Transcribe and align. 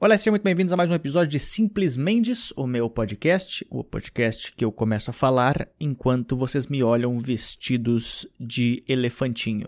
Olá, 0.00 0.16
sejam 0.16 0.30
muito 0.30 0.44
bem-vindos 0.44 0.72
a 0.72 0.76
mais 0.76 0.92
um 0.92 0.94
episódio 0.94 1.26
de 1.26 1.40
Simples 1.40 1.96
Mendes, 1.96 2.52
o 2.54 2.68
meu 2.68 2.88
podcast, 2.88 3.66
o 3.68 3.82
podcast 3.82 4.52
que 4.52 4.64
eu 4.64 4.70
começo 4.70 5.10
a 5.10 5.12
falar 5.12 5.68
enquanto 5.80 6.36
vocês 6.36 6.68
me 6.68 6.84
olham 6.84 7.18
vestidos 7.18 8.24
de 8.38 8.84
elefantinho. 8.86 9.66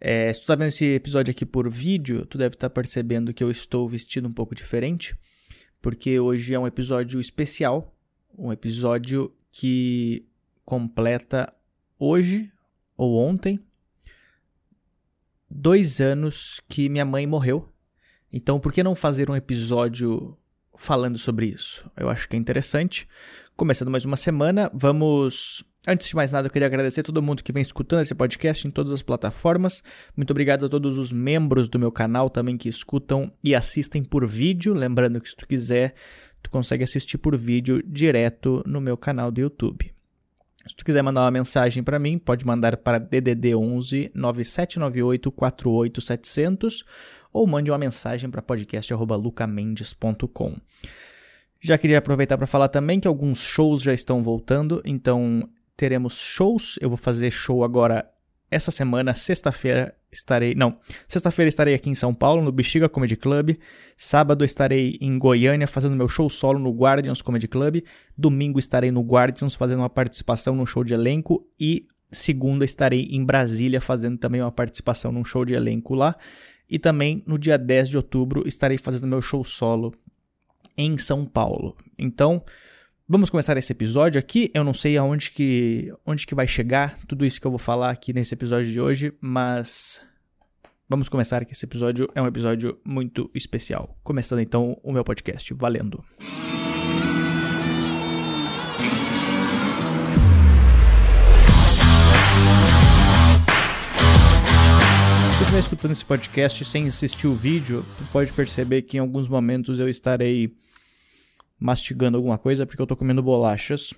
É, 0.00 0.32
se 0.32 0.40
tu 0.40 0.46
tá 0.48 0.56
vendo 0.56 0.70
esse 0.70 0.86
episódio 0.86 1.30
aqui 1.30 1.46
por 1.46 1.70
vídeo, 1.70 2.26
tu 2.26 2.36
deve 2.36 2.56
estar 2.56 2.68
tá 2.68 2.74
percebendo 2.74 3.32
que 3.32 3.44
eu 3.44 3.48
estou 3.48 3.88
vestido 3.88 4.26
um 4.26 4.32
pouco 4.32 4.52
diferente, 4.52 5.16
porque 5.80 6.18
hoje 6.18 6.52
é 6.52 6.58
um 6.58 6.66
episódio 6.66 7.20
especial, 7.20 7.96
um 8.36 8.52
episódio 8.52 9.32
que 9.52 10.26
completa 10.64 11.54
hoje 12.00 12.50
ou 12.96 13.16
ontem 13.16 13.60
dois 15.48 16.00
anos 16.00 16.60
que 16.68 16.88
minha 16.88 17.04
mãe 17.04 17.28
morreu 17.28 17.72
então, 18.36 18.60
por 18.60 18.70
que 18.70 18.82
não 18.82 18.94
fazer 18.94 19.30
um 19.30 19.34
episódio 19.34 20.36
falando 20.76 21.16
sobre 21.16 21.46
isso? 21.46 21.90
Eu 21.96 22.10
acho 22.10 22.28
que 22.28 22.36
é 22.36 22.38
interessante. 22.38 23.08
Começando 23.56 23.90
mais 23.90 24.04
uma 24.04 24.14
semana, 24.14 24.70
vamos. 24.74 25.64
Antes 25.88 26.06
de 26.06 26.14
mais 26.14 26.32
nada, 26.32 26.48
eu 26.48 26.52
queria 26.52 26.66
agradecer 26.66 27.00
a 27.00 27.02
todo 27.02 27.22
mundo 27.22 27.42
que 27.42 27.50
vem 27.50 27.62
escutando 27.62 28.02
esse 28.02 28.14
podcast 28.14 28.68
em 28.68 28.70
todas 28.70 28.92
as 28.92 29.00
plataformas. 29.00 29.82
Muito 30.14 30.32
obrigado 30.32 30.66
a 30.66 30.68
todos 30.68 30.98
os 30.98 31.12
membros 31.12 31.66
do 31.66 31.78
meu 31.78 31.90
canal 31.90 32.28
também 32.28 32.58
que 32.58 32.68
escutam 32.68 33.32
e 33.42 33.54
assistem 33.54 34.04
por 34.04 34.26
vídeo. 34.26 34.74
Lembrando 34.74 35.18
que 35.18 35.30
se 35.30 35.36
tu 35.36 35.48
quiser, 35.48 35.94
tu 36.42 36.50
consegue 36.50 36.84
assistir 36.84 37.16
por 37.16 37.34
vídeo 37.38 37.82
direto 37.86 38.62
no 38.66 38.82
meu 38.82 38.98
canal 38.98 39.32
do 39.32 39.40
YouTube. 39.40 39.96
Se 40.68 40.76
tu 40.76 40.84
quiser 40.84 41.00
mandar 41.00 41.22
uma 41.22 41.30
mensagem 41.30 41.82
para 41.82 41.98
mim, 41.98 42.18
pode 42.18 42.44
mandar 42.44 42.76
para 42.76 42.98
DDD 42.98 43.54
11 43.54 44.10
9798 44.14 45.32
48700 45.32 46.84
ou 47.36 47.46
mande 47.46 47.70
uma 47.70 47.76
mensagem 47.76 48.30
para 48.30 48.40
podcast@lucamendes.com. 48.40 50.56
Já 51.60 51.76
queria 51.76 51.98
aproveitar 51.98 52.38
para 52.38 52.46
falar 52.46 52.68
também 52.68 52.98
que 52.98 53.08
alguns 53.08 53.40
shows 53.40 53.82
já 53.82 53.92
estão 53.92 54.22
voltando, 54.22 54.80
então 54.84 55.46
teremos 55.76 56.18
shows. 56.18 56.78
Eu 56.80 56.88
vou 56.88 56.96
fazer 56.96 57.30
show 57.30 57.62
agora 57.62 58.10
essa 58.50 58.70
semana, 58.70 59.14
sexta-feira 59.14 59.94
estarei, 60.10 60.54
não, 60.54 60.78
sexta-feira 61.06 61.48
estarei 61.48 61.74
aqui 61.74 61.90
em 61.90 61.94
São 61.94 62.14
Paulo 62.14 62.42
no 62.42 62.50
Bexiga 62.52 62.88
Comedy 62.88 63.16
Club. 63.16 63.58
Sábado 63.96 64.44
estarei 64.44 64.96
em 65.00 65.18
Goiânia 65.18 65.66
fazendo 65.66 65.96
meu 65.96 66.08
show 66.08 66.30
solo 66.30 66.58
no 66.58 66.70
Guardians 66.70 67.20
Comedy 67.20 67.48
Club. 67.48 67.82
Domingo 68.16 68.58
estarei 68.58 68.90
no 68.90 69.02
Guardians 69.02 69.54
fazendo 69.54 69.80
uma 69.80 69.90
participação 69.90 70.54
num 70.54 70.64
show 70.64 70.82
de 70.84 70.94
elenco 70.94 71.46
e 71.60 71.86
segunda 72.10 72.64
estarei 72.64 73.08
em 73.10 73.24
Brasília 73.24 73.80
fazendo 73.80 74.18
também 74.18 74.40
uma 74.40 74.52
participação 74.52 75.12
num 75.12 75.24
show 75.24 75.44
de 75.44 75.54
elenco 75.54 75.94
lá. 75.94 76.16
E 76.68 76.78
também 76.78 77.22
no 77.26 77.38
dia 77.38 77.56
10 77.56 77.90
de 77.90 77.96
outubro 77.96 78.46
estarei 78.46 78.76
fazendo 78.76 79.06
meu 79.06 79.22
show 79.22 79.44
solo 79.44 79.92
em 80.76 80.98
São 80.98 81.24
Paulo. 81.24 81.76
Então, 81.98 82.44
vamos 83.08 83.30
começar 83.30 83.56
esse 83.56 83.72
episódio 83.72 84.18
aqui. 84.18 84.50
Eu 84.52 84.64
não 84.64 84.74
sei 84.74 84.96
aonde 84.96 85.30
que, 85.30 85.92
onde 86.04 86.26
que 86.26 86.34
vai 86.34 86.46
chegar 86.46 86.98
tudo 87.06 87.24
isso 87.24 87.40
que 87.40 87.46
eu 87.46 87.50
vou 87.50 87.58
falar 87.58 87.90
aqui 87.90 88.12
nesse 88.12 88.34
episódio 88.34 88.70
de 88.70 88.80
hoje, 88.80 89.12
mas 89.20 90.02
vamos 90.88 91.08
começar 91.08 91.44
que 91.44 91.52
esse 91.52 91.64
episódio 91.64 92.08
é 92.14 92.20
um 92.20 92.26
episódio 92.26 92.78
muito 92.84 93.30
especial. 93.34 93.96
Começando 94.02 94.40
então 94.40 94.78
o 94.82 94.92
meu 94.92 95.04
podcast, 95.04 95.54
valendo. 95.54 96.04
Estiver 105.56 105.60
escutando 105.60 105.92
esse 105.92 106.04
podcast 106.04 106.64
sem 106.66 106.86
assistir 106.86 107.26
o 107.26 107.34
vídeo, 107.34 107.84
tu 107.96 108.04
pode 108.12 108.30
perceber 108.32 108.82
que 108.82 108.98
em 108.98 109.00
alguns 109.00 109.26
momentos 109.26 109.78
eu 109.78 109.88
estarei 109.88 110.54
mastigando 111.58 112.18
alguma 112.18 112.36
coisa 112.36 112.66
porque 112.66 112.80
eu 112.80 112.86
tô 112.86 112.94
comendo 112.94 113.22
bolachas 113.22 113.94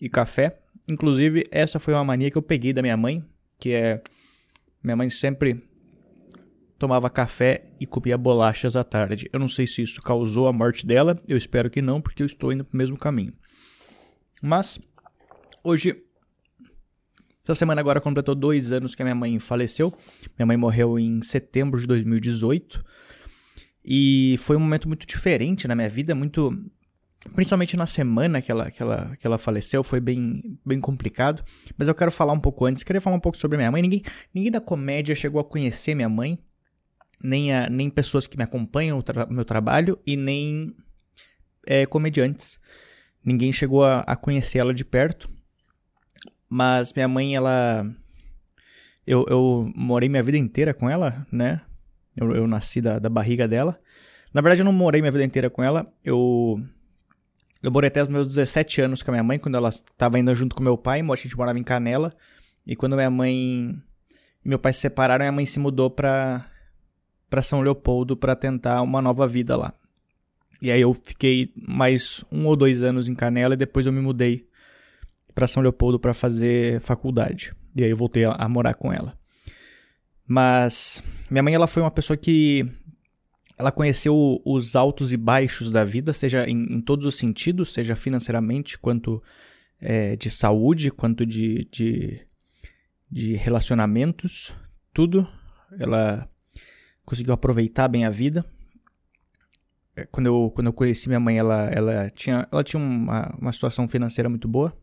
e 0.00 0.08
café. 0.08 0.60
Inclusive, 0.88 1.44
essa 1.50 1.80
foi 1.80 1.92
uma 1.92 2.04
mania 2.04 2.30
que 2.30 2.38
eu 2.38 2.42
peguei 2.42 2.72
da 2.72 2.82
minha 2.82 2.96
mãe, 2.96 3.24
que 3.58 3.72
é 3.72 4.00
minha 4.82 4.94
mãe 4.94 5.10
sempre 5.10 5.60
tomava 6.78 7.10
café 7.10 7.64
e 7.80 7.86
comia 7.86 8.16
bolachas 8.16 8.76
à 8.76 8.84
tarde. 8.84 9.28
Eu 9.32 9.40
não 9.40 9.48
sei 9.48 9.66
se 9.66 9.82
isso 9.82 10.00
causou 10.00 10.46
a 10.46 10.52
morte 10.52 10.86
dela, 10.86 11.20
eu 11.26 11.36
espero 11.36 11.68
que 11.68 11.82
não, 11.82 12.00
porque 12.00 12.22
eu 12.22 12.26
estou 12.26 12.52
indo 12.52 12.64
pro 12.64 12.78
mesmo 12.78 12.96
caminho. 12.96 13.32
Mas 14.40 14.78
hoje 15.64 16.04
essa 17.42 17.54
semana 17.54 17.80
agora 17.80 18.00
completou 18.00 18.34
dois 18.34 18.70
anos 18.70 18.94
que 18.94 19.02
a 19.02 19.04
minha 19.04 19.14
mãe 19.14 19.38
faleceu. 19.38 19.92
Minha 20.38 20.46
mãe 20.46 20.56
morreu 20.56 20.98
em 20.98 21.22
setembro 21.22 21.80
de 21.80 21.86
2018. 21.86 22.82
E 23.84 24.36
foi 24.38 24.56
um 24.56 24.60
momento 24.60 24.86
muito 24.86 25.06
diferente 25.06 25.66
na 25.66 25.74
minha 25.74 25.88
vida, 25.88 26.14
muito. 26.14 26.52
Principalmente 27.34 27.76
na 27.76 27.86
semana 27.86 28.40
que 28.40 28.50
ela, 28.50 28.70
que 28.70 28.82
ela, 28.82 29.16
que 29.16 29.26
ela 29.26 29.36
faleceu, 29.36 29.84
foi 29.84 30.00
bem, 30.00 30.58
bem 30.64 30.80
complicado. 30.80 31.42
Mas 31.76 31.88
eu 31.88 31.94
quero 31.94 32.10
falar 32.10 32.32
um 32.32 32.40
pouco 32.40 32.64
antes. 32.64 32.82
Queria 32.82 33.00
falar 33.00 33.16
um 33.16 33.20
pouco 33.20 33.36
sobre 33.36 33.56
minha 33.56 33.70
mãe. 33.70 33.82
Ninguém, 33.82 34.02
ninguém 34.34 34.50
da 34.50 34.60
comédia 34.60 35.14
chegou 35.14 35.40
a 35.40 35.44
conhecer 35.44 35.94
minha 35.94 36.08
mãe, 36.08 36.38
nem, 37.22 37.54
a, 37.54 37.68
nem 37.68 37.90
pessoas 37.90 38.26
que 38.26 38.36
me 38.36 38.44
acompanham 38.44 38.98
no 38.98 39.02
tra 39.02 39.26
meu 39.26 39.44
trabalho, 39.44 39.98
e 40.06 40.16
nem 40.16 40.74
é, 41.66 41.84
comediantes. 41.84 42.58
Ninguém 43.24 43.52
chegou 43.52 43.84
a, 43.84 44.00
a 44.00 44.16
conhecer 44.16 44.58
ela 44.58 44.72
de 44.72 44.84
perto. 44.84 45.30
Mas 46.50 46.92
minha 46.92 47.06
mãe, 47.06 47.36
ela. 47.36 47.86
Eu, 49.06 49.24
eu 49.28 49.72
morei 49.74 50.08
minha 50.08 50.22
vida 50.22 50.36
inteira 50.36 50.74
com 50.74 50.90
ela, 50.90 51.26
né? 51.30 51.60
Eu, 52.16 52.34
eu 52.34 52.46
nasci 52.48 52.80
da, 52.80 52.98
da 52.98 53.08
barriga 53.08 53.46
dela. 53.46 53.78
Na 54.34 54.40
verdade, 54.40 54.60
eu 54.60 54.64
não 54.64 54.72
morei 54.72 55.00
minha 55.00 55.12
vida 55.12 55.24
inteira 55.24 55.48
com 55.48 55.62
ela. 55.62 55.86
Eu. 56.04 56.60
Eu 57.62 57.70
morei 57.70 57.88
até 57.88 58.02
os 58.02 58.08
meus 58.08 58.26
17 58.26 58.80
anos 58.80 59.02
com 59.02 59.10
a 59.10 59.12
minha 59.12 59.22
mãe, 59.22 59.38
quando 59.38 59.54
ela 59.54 59.68
estava 59.68 60.18
indo 60.18 60.34
junto 60.34 60.56
com 60.56 60.62
meu 60.62 60.76
pai. 60.76 61.00
A 61.00 61.16
gente 61.16 61.36
morava 61.36 61.58
em 61.58 61.62
Canela. 61.62 62.12
E 62.66 62.74
quando 62.74 62.96
minha 62.96 63.10
mãe 63.10 63.80
e 64.44 64.48
meu 64.48 64.58
pai 64.58 64.72
se 64.72 64.80
separaram, 64.80 65.22
minha 65.22 65.32
mãe 65.32 65.46
se 65.46 65.58
mudou 65.58 65.90
pra, 65.90 66.46
pra 67.28 67.42
São 67.42 67.60
Leopoldo 67.60 68.16
para 68.16 68.34
tentar 68.34 68.82
uma 68.82 69.00
nova 69.00 69.26
vida 69.26 69.56
lá. 69.56 69.72
E 70.62 70.70
aí 70.70 70.80
eu 70.80 70.92
fiquei 70.92 71.52
mais 71.56 72.24
um 72.30 72.46
ou 72.46 72.56
dois 72.56 72.82
anos 72.82 73.08
em 73.08 73.14
Canela 73.14 73.54
e 73.54 73.58
depois 73.58 73.86
eu 73.86 73.92
me 73.92 74.00
mudei 74.00 74.46
para 75.34 75.46
São 75.46 75.62
Leopoldo 75.62 75.98
para 75.98 76.14
fazer 76.14 76.80
faculdade. 76.80 77.54
E 77.76 77.84
aí 77.84 77.90
eu 77.90 77.96
voltei 77.96 78.24
a, 78.24 78.32
a, 78.32 78.48
morar 78.48 78.74
com 78.74 78.92
ela. 78.92 79.18
Mas 80.26 81.02
minha 81.30 81.42
mãe 81.42 81.54
ela 81.54 81.66
foi 81.66 81.82
uma 81.82 81.90
pessoa 81.90 82.16
que 82.16 82.66
ela 83.58 83.70
conheceu 83.70 84.40
os 84.44 84.74
altos 84.74 85.12
e 85.12 85.16
baixos 85.16 85.70
da 85.70 85.84
vida, 85.84 86.12
seja 86.12 86.48
em, 86.48 86.74
em 86.74 86.80
todos 86.80 87.04
os 87.04 87.16
sentidos, 87.16 87.72
seja 87.72 87.94
financeiramente, 87.94 88.78
quanto 88.78 89.22
é, 89.80 90.16
de 90.16 90.30
saúde, 90.30 90.90
quanto 90.90 91.26
de, 91.26 91.68
de, 91.70 92.20
de 93.10 93.34
relacionamentos, 93.34 94.54
tudo. 94.92 95.28
Ela 95.78 96.28
conseguiu 97.04 97.34
aproveitar 97.34 97.88
bem 97.88 98.04
a 98.04 98.10
vida. 98.10 98.44
É, 99.96 100.04
quando 100.06 100.26
eu, 100.26 100.50
quando 100.54 100.68
eu 100.68 100.72
conheci 100.72 101.08
minha 101.08 101.20
mãe, 101.20 101.38
ela, 101.38 101.68
ela 101.70 102.10
tinha, 102.10 102.48
ela 102.50 102.64
tinha 102.64 102.80
uma, 102.80 103.34
uma 103.38 103.52
situação 103.52 103.86
financeira 103.88 104.28
muito 104.28 104.48
boa. 104.48 104.76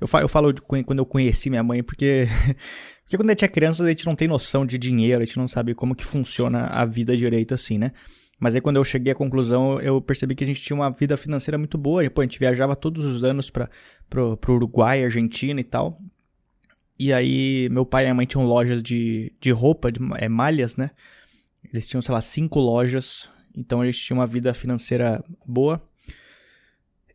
Eu 0.00 0.06
falo, 0.06 0.24
eu 0.24 0.28
falo 0.28 0.52
de 0.52 0.60
quando 0.60 0.98
eu 0.98 1.06
conheci 1.06 1.48
minha 1.48 1.62
mãe, 1.62 1.82
porque, 1.82 2.28
porque 3.04 3.16
quando 3.16 3.30
a 3.30 3.32
gente 3.32 3.44
é 3.44 3.48
criança, 3.48 3.84
a 3.84 3.88
gente 3.88 4.06
não 4.06 4.14
tem 4.14 4.28
noção 4.28 4.66
de 4.66 4.78
dinheiro, 4.78 5.22
a 5.22 5.24
gente 5.24 5.38
não 5.38 5.48
sabe 5.48 5.74
como 5.74 5.94
que 5.94 6.04
funciona 6.04 6.66
a 6.66 6.84
vida 6.84 7.16
direito 7.16 7.54
assim, 7.54 7.78
né? 7.78 7.92
Mas 8.38 8.54
aí 8.54 8.60
quando 8.60 8.76
eu 8.76 8.84
cheguei 8.84 9.12
à 9.12 9.16
conclusão, 9.16 9.80
eu 9.80 10.00
percebi 10.00 10.34
que 10.34 10.44
a 10.44 10.46
gente 10.46 10.60
tinha 10.60 10.76
uma 10.76 10.90
vida 10.90 11.16
financeira 11.16 11.56
muito 11.56 11.78
boa. 11.78 12.08
Pô, 12.10 12.20
a 12.20 12.24
gente 12.24 12.38
viajava 12.38 12.76
todos 12.76 13.04
os 13.04 13.24
anos 13.24 13.48
para 13.48 13.70
pro, 14.10 14.36
pro 14.36 14.54
Uruguai, 14.54 15.04
Argentina 15.04 15.58
e 15.58 15.64
tal. 15.64 15.98
E 16.98 17.12
aí 17.12 17.68
meu 17.70 17.86
pai 17.86 18.04
e 18.04 18.06
minha 18.06 18.14
mãe 18.14 18.26
tinham 18.26 18.44
lojas 18.44 18.82
de, 18.82 19.32
de 19.40 19.50
roupa, 19.50 19.90
de 19.90 20.00
é, 20.18 20.28
malhas, 20.28 20.76
né? 20.76 20.90
Eles 21.72 21.88
tinham, 21.88 22.02
sei 22.02 22.14
lá, 22.14 22.20
cinco 22.20 22.60
lojas. 22.60 23.30
Então 23.56 23.80
a 23.80 23.86
gente 23.86 23.98
tinha 23.98 24.16
uma 24.16 24.26
vida 24.26 24.52
financeira 24.52 25.24
boa. 25.46 25.80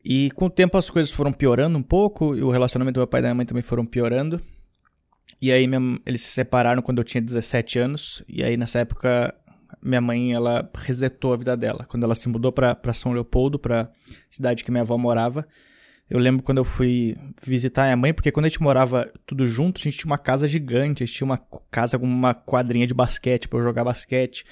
E 0.04 0.32
com 0.32 0.46
o 0.46 0.50
tempo 0.50 0.78
as 0.78 0.90
coisas 0.90 1.12
foram 1.12 1.32
piorando 1.32 1.78
um 1.78 1.84
pouco, 1.84 2.36
e 2.36 2.42
o 2.42 2.50
relacionamento 2.50 2.96
do 2.96 3.00
meu 3.00 3.08
pai 3.08 3.20
e 3.20 3.24
da 3.24 3.28
minha 3.30 3.36
mãe 3.36 3.46
também 3.46 3.64
foram 3.64 3.86
piorando. 3.86 4.42
E 5.42 5.52
aí 5.52 5.68
minha, 5.68 6.00
eles 6.06 6.22
se 6.22 6.32
separaram 6.32 6.82
quando 6.82 7.00
eu 7.00 7.04
tinha 7.04 7.22
17 7.22 7.80
anos, 7.80 8.24
e 8.28 8.44
aí 8.44 8.58
nessa 8.58 8.80
época 8.80 9.34
minha 9.82 10.02
mãe 10.02 10.34
ela 10.34 10.70
resetou 10.76 11.34
a 11.34 11.38
vida 11.38 11.58
dela. 11.58 11.86
Quando 11.88 12.04
ela 12.04 12.16
se 12.16 12.30
mudou 12.30 12.52
para 12.52 12.94
São 12.94 13.14
Leopoldo, 13.14 13.58
para 13.58 13.92
cidade 14.30 14.64
que 14.64 14.72
minha 14.72 14.82
avó 14.82 14.98
morava, 14.98 15.48
eu 16.10 16.20
lembro 16.20 16.44
quando 16.44 16.58
eu 16.58 16.66
fui 16.66 17.16
visitar 17.42 17.84
minha 17.84 17.98
mãe, 17.98 18.14
porque 18.14 18.32
quando 18.32 18.46
a 18.46 18.50
gente 18.50 18.62
morava 18.62 19.12
tudo 19.26 19.48
junto, 19.48 19.80
a 19.80 19.84
gente 19.84 19.98
tinha 19.98 20.12
uma 20.12 20.18
casa 20.18 20.46
gigante, 20.46 21.04
a 21.04 21.06
gente 21.06 21.16
tinha 21.16 21.26
uma 21.26 21.38
casa 21.72 21.98
com 21.98 22.06
uma 22.06 22.34
quadrinha 22.34 22.86
de 22.86 22.94
basquete 22.94 23.48
para 23.48 23.60
eu 23.60 23.64
jogar 23.64 23.86
basquete. 23.86 24.44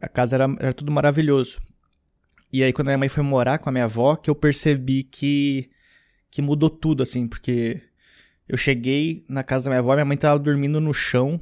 A 0.00 0.08
casa 0.08 0.36
era, 0.36 0.44
era 0.58 0.72
tudo 0.72 0.90
maravilhoso. 0.90 1.58
E 2.52 2.62
aí, 2.62 2.72
quando 2.72 2.88
a 2.88 2.90
minha 2.90 2.98
mãe 2.98 3.08
foi 3.08 3.22
morar 3.22 3.58
com 3.58 3.68
a 3.68 3.72
minha 3.72 3.84
avó, 3.84 4.16
que 4.16 4.30
eu 4.30 4.34
percebi 4.34 5.02
que, 5.02 5.68
que 6.30 6.40
mudou 6.40 6.70
tudo, 6.70 7.02
assim, 7.02 7.26
porque 7.26 7.82
eu 8.48 8.56
cheguei 8.56 9.24
na 9.28 9.42
casa 9.42 9.64
da 9.64 9.70
minha 9.70 9.80
avó, 9.80 9.94
minha 9.94 10.04
mãe 10.04 10.16
tava 10.16 10.38
dormindo 10.38 10.80
no 10.80 10.94
chão, 10.94 11.40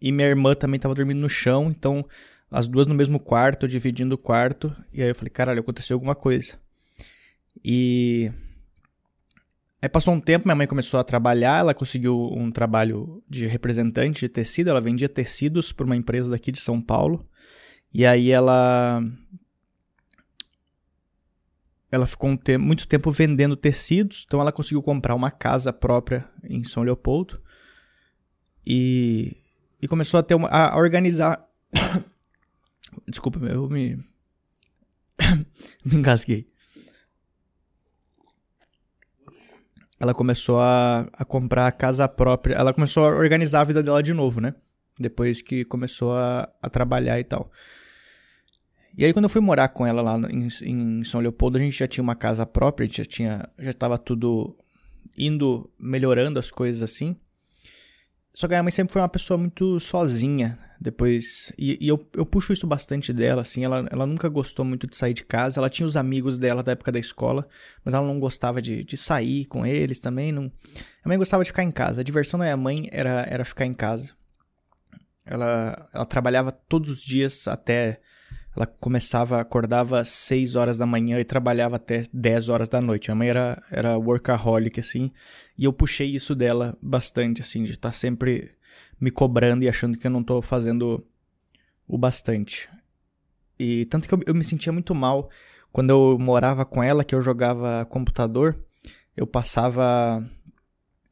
e 0.00 0.12
minha 0.12 0.28
irmã 0.28 0.54
também 0.54 0.78
tava 0.78 0.94
dormindo 0.94 1.20
no 1.20 1.28
chão, 1.28 1.68
então 1.70 2.04
as 2.50 2.66
duas 2.66 2.86
no 2.86 2.94
mesmo 2.94 3.18
quarto, 3.18 3.66
dividindo 3.66 4.14
o 4.14 4.18
quarto. 4.18 4.74
E 4.92 5.02
aí 5.02 5.08
eu 5.08 5.14
falei, 5.14 5.30
caralho, 5.30 5.60
aconteceu 5.60 5.94
alguma 5.94 6.14
coisa. 6.14 6.54
E. 7.64 8.30
Aí 9.80 9.88
passou 9.88 10.14
um 10.14 10.20
tempo, 10.20 10.46
minha 10.46 10.54
mãe 10.54 10.66
começou 10.66 10.98
a 10.98 11.04
trabalhar, 11.04 11.60
ela 11.60 11.74
conseguiu 11.74 12.32
um 12.32 12.50
trabalho 12.50 13.22
de 13.28 13.46
representante 13.46 14.20
de 14.20 14.28
tecido, 14.28 14.70
ela 14.70 14.80
vendia 14.80 15.08
tecidos 15.08 15.70
para 15.70 15.84
uma 15.84 15.96
empresa 15.96 16.30
daqui 16.30 16.50
de 16.50 16.60
São 16.60 16.80
Paulo. 16.80 17.28
E 17.92 18.04
aí 18.04 18.30
ela 18.30 19.02
ela 21.90 22.06
ficou 22.06 22.30
um 22.30 22.36
tempo, 22.36 22.64
muito 22.64 22.88
tempo 22.88 23.10
vendendo 23.10 23.56
tecidos, 23.56 24.24
então 24.26 24.40
ela 24.40 24.52
conseguiu 24.52 24.82
comprar 24.82 25.14
uma 25.14 25.30
casa 25.30 25.72
própria 25.72 26.28
em 26.42 26.64
São 26.64 26.82
Leopoldo 26.82 27.40
e, 28.66 29.36
e 29.80 29.86
começou 29.86 30.18
a 30.18 30.22
ter 30.22 30.34
uma, 30.34 30.48
a 30.48 30.76
organizar. 30.76 31.46
Desculpa, 33.06 33.38
eu 33.46 33.68
me. 33.68 33.96
me 35.84 35.96
engasguei. 35.96 36.48
Ela 39.98 40.12
começou 40.12 40.58
a, 40.58 41.08
a 41.12 41.24
comprar 41.24 41.66
a 41.66 41.72
casa 41.72 42.06
própria. 42.08 42.54
Ela 42.54 42.74
começou 42.74 43.04
a 43.04 43.08
organizar 43.08 43.60
a 43.60 43.64
vida 43.64 43.82
dela 43.82 44.02
de 44.02 44.12
novo, 44.12 44.40
né? 44.40 44.54
Depois 44.98 45.40
que 45.40 45.64
começou 45.64 46.12
a, 46.12 46.52
a 46.60 46.68
trabalhar 46.68 47.18
e 47.18 47.24
tal. 47.24 47.50
E 48.96 49.04
aí, 49.04 49.12
quando 49.12 49.26
eu 49.26 49.28
fui 49.28 49.42
morar 49.42 49.68
com 49.68 49.86
ela 49.86 50.00
lá 50.00 50.18
em, 50.30 50.48
em, 50.62 51.04
São 51.04 51.20
Leopoldo, 51.20 51.58
a 51.58 51.60
gente 51.60 51.78
já 51.78 51.86
tinha 51.86 52.02
uma 52.02 52.14
casa 52.14 52.46
própria, 52.46 52.84
a 52.84 52.86
gente 52.86 52.96
já 52.98 53.04
tinha. 53.04 53.48
Já 53.58 53.72
tava 53.74 53.98
tudo 53.98 54.56
indo 55.18 55.70
melhorando 55.78 56.38
as 56.38 56.50
coisas 56.50 56.82
assim. 56.82 57.14
Só 58.32 58.48
que 58.48 58.54
a 58.54 58.56
minha 58.56 58.62
mãe 58.62 58.70
sempre 58.70 58.92
foi 58.92 59.02
uma 59.02 59.08
pessoa 59.08 59.36
muito 59.36 59.78
sozinha. 59.80 60.58
Depois. 60.80 61.52
E, 61.58 61.78
e 61.80 61.88
eu, 61.88 62.06
eu 62.14 62.24
puxo 62.24 62.54
isso 62.54 62.66
bastante 62.66 63.12
dela, 63.12 63.42
assim. 63.42 63.64
Ela, 63.64 63.86
ela 63.90 64.06
nunca 64.06 64.30
gostou 64.30 64.64
muito 64.64 64.86
de 64.86 64.96
sair 64.96 65.12
de 65.12 65.24
casa. 65.24 65.60
Ela 65.60 65.68
tinha 65.68 65.86
os 65.86 65.96
amigos 65.96 66.38
dela 66.38 66.62
da 66.62 66.72
época 66.72 66.92
da 66.92 66.98
escola, 66.98 67.46
mas 67.84 67.92
ela 67.92 68.06
não 68.06 68.18
gostava 68.18 68.62
de, 68.62 68.82
de 68.82 68.96
sair 68.96 69.44
com 69.44 69.66
eles 69.66 69.98
também. 69.98 70.32
Não... 70.32 70.50
A 71.04 71.08
mãe 71.08 71.18
gostava 71.18 71.42
de 71.42 71.50
ficar 71.50 71.64
em 71.64 71.70
casa. 71.70 72.00
A 72.00 72.04
diversão 72.04 72.38
da 72.38 72.44
minha 72.44 72.56
mãe 72.56 72.88
era, 72.92 73.26
era 73.28 73.44
ficar 73.44 73.66
em 73.66 73.74
casa. 73.74 74.12
Ela, 75.24 75.88
ela 75.92 76.06
trabalhava 76.06 76.50
todos 76.50 76.88
os 76.88 77.04
dias 77.04 77.46
até 77.48 78.00
ela 78.56 78.66
começava, 78.66 79.38
acordava 79.38 80.00
às 80.00 80.08
6 80.08 80.56
horas 80.56 80.78
da 80.78 80.86
manhã 80.86 81.20
e 81.20 81.24
trabalhava 81.24 81.76
até 81.76 82.04
10 82.12 82.48
horas 82.48 82.68
da 82.68 82.80
noite. 82.80 83.08
Minha 83.08 83.16
mãe 83.16 83.28
era, 83.28 83.62
era 83.70 83.98
workaholic, 83.98 84.80
assim, 84.80 85.12
e 85.58 85.64
eu 85.64 85.72
puxei 85.72 86.08
isso 86.08 86.34
dela 86.34 86.76
bastante, 86.80 87.42
assim, 87.42 87.64
de 87.64 87.72
estar 87.72 87.90
tá 87.90 87.94
sempre 87.94 88.52
me 88.98 89.10
cobrando 89.10 89.62
e 89.62 89.68
achando 89.68 89.98
que 89.98 90.06
eu 90.06 90.10
não 90.10 90.22
estou 90.22 90.40
fazendo 90.40 91.06
o 91.86 91.98
bastante. 91.98 92.68
E 93.58 93.84
tanto 93.86 94.08
que 94.08 94.14
eu, 94.14 94.20
eu 94.26 94.34
me 94.34 94.42
sentia 94.42 94.72
muito 94.72 94.94
mal 94.94 95.28
quando 95.70 95.90
eu 95.90 96.18
morava 96.18 96.64
com 96.64 96.82
ela, 96.82 97.04
que 97.04 97.14
eu 97.14 97.20
jogava 97.20 97.84
computador, 97.84 98.58
eu 99.14 99.26
passava 99.26 100.24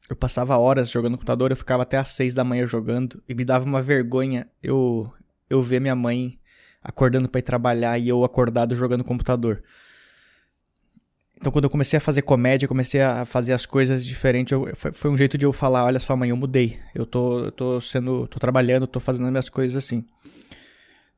eu 0.09 0.15
passava 0.15 0.57
horas 0.57 0.89
jogando 0.89 1.13
computador, 1.13 1.51
eu 1.51 1.57
ficava 1.57 1.83
até 1.83 1.97
às 1.97 2.09
6 2.09 2.33
da 2.33 2.43
manhã 2.43 2.65
jogando 2.65 3.21
e 3.27 3.33
me 3.33 3.45
dava 3.45 3.65
uma 3.65 3.81
vergonha 3.81 4.47
eu 4.61 5.11
eu 5.47 5.61
ver 5.61 5.79
minha 5.79 5.95
mãe 5.95 6.39
acordando 6.85 7.27
para 7.27 7.39
ir 7.39 7.41
trabalhar 7.41 7.97
e 7.97 8.07
eu 8.07 8.23
acordado 8.23 8.75
jogando 8.75 9.03
computador. 9.03 9.63
Então, 11.37 11.51
quando 11.51 11.65
eu 11.65 11.69
comecei 11.69 11.97
a 11.97 11.99
fazer 11.99 12.21
comédia, 12.21 12.67
comecei 12.67 13.01
a 13.01 13.25
fazer 13.25 13.53
as 13.53 13.65
coisas 13.65 14.05
diferentes, 14.05 14.51
eu, 14.51 14.69
foi, 14.75 14.93
foi, 14.93 15.11
um 15.11 15.17
jeito 15.17 15.37
de 15.37 15.45
eu 15.45 15.51
falar: 15.51 15.83
olha 15.83 15.99
só, 15.99 16.15
mãe, 16.15 16.29
eu 16.29 16.37
mudei. 16.37 16.79
Eu 16.93 17.05
tô, 17.05 17.51
tô 17.51 17.81
sendo. 17.81 18.27
tô 18.27 18.39
trabalhando, 18.39 18.87
tô 18.87 18.99
fazendo 18.99 19.25
as 19.25 19.31
minhas 19.31 19.49
coisas 19.49 19.75
assim. 19.75 20.05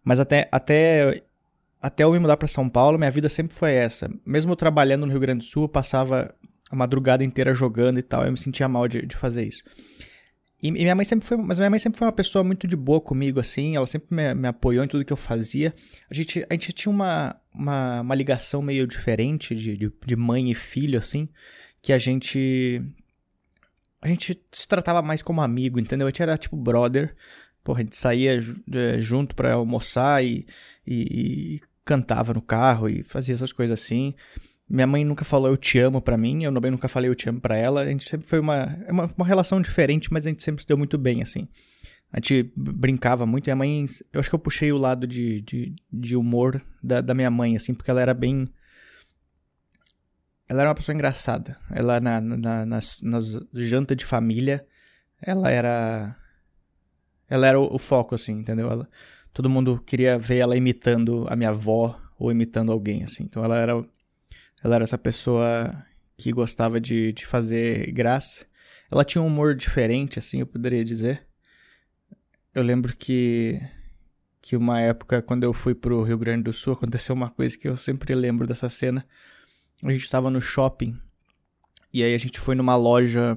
Mas 0.04 0.19
até, 0.19 0.48
até, 0.52 1.22
até 1.81 2.04
eu 2.04 2.12
me 2.13 2.20
mudar 2.20 2.38
para 2.38 2.48
São 2.48 2.70
Paulo, 2.70 2.98
minha 2.98 3.12
vida 3.12 3.30
sempre 3.30 3.54
foi 3.54 3.74
essa. 3.74 4.10
Mesmo 4.25 4.54
eu 4.54 4.56
trabalhando 4.56 5.06
no 5.06 5.12
Rio 5.12 5.20
Grande 5.20 5.40
do 5.40 5.50
Sul, 5.50 5.63
eu 5.66 5.70
passava 5.70 6.34
a 6.72 6.75
madrugada 6.75 7.24
inteira 7.24 7.54
jogando 7.54 8.00
e 8.00 8.04
tal. 8.04 8.24
Eu 8.24 8.31
me 8.31 8.38
sentia 8.38 8.68
mal 8.68 8.88
de, 8.88 9.06
de 9.06 9.16
fazer 9.18 9.46
isso. 9.46 9.63
E, 10.62 10.71
minha 10.71 10.95
mãe 10.95 11.06
sempre 11.06 11.27
foi, 11.27 11.38
mas 11.38 11.59
minha 11.59 11.69
mãe 11.69 11.80
sempre 11.80 12.00
foi 12.00 12.07
uma 12.07 12.13
pessoa 12.13 12.44
muito 12.44 12.68
de 12.68 12.75
boa 12.75 13.00
comigo, 13.00 13.39
assim. 13.39 13.75
Ela 13.75 13.86
sempre 13.86 14.15
me, 14.15 14.33
me 14.33 14.48
apoiou 14.48 14.83
em 14.83 14.88
tudo 14.88 15.06
que 15.06 15.13
eu 15.13 15.18
fazia. 15.18 15.74
A 16.09 16.13
gente, 16.13 16.45
a 16.50 16.54
gente 16.54 16.74
tinha 16.74 16.92
uma, 16.92 17.36
uma, 17.54 18.01
uma 18.01 18.15
ligação 18.15 18.62
meio 18.62 18.88
diferente 18.88 19.56
de, 19.56 19.77
de, 19.77 19.92
de 20.06 20.15
mãe 20.15 20.50
e 20.50 20.56
filho, 20.56 20.98
assim, 20.98 21.30
que 21.81 21.94
a 21.94 21.98
gente 21.98 22.81
a 24.01 24.07
gente 24.07 24.39
se 24.51 24.68
tratava 24.68 25.01
mais 25.01 25.21
como 25.21 25.42
amigo, 25.42 25.80
entendeu? 25.80 26.07
A 26.07 26.09
gente 26.09 26.21
era 26.21 26.38
tipo 26.38 26.56
brother. 26.56 27.15
Porra, 27.63 27.80
a 27.80 27.83
gente 27.83 27.95
saía 27.95 28.39
é, 28.71 29.01
junto 29.01 29.36
para 29.36 29.53
almoçar 29.53 30.24
e, 30.24 30.45
e, 30.86 31.56
e, 31.56 31.62
cantava 31.83 32.33
no 32.33 32.42
carro 32.42 32.88
e 32.88 33.03
fazia 33.03 33.36
essas 33.36 33.51
coisas 33.51 33.80
assim. 33.80 34.13
Minha 34.69 34.88
mãe 34.88 35.06
nunca 35.06 35.24
falou 35.24 35.50
eu 35.50 35.56
te 35.56 35.80
amo 35.80 36.02
para 36.02 36.18
mim, 36.18 36.44
eu 36.44 36.54
também 36.54 36.72
nunca 36.72 36.90
falei 36.90 37.10
eu 37.10 37.16
te 37.16 37.30
amo 37.30 37.40
para 37.40 37.56
ela. 37.56 37.81
A 37.81 37.88
gente 37.88 38.10
sempre 38.10 38.28
foi 38.28 38.40
uma, 38.40 38.78
é 38.86 38.92
uma, 38.92 39.10
uma 39.16 39.25
relação 39.25 39.62
diferente, 39.62 40.12
mas 40.12 40.25
a 40.25 40.30
gente 40.30 40.44
sempre 40.44 40.62
se 40.62 40.68
deu 40.68 40.78
muito 40.78 40.98
bem, 40.98 41.22
assim. 41.22 41.48
A 42.12 42.18
gente 42.18 42.52
brincava 42.56 43.25
muito. 43.25 43.46
Minha 43.46 43.56
mãe, 43.56 43.86
eu 44.12 44.19
acho 44.19 44.30
que 44.30 44.36
eu 44.36 44.40
puxei 44.40 44.72
o 44.72 44.78
lado 44.78 45.06
de, 45.06 45.42
de, 45.42 45.75
de 45.92 46.16
humor 46.16 46.62
da, 46.81 47.02
da 47.02 47.14
minha 47.14 47.30
mãe, 47.30 47.56
assim, 47.56 47.74
porque 47.74 47.92
ela 47.92 48.02
era 48.02 48.14
bem. 48.14 48.48
Ela 50.50 50.62
era 50.62 50.70
uma 50.70 50.75
pessoa 50.75 50.94
engraçada. 50.94 51.58
Ela, 51.70 52.00
na, 52.00 52.22
na, 52.22 52.66
nas, 52.66 53.02
nas 53.02 53.25
de 53.96 54.06
família, 54.06 54.66
ela 55.22 55.50
era. 55.50 56.16
Ela 57.30 57.48
era 57.48 57.60
o, 57.60 57.75
o 57.75 57.78
foco, 57.78 58.16
assim, 58.16 58.34
entendeu? 58.34 58.72
Ela, 58.72 58.88
todo 59.34 59.50
mundo 59.50 59.81
queria 59.86 60.18
ver 60.18 60.38
ela 60.38 60.56
imitando 60.56 61.25
a 61.30 61.36
minha 61.36 61.50
avó 61.50 62.00
ou 62.18 62.31
imitando 62.31 62.72
alguém, 62.72 63.04
assim. 63.04 63.24
Então 63.24 63.44
ela 63.44 63.58
era 63.58 63.86
ela 64.63 64.75
era 64.75 64.83
essa 64.83 64.98
pessoa 64.98 65.86
que 66.18 66.31
gostava 66.31 66.80
de, 66.80 67.13
de 67.13 67.25
fazer 67.25 67.92
graça. 67.92 68.45
Ela 68.92 69.04
tinha 69.04 69.21
um 69.21 69.27
humor 69.27 69.56
diferente, 69.56 70.18
assim, 70.18 70.39
eu 70.39 70.48
poderia 70.48 70.83
dizer. 70.83 71.27
Eu 72.54 72.63
lembro 72.63 72.95
que 72.95 73.59
que 74.42 74.56
uma 74.56 74.80
época, 74.80 75.21
quando 75.21 75.44
eu 75.44 75.51
fui 75.51 75.75
pro 75.75 76.04
Rio 76.04 76.18
Grande 76.18 76.44
do 76.44 76.54
Sul, 76.54 76.71
aconteceu 76.71 77.13
uma 77.13 77.30
coisa 77.30 77.57
que 77.57 77.68
eu 77.68 77.75
sempre 77.75 78.15
lembro 78.15 78.48
dessa 78.48 78.69
cena. 78.69 79.06
A 79.83 79.92
gente 79.92 80.04
estava 80.04 80.30
no 80.30 80.39
shopping 80.39 80.98
e 81.92 82.01
aí 82.01 82.15
a 82.15 82.18
gente 82.18 82.39
foi 82.39 82.56
numa 82.56 82.75
loja 82.77 83.36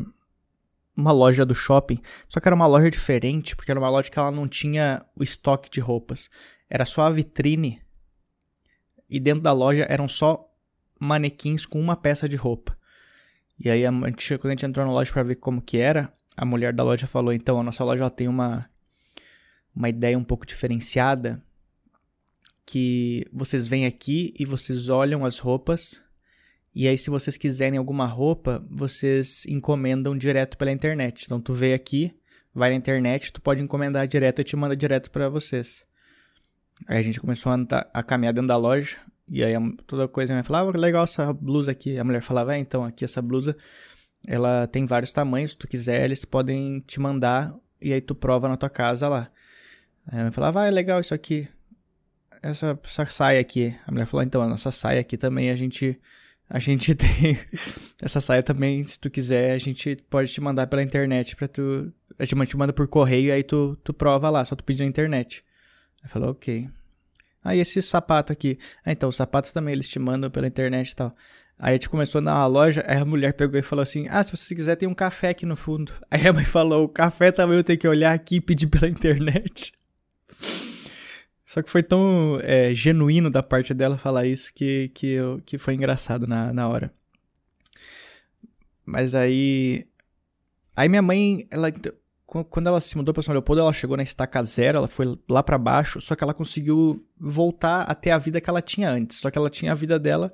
uma 0.96 1.12
loja 1.12 1.46
do 1.46 1.54
shopping, 1.54 1.98
só 2.28 2.38
que 2.40 2.46
era 2.46 2.54
uma 2.54 2.66
loja 2.66 2.90
diferente, 2.90 3.56
porque 3.56 3.70
era 3.70 3.80
uma 3.80 3.88
loja 3.88 4.10
que 4.10 4.18
ela 4.18 4.30
não 4.30 4.46
tinha 4.46 5.04
o 5.16 5.22
estoque 5.22 5.70
de 5.70 5.80
roupas. 5.80 6.30
Era 6.68 6.84
só 6.84 7.02
a 7.02 7.10
vitrine. 7.10 7.80
E 9.08 9.18
dentro 9.18 9.42
da 9.42 9.52
loja 9.52 9.86
eram 9.88 10.08
só 10.08 10.49
manequins 11.00 11.64
com 11.64 11.80
uma 11.80 11.96
peça 11.96 12.28
de 12.28 12.36
roupa. 12.36 12.78
E 13.58 13.68
aí, 13.68 13.84
a 13.84 13.90
gente, 13.90 14.38
quando 14.38 14.46
a 14.46 14.50
gente 14.50 14.66
entrou 14.66 14.86
na 14.86 14.92
loja 14.92 15.12
para 15.12 15.22
ver 15.22 15.36
como 15.36 15.60
que 15.60 15.78
era, 15.78 16.12
a 16.36 16.44
mulher 16.44 16.72
da 16.72 16.84
loja 16.84 17.06
falou: 17.06 17.32
então, 17.32 17.58
a 17.58 17.62
nossa 17.62 17.82
loja 17.82 18.08
tem 18.10 18.28
uma, 18.28 18.68
uma 19.74 19.88
ideia 19.88 20.16
um 20.16 20.24
pouco 20.24 20.46
diferenciada. 20.46 21.42
Que 22.64 23.26
vocês 23.32 23.66
vêm 23.66 23.84
aqui 23.84 24.32
e 24.38 24.44
vocês 24.44 24.88
olham 24.88 25.24
as 25.24 25.38
roupas. 25.38 26.00
E 26.72 26.86
aí, 26.86 26.96
se 26.96 27.10
vocês 27.10 27.36
quiserem 27.36 27.78
alguma 27.78 28.06
roupa, 28.06 28.64
vocês 28.70 29.44
encomendam 29.46 30.16
direto 30.16 30.56
pela 30.56 30.70
internet. 30.70 31.24
Então, 31.24 31.40
tu 31.40 31.52
vê 31.52 31.74
aqui, 31.74 32.14
vai 32.54 32.70
na 32.70 32.76
internet, 32.76 33.32
tu 33.32 33.40
pode 33.40 33.60
encomendar 33.60 34.06
direto 34.06 34.40
e 34.40 34.44
te 34.44 34.54
manda 34.54 34.76
direto 34.76 35.10
para 35.10 35.28
vocês. 35.28 35.84
Aí 36.86 36.98
a 36.98 37.02
gente 37.02 37.20
começou 37.20 37.50
a, 37.50 37.56
andar, 37.56 37.90
a 37.92 38.02
caminhar 38.02 38.32
dentro 38.32 38.48
da 38.48 38.56
loja. 38.56 38.98
E 39.30 39.44
aí 39.44 39.54
toda 39.86 40.08
coisa 40.08 40.32
a 40.32 40.34
minha 40.34 40.44
falava, 40.44 40.72
ah, 40.74 40.78
legal 40.78 41.04
essa 41.04 41.32
blusa 41.32 41.70
aqui. 41.70 41.96
A 41.96 42.02
mulher 42.02 42.20
falava, 42.20 42.56
é, 42.56 42.58
então, 42.58 42.82
aqui 42.82 43.04
essa 43.04 43.22
blusa, 43.22 43.56
ela 44.26 44.66
tem 44.66 44.84
vários 44.84 45.12
tamanhos, 45.12 45.52
se 45.52 45.56
tu 45.56 45.68
quiser, 45.68 46.04
eles 46.04 46.24
podem 46.24 46.80
te 46.80 46.98
mandar 46.98 47.54
e 47.80 47.92
aí 47.92 48.00
tu 48.00 48.14
prova 48.14 48.48
na 48.48 48.56
tua 48.56 48.68
casa 48.68 49.08
lá. 49.08 49.30
Aí 50.06 50.18
a 50.18 50.22
minha 50.22 50.32
falava, 50.32 50.62
ah, 50.62 50.66
é 50.66 50.70
legal 50.70 51.00
isso 51.00 51.14
aqui. 51.14 51.48
Essa, 52.42 52.78
essa 52.82 53.06
saia 53.06 53.40
aqui. 53.40 53.74
A 53.86 53.92
mulher 53.92 54.06
falou, 54.06 54.24
então, 54.24 54.42
a 54.42 54.48
nossa 54.48 54.72
saia 54.72 55.00
aqui 55.00 55.16
também 55.16 55.50
a 55.50 55.54
gente 55.54 55.96
a 56.48 56.58
gente 56.58 56.92
tem 56.96 57.38
essa 58.02 58.20
saia 58.20 58.42
também, 58.42 58.82
se 58.84 58.98
tu 58.98 59.08
quiser, 59.08 59.52
a 59.52 59.58
gente 59.58 59.96
pode 60.10 60.32
te 60.32 60.40
mandar 60.40 60.66
pela 60.66 60.82
internet 60.82 61.36
para 61.36 61.46
tu, 61.46 61.92
a 62.18 62.24
gente 62.24 62.46
te 62.46 62.56
manda 62.56 62.72
por 62.72 62.88
correio 62.88 63.32
aí 63.32 63.44
tu 63.44 63.78
tu 63.84 63.94
prova 63.94 64.28
lá, 64.28 64.44
só 64.44 64.56
tu 64.56 64.64
pedir 64.64 64.82
na 64.82 64.88
internet. 64.88 65.40
Aí 66.02 66.10
falou, 66.10 66.30
OK. 66.30 66.68
Aí 67.42 67.58
ah, 67.58 67.62
esse 67.62 67.80
sapato 67.80 68.32
aqui. 68.32 68.58
Ah, 68.84 68.92
então, 68.92 69.08
os 69.08 69.16
sapatos 69.16 69.50
também 69.50 69.72
eles 69.72 69.88
te 69.88 69.98
mandam 69.98 70.30
pela 70.30 70.46
internet 70.46 70.90
e 70.90 70.96
tal. 70.96 71.12
Aí 71.58 71.70
a 71.70 71.72
gente 71.72 71.90
começou 71.90 72.20
na 72.20 72.46
loja, 72.46 72.82
aí 72.86 72.98
a 72.98 73.04
mulher 73.04 73.34
pegou 73.34 73.58
e 73.58 73.62
falou 73.62 73.82
assim: 73.82 74.06
Ah, 74.08 74.22
se 74.22 74.34
você 74.34 74.54
quiser, 74.54 74.76
tem 74.76 74.88
um 74.88 74.94
café 74.94 75.30
aqui 75.30 75.44
no 75.44 75.56
fundo. 75.56 75.92
Aí 76.10 76.26
a 76.26 76.32
mãe 76.32 76.44
falou: 76.44 76.84
O 76.84 76.88
café 76.88 77.30
também 77.30 77.56
eu 77.56 77.64
tenho 77.64 77.78
que 77.78 77.88
olhar 77.88 78.14
aqui 78.14 78.36
e 78.36 78.40
pedir 78.40 78.66
pela 78.66 78.88
internet. 78.88 79.72
Só 81.46 81.60
que 81.62 81.68
foi 81.68 81.82
tão 81.82 82.38
é, 82.42 82.72
genuíno 82.72 83.28
da 83.28 83.42
parte 83.42 83.74
dela 83.74 83.98
falar 83.98 84.24
isso 84.24 84.54
que, 84.54 84.88
que, 84.94 85.08
eu, 85.08 85.42
que 85.44 85.58
foi 85.58 85.74
engraçado 85.74 86.26
na, 86.26 86.52
na 86.52 86.68
hora. 86.68 86.92
Mas 88.86 89.14
aí. 89.14 89.86
Aí 90.76 90.88
minha 90.88 91.02
mãe, 91.02 91.46
ela 91.50 91.70
quando 92.30 92.68
ela 92.68 92.80
se 92.80 92.96
mudou 92.96 93.12
para 93.12 93.24
São 93.24 93.32
Leopoldo, 93.32 93.60
ela 93.60 93.72
chegou 93.72 93.96
na 93.96 94.04
estaca 94.04 94.40
zero, 94.44 94.78
ela 94.78 94.88
foi 94.88 95.18
lá 95.28 95.42
para 95.42 95.58
baixo, 95.58 96.00
só 96.00 96.14
que 96.14 96.22
ela 96.22 96.32
conseguiu 96.32 97.04
voltar 97.18 97.82
até 97.82 98.12
a 98.12 98.18
vida 98.18 98.40
que 98.40 98.48
ela 98.48 98.62
tinha 98.62 98.88
antes. 98.88 99.18
Só 99.18 99.30
que 99.30 99.36
ela 99.36 99.50
tinha 99.50 99.72
a 99.72 99.74
vida 99.74 99.98
dela, 99.98 100.32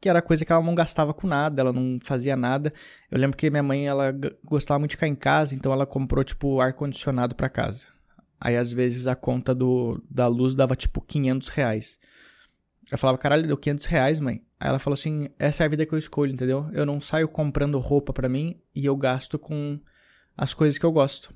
que 0.00 0.08
era 0.08 0.22
coisa 0.22 0.44
que 0.44 0.52
ela 0.52 0.62
não 0.62 0.76
gastava 0.76 1.12
com 1.12 1.26
nada, 1.26 1.60
ela 1.60 1.72
não 1.72 1.98
fazia 2.00 2.36
nada. 2.36 2.72
Eu 3.10 3.18
lembro 3.18 3.36
que 3.36 3.50
minha 3.50 3.64
mãe, 3.64 3.88
ela 3.88 4.14
gostava 4.44 4.78
muito 4.78 4.90
de 4.90 4.96
ficar 4.96 5.08
em 5.08 5.14
casa, 5.16 5.56
então 5.56 5.72
ela 5.72 5.84
comprou, 5.84 6.22
tipo, 6.22 6.60
ar-condicionado 6.60 7.34
para 7.34 7.48
casa. 7.48 7.86
Aí, 8.40 8.56
às 8.56 8.70
vezes, 8.70 9.08
a 9.08 9.16
conta 9.16 9.52
do, 9.52 10.00
da 10.08 10.28
luz 10.28 10.54
dava, 10.54 10.76
tipo, 10.76 11.00
500 11.00 11.48
reais. 11.48 11.98
Eu 12.92 12.96
falava, 12.96 13.18
caralho, 13.18 13.46
deu 13.46 13.56
500 13.56 13.86
reais, 13.86 14.20
mãe. 14.20 14.44
Aí 14.60 14.68
ela 14.68 14.78
falou 14.78 14.94
assim, 14.94 15.28
essa 15.36 15.64
é 15.64 15.66
a 15.66 15.68
vida 15.68 15.84
que 15.84 15.92
eu 15.92 15.98
escolho, 15.98 16.32
entendeu? 16.32 16.68
Eu 16.72 16.86
não 16.86 17.00
saio 17.00 17.28
comprando 17.28 17.78
roupa 17.80 18.12
para 18.12 18.28
mim 18.28 18.56
e 18.74 18.86
eu 18.86 18.96
gasto 18.96 19.38
com 19.38 19.80
as 20.38 20.54
coisas 20.54 20.78
que 20.78 20.86
eu 20.86 20.92
gosto. 20.92 21.34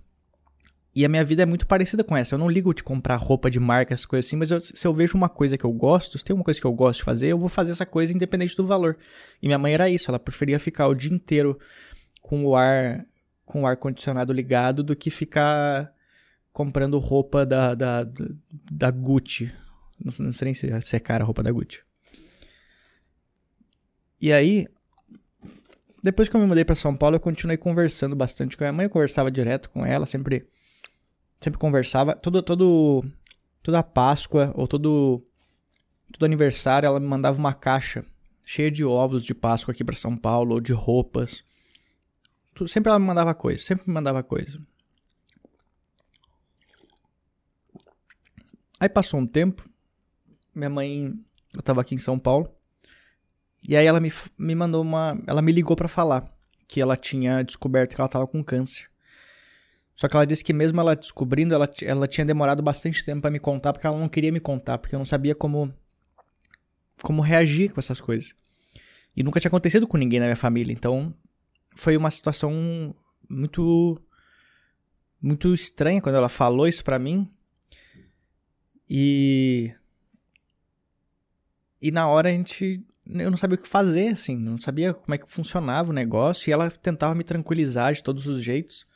E 0.95 1.05
a 1.05 1.09
minha 1.09 1.25
vida 1.25 1.43
é 1.43 1.47
muito 1.47 1.67
parecida 1.67 2.05
com 2.05 2.17
essa. 2.17 2.35
Eu 2.35 2.39
não 2.39 2.49
ligo 2.49 2.73
de 2.73 2.85
comprar 2.85 3.17
roupa 3.17 3.51
de 3.51 3.59
marca, 3.59 3.93
essas 3.93 4.07
coisas 4.07 4.27
assim, 4.27 4.37
mas 4.37 4.51
eu, 4.51 4.61
se 4.61 4.87
eu 4.87 4.95
vejo 4.95 5.17
uma 5.17 5.29
coisa 5.29 5.59
que 5.59 5.65
eu 5.65 5.73
gosto, 5.73 6.19
se 6.19 6.25
tem 6.25 6.37
uma 6.37 6.45
coisa 6.45 6.61
que 6.61 6.67
eu 6.67 6.73
gosto 6.73 6.99
de 6.99 7.05
fazer, 7.05 7.29
eu 7.29 7.39
vou 7.39 7.49
fazer 7.49 7.73
essa 7.73 7.85
coisa 7.85 8.13
independente 8.13 8.57
do 8.57 8.65
valor. 8.65 8.97
E 9.43 9.47
minha 9.47 9.59
mãe 9.59 9.75
era 9.75 9.91
isso, 9.91 10.11
ela 10.11 10.19
preferia 10.19 10.59
ficar 10.61 10.87
o 10.87 10.95
dia 10.95 11.13
inteiro 11.13 11.59
com 12.21 12.45
o 12.45 12.55
ar 12.55 13.05
com 13.45 13.63
o 13.63 13.67
ar 13.67 13.77
condicionado 13.77 14.33
ligado 14.33 14.83
do 14.83 14.95
que 14.95 15.11
ficar 15.11 15.93
comprando 16.53 16.99
roupa 16.99 17.45
da, 17.45 17.75
da, 17.75 18.07
da 18.71 18.91
Gucci. 18.91 19.53
Não, 20.03 20.27
não 20.27 20.33
sei 20.33 20.47
nem 20.47 20.55
se, 20.55 20.97
é 20.97 21.01
cara 21.01 21.25
a 21.25 21.27
roupa 21.27 21.43
da 21.43 21.51
Gucci. 21.51 21.81
E 24.21 24.33
aí, 24.33 24.67
depois 26.03 26.29
que 26.29 26.35
eu 26.35 26.41
me 26.41 26.47
mudei 26.47 26.65
para 26.65 26.75
São 26.75 26.97
Paulo, 26.97 27.17
eu 27.17 27.21
continuei 27.21 27.57
conversando 27.57 28.17
bastante 28.17 28.57
com 28.57 28.65
a 28.65 28.67
minha 28.67 28.73
mãe. 28.73 28.87
Eu 28.87 28.91
conversava 28.91 29.31
direto 29.31 29.71
com 29.71 29.87
ela, 29.87 30.05
sempre, 30.05 30.49
sempre 31.41 31.61
conversava. 31.61 32.17
Todo, 32.17 32.43
todo, 32.43 33.05
toda 33.63 33.83
Páscoa 33.85 34.53
ou 34.57 34.67
todo, 34.67 35.25
todo 36.13 36.25
aniversário, 36.25 36.89
ela 36.89 36.99
me 36.99 37.07
mandava 37.07 37.39
uma 37.39 37.55
caixa 37.55 38.05
cheia 38.45 38.71
de 38.71 38.85
ovos 38.85 39.25
de 39.25 39.33
Páscoa 39.33 39.73
aqui 39.73 39.85
para 39.85 39.95
São 39.95 40.17
Paulo, 40.17 40.55
ou 40.55 40.61
de 40.61 40.73
roupas. 40.73 41.45
Sempre 42.67 42.91
ela 42.91 42.99
me 42.99 43.07
mandava 43.07 43.33
coisa, 43.33 43.63
sempre 43.63 43.87
me 43.87 43.95
mandava 43.95 44.23
coisa. 44.25 44.61
Aí 48.81 48.89
passou 48.89 49.21
um 49.21 49.27
tempo, 49.27 49.65
minha 50.53 50.69
mãe, 50.69 51.15
eu 51.55 51.63
tava 51.63 51.81
aqui 51.81 51.95
em 51.95 51.99
São 51.99 52.19
Paulo, 52.19 52.53
e 53.69 53.77
aí 53.77 53.87
ela 53.87 54.01
me, 54.01 54.13
me 54.39 54.55
mandou 54.55 54.83
uma. 54.83 55.19
Ela 55.27 55.41
me 55.41 55.53
ligou 55.53 55.77
para 55.77 55.89
falar 55.89 56.29
que 56.67 56.81
ela 56.81 56.97
tinha 56.97 57.43
descoberto 57.43 57.95
que 57.95 58.01
ela 58.01 58.09
tava 58.09 58.27
com 58.27 58.43
câncer. 58.43 58.91
Só 59.95 60.09
que 60.09 60.17
ela 60.17 60.27
disse 60.27 60.43
que 60.43 60.53
mesmo 60.53 60.81
ela 60.81 60.97
descobrindo, 60.97 61.55
ela, 61.55 61.71
ela 61.83 62.09
tinha 62.09 62.25
demorado 62.25 62.63
bastante 62.63 63.05
tempo 63.05 63.21
para 63.23 63.31
me 63.31 63.39
contar, 63.39 63.73
porque 63.73 63.87
ela 63.87 63.99
não 63.99 64.09
queria 64.09 64.33
me 64.33 64.41
contar, 64.41 64.79
porque 64.79 64.95
eu 64.95 64.99
não 64.99 65.07
sabia 65.07 65.35
como 65.35 65.73
como 67.01 67.21
reagir 67.21 67.73
com 67.73 67.81
essas 67.81 68.01
coisas. 68.01 68.35
E 69.17 69.23
nunca 69.23 69.39
tinha 69.39 69.49
acontecido 69.49 69.87
com 69.87 69.97
ninguém 69.97 70.19
na 70.19 70.27
minha 70.27 70.37
família, 70.37 70.73
então 70.73 71.15
foi 71.77 71.97
uma 71.97 72.11
situação 72.11 72.95
muito 73.29 74.01
muito 75.21 75.55
estranha 75.55 76.01
quando 76.01 76.17
ela 76.17 76.29
falou 76.29 76.67
isso 76.67 76.83
para 76.83 76.99
mim. 76.99 77.31
E 78.89 79.73
e 81.81 81.91
na 81.91 82.09
hora 82.09 82.29
a 82.29 82.33
gente 82.33 82.85
eu 83.07 83.31
não 83.31 83.37
sabia 83.37 83.57
o 83.57 83.59
que 83.59 83.69
fazer, 83.69 84.09
assim, 84.09 84.37
não 84.37 84.59
sabia 84.59 84.95
como 84.95 85.15
é 85.15 85.19
que 85.19 85.31
funcionava 85.31 85.91
o 85.91 85.95
negócio, 85.95 86.49
e 86.49 86.53
ela 86.53 86.71
tentava 86.71 87.15
me 87.15 87.25
tranquilizar 87.25 87.93
de 87.93 88.03
todos 88.03 88.27
os 88.27 88.43
jeitos. 88.43 88.87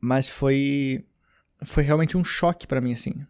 Mas 0.00 0.28
foi 0.28 1.04
foi 1.64 1.82
realmente 1.82 2.16
um 2.16 2.24
choque 2.24 2.66
para 2.66 2.80
mim, 2.80 2.92
assim. 2.92 3.24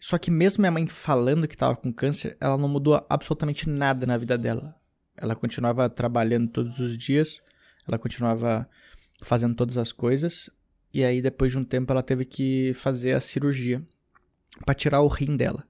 Só 0.00 0.16
que 0.16 0.30
mesmo 0.30 0.62
minha 0.62 0.70
mãe 0.70 0.86
falando 0.86 1.46
que 1.46 1.56
tava 1.56 1.76
com 1.76 1.92
câncer, 1.92 2.36
ela 2.40 2.56
não 2.56 2.68
mudou 2.68 3.04
absolutamente 3.10 3.68
nada 3.68 4.06
na 4.06 4.16
vida 4.16 4.38
dela. 4.38 4.74
Ela 5.16 5.36
continuava 5.36 5.88
trabalhando 5.90 6.48
todos 6.48 6.78
os 6.78 6.96
dias, 6.96 7.42
ela 7.86 7.98
continuava 7.98 8.68
fazendo 9.20 9.54
todas 9.54 9.76
as 9.76 9.92
coisas, 9.92 10.48
e 10.94 11.04
aí 11.04 11.20
depois 11.20 11.50
de 11.50 11.58
um 11.58 11.64
tempo 11.64 11.92
ela 11.92 12.02
teve 12.02 12.24
que 12.24 12.72
fazer 12.74 13.12
a 13.12 13.20
cirurgia 13.20 13.82
para 14.64 14.74
tirar 14.74 15.00
o 15.00 15.08
rim 15.08 15.36
dela. 15.36 15.67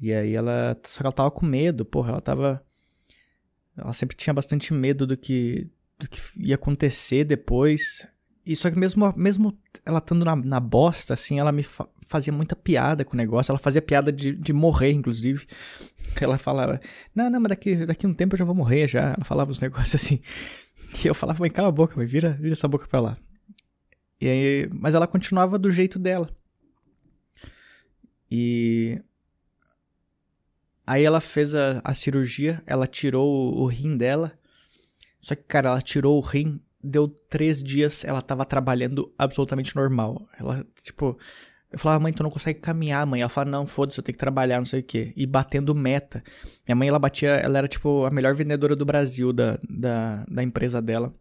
E 0.00 0.12
aí 0.12 0.34
ela. 0.34 0.76
Só 0.84 0.98
que 0.98 1.06
ela 1.06 1.12
tava 1.12 1.30
com 1.30 1.44
medo, 1.44 1.84
porra, 1.84 2.10
ela 2.10 2.20
tava. 2.20 2.62
Ela 3.76 3.92
sempre 3.92 4.16
tinha 4.16 4.34
bastante 4.34 4.72
medo 4.72 5.06
do 5.06 5.16
que, 5.16 5.68
do 5.98 6.08
que 6.08 6.20
ia 6.36 6.54
acontecer 6.54 7.24
depois. 7.24 8.06
E 8.44 8.56
só 8.56 8.70
que 8.70 8.78
mesmo, 8.78 9.12
mesmo 9.16 9.56
ela 9.84 9.98
estando 9.98 10.24
na, 10.24 10.34
na 10.34 10.58
bosta, 10.58 11.14
assim, 11.14 11.38
ela 11.38 11.52
me 11.52 11.62
fa 11.62 11.86
fazia 12.08 12.32
muita 12.32 12.56
piada 12.56 13.04
com 13.04 13.12
o 13.12 13.16
negócio. 13.16 13.52
Ela 13.52 13.58
fazia 13.58 13.82
piada 13.82 14.10
de, 14.10 14.32
de 14.34 14.52
morrer, 14.52 14.92
inclusive. 14.92 15.46
Ela 16.18 16.38
falava, 16.38 16.80
não, 17.14 17.28
não, 17.28 17.38
mas 17.38 17.50
daqui, 17.50 17.84
daqui 17.84 18.06
um 18.06 18.14
tempo 18.14 18.34
eu 18.34 18.38
já 18.38 18.46
vou 18.46 18.54
morrer 18.54 18.88
já. 18.88 19.12
Ela 19.12 19.24
falava 19.24 19.50
uns 19.50 19.60
negócios 19.60 19.94
assim. 19.94 20.18
E 21.04 21.06
eu 21.06 21.14
falava, 21.14 21.40
mãe, 21.40 21.50
cala 21.50 21.68
a 21.68 21.70
boca, 21.70 21.94
mãe, 21.96 22.06
vira, 22.06 22.32
vira 22.40 22.54
essa 22.54 22.66
boca 22.66 22.86
pra 22.86 22.98
lá. 22.98 23.18
E 24.18 24.26
aí, 24.26 24.70
mas 24.72 24.94
ela 24.94 25.06
continuava 25.06 25.58
do 25.58 25.70
jeito 25.70 25.98
dela. 25.98 26.30
E 28.30 29.02
Aí 30.88 31.04
ela 31.04 31.20
fez 31.20 31.54
a, 31.54 31.82
a 31.84 31.92
cirurgia, 31.92 32.62
ela 32.66 32.86
tirou 32.86 33.28
o, 33.28 33.64
o 33.64 33.66
rim 33.66 33.94
dela. 33.94 34.32
Só 35.20 35.34
que, 35.34 35.42
cara, 35.42 35.68
ela 35.68 35.82
tirou 35.82 36.16
o 36.16 36.22
rim, 36.22 36.58
deu 36.82 37.08
três 37.28 37.62
dias, 37.62 38.06
ela 38.06 38.22
tava 38.22 38.46
trabalhando 38.46 39.12
absolutamente 39.18 39.76
normal. 39.76 40.26
Ela, 40.40 40.66
tipo, 40.82 41.18
eu 41.70 41.78
falava, 41.78 42.00
mãe, 42.02 42.10
tu 42.10 42.22
não 42.22 42.30
consegue 42.30 42.60
caminhar, 42.60 43.04
mãe. 43.04 43.20
Ela 43.20 43.28
falava, 43.28 43.50
não, 43.50 43.66
foda-se, 43.66 44.00
eu 44.00 44.02
tenho 44.02 44.14
que 44.14 44.18
trabalhar, 44.18 44.56
não 44.60 44.64
sei 44.64 44.80
o 44.80 44.82
quê. 44.82 45.12
E 45.14 45.26
batendo 45.26 45.74
meta. 45.74 46.24
Minha 46.66 46.74
mãe, 46.74 46.88
ela 46.88 46.98
batia, 46.98 47.32
ela 47.32 47.58
era, 47.58 47.68
tipo, 47.68 48.06
a 48.06 48.10
melhor 48.10 48.34
vendedora 48.34 48.74
do 48.74 48.86
Brasil 48.86 49.30
da, 49.30 49.58
da, 49.68 50.24
da 50.26 50.42
empresa 50.42 50.80
dela. 50.80 51.14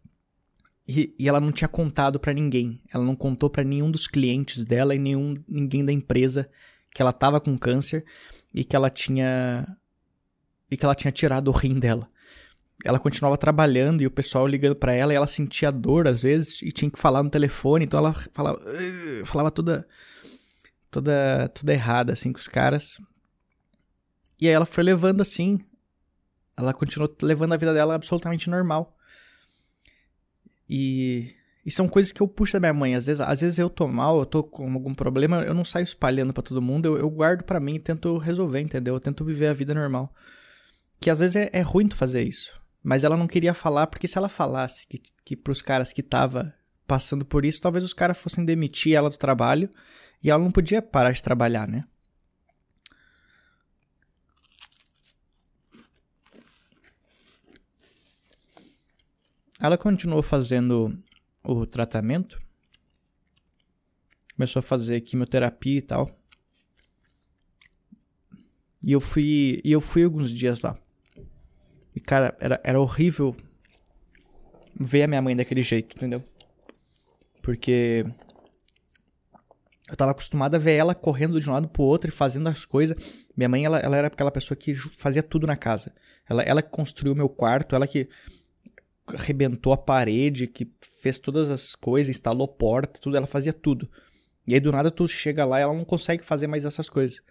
E, 0.87 1.13
e 1.19 1.27
ela 1.27 1.41
não 1.41 1.51
tinha 1.51 1.67
contado 1.67 2.21
para 2.21 2.31
ninguém. 2.31 2.81
Ela 2.93 3.03
não 3.03 3.17
contou 3.17 3.49
para 3.49 3.65
nenhum 3.65 3.91
dos 3.91 4.07
clientes 4.07 4.63
dela 4.63 4.95
e 4.95 4.97
nenhum, 4.97 5.35
ninguém 5.45 5.83
da 5.83 5.91
empresa 5.91 6.49
que 6.93 7.01
ela 7.01 7.11
tava 7.11 7.41
com 7.41 7.57
câncer 7.57 8.05
e 8.53 8.63
que 8.63 8.75
ela 8.75 8.89
tinha 8.89 9.67
e 10.69 10.75
que 10.75 10.83
ela 10.83 10.95
tinha 10.95 11.11
tirado 11.11 11.47
o 11.47 11.51
rim 11.51 11.79
dela. 11.79 12.09
Ela 12.85 12.99
continuava 12.99 13.37
trabalhando 13.37 14.01
e 14.01 14.07
o 14.07 14.11
pessoal 14.11 14.45
ligando 14.45 14.75
para 14.75 14.93
ela 14.93 15.13
e 15.13 15.15
ela 15.15 15.27
sentia 15.27 15.71
dor 15.71 16.07
às 16.07 16.21
vezes 16.21 16.61
e 16.61 16.71
tinha 16.71 16.91
que 16.91 16.99
falar 16.99 17.23
no 17.23 17.29
telefone, 17.29 17.85
então 17.85 17.99
ela 17.99 18.13
falava 18.33 18.61
falava 19.25 19.51
toda 19.51 19.87
toda 20.91 21.49
toda 21.49 21.73
errada 21.73 22.13
assim 22.13 22.31
com 22.31 22.39
os 22.39 22.47
caras. 22.47 22.99
E 24.39 24.47
aí 24.47 24.53
ela 24.53 24.65
foi 24.65 24.83
levando 24.83 25.21
assim, 25.21 25.59
ela 26.55 26.73
continuou 26.73 27.15
levando 27.21 27.53
a 27.53 27.57
vida 27.57 27.73
dela 27.73 27.95
absolutamente 27.95 28.49
normal. 28.49 28.95
E 30.69 31.33
e 31.67 31.71
são 31.71 31.85
coisas 31.85 32.13
que 32.13 32.21
eu 32.21 32.29
puxo 32.29 32.53
da 32.53 32.61
minha 32.61 32.73
mãe. 32.73 32.95
Às 32.95 33.07
vezes, 33.07 33.19
às 33.19 33.41
vezes 33.41 33.59
eu 33.59 33.69
tô 33.69 33.89
mal, 33.89 34.17
eu 34.19 34.25
tô 34.25 34.41
com 34.41 34.71
algum 34.71 34.93
problema, 34.93 35.41
eu 35.41 35.53
não 35.53 35.65
saio 35.65 35.83
espalhando 35.83 36.31
para 36.31 36.41
todo 36.41 36.61
mundo, 36.61 36.85
eu, 36.85 36.97
eu 36.97 37.09
guardo 37.09 37.43
para 37.43 37.59
mim 37.59 37.75
e 37.75 37.79
tento 37.79 38.17
resolver, 38.17 38.61
entendeu? 38.61 38.93
Eu 38.93 39.01
tento 39.01 39.25
viver 39.25 39.47
a 39.47 39.53
vida 39.53 39.73
normal. 39.73 40.15
Que 40.97 41.09
às 41.09 41.19
vezes 41.19 41.35
é, 41.35 41.49
é 41.51 41.59
ruim 41.59 41.89
tu 41.89 41.97
fazer 41.97 42.23
isso. 42.23 42.57
Mas 42.81 43.03
ela 43.03 43.17
não 43.17 43.27
queria 43.27 43.53
falar, 43.53 43.87
porque 43.87 44.07
se 44.07 44.17
ela 44.17 44.29
falasse 44.29 44.87
que, 44.87 45.01
que 45.25 45.35
pros 45.35 45.61
caras 45.61 45.91
que 45.91 46.01
tava 46.01 46.53
passando 46.87 47.25
por 47.25 47.43
isso, 47.43 47.59
talvez 47.59 47.83
os 47.83 47.93
caras 47.93 48.17
fossem 48.17 48.45
demitir 48.45 48.93
ela 48.93 49.09
do 49.09 49.17
trabalho 49.17 49.69
e 50.23 50.29
ela 50.29 50.41
não 50.41 50.51
podia 50.51 50.81
parar 50.81 51.11
de 51.11 51.21
trabalhar, 51.21 51.67
né? 51.67 51.83
Ela 59.59 59.77
continuou 59.77 60.23
fazendo 60.23 60.97
o 61.47 61.65
tratamento. 61.65 62.37
Começou 64.35 64.59
a 64.59 64.63
fazer 64.63 65.01
quimioterapia 65.01 65.77
e 65.77 65.81
tal. 65.81 66.19
E 68.83 68.91
eu 68.91 68.99
fui, 68.99 69.61
e 69.63 69.71
eu 69.71 69.81
fui 69.81 70.03
alguns 70.03 70.31
dias 70.31 70.61
lá. 70.61 70.77
E 71.95 71.99
cara, 71.99 72.37
era, 72.39 72.61
era 72.63 72.79
horrível 72.79 73.35
ver 74.79 75.03
a 75.03 75.07
minha 75.07 75.21
mãe 75.21 75.35
daquele 75.35 75.63
jeito, 75.63 75.95
entendeu? 75.95 76.23
Porque 77.41 78.05
eu 79.89 79.95
tava 79.95 80.11
acostumado 80.11 80.55
a 80.55 80.59
ver 80.59 80.75
ela 80.75 80.93
correndo 80.93 81.39
de 81.39 81.49
um 81.49 81.53
lado 81.53 81.67
pro 81.69 81.81
outro 81.81 82.09
e 82.09 82.13
fazendo 82.13 82.47
as 82.47 82.65
coisas. 82.65 83.25
Minha 83.35 83.49
mãe, 83.49 83.65
ela, 83.65 83.79
ela 83.79 83.97
era 83.97 84.07
aquela 84.07 84.29
pessoa 84.31 84.55
que 84.55 84.75
fazia 84.97 85.23
tudo 85.23 85.47
na 85.47 85.57
casa. 85.57 85.93
Ela, 86.29 86.43
ela 86.43 86.61
construiu 86.61 87.15
meu 87.15 87.29
quarto, 87.29 87.73
ela 87.73 87.87
que 87.87 88.07
arrebentou 89.07 89.73
a 89.73 89.77
parede, 89.77 90.47
que 90.47 90.71
fez 91.01 91.19
todas 91.19 91.49
as 91.49 91.75
coisas, 91.75 92.15
instalou 92.15 92.47
porta, 92.47 92.99
tudo, 92.99 93.17
ela 93.17 93.27
fazia 93.27 93.53
tudo. 93.53 93.89
E 94.45 94.53
aí 94.53 94.59
do 94.59 94.71
nada 94.71 94.89
tu 94.89 95.07
chega 95.07 95.45
lá 95.45 95.59
e 95.59 95.63
ela 95.63 95.73
não 95.73 95.85
consegue 95.85 96.23
fazer 96.23 96.47
mais 96.47 96.65
essas 96.65 96.89
coisas. 96.89 97.21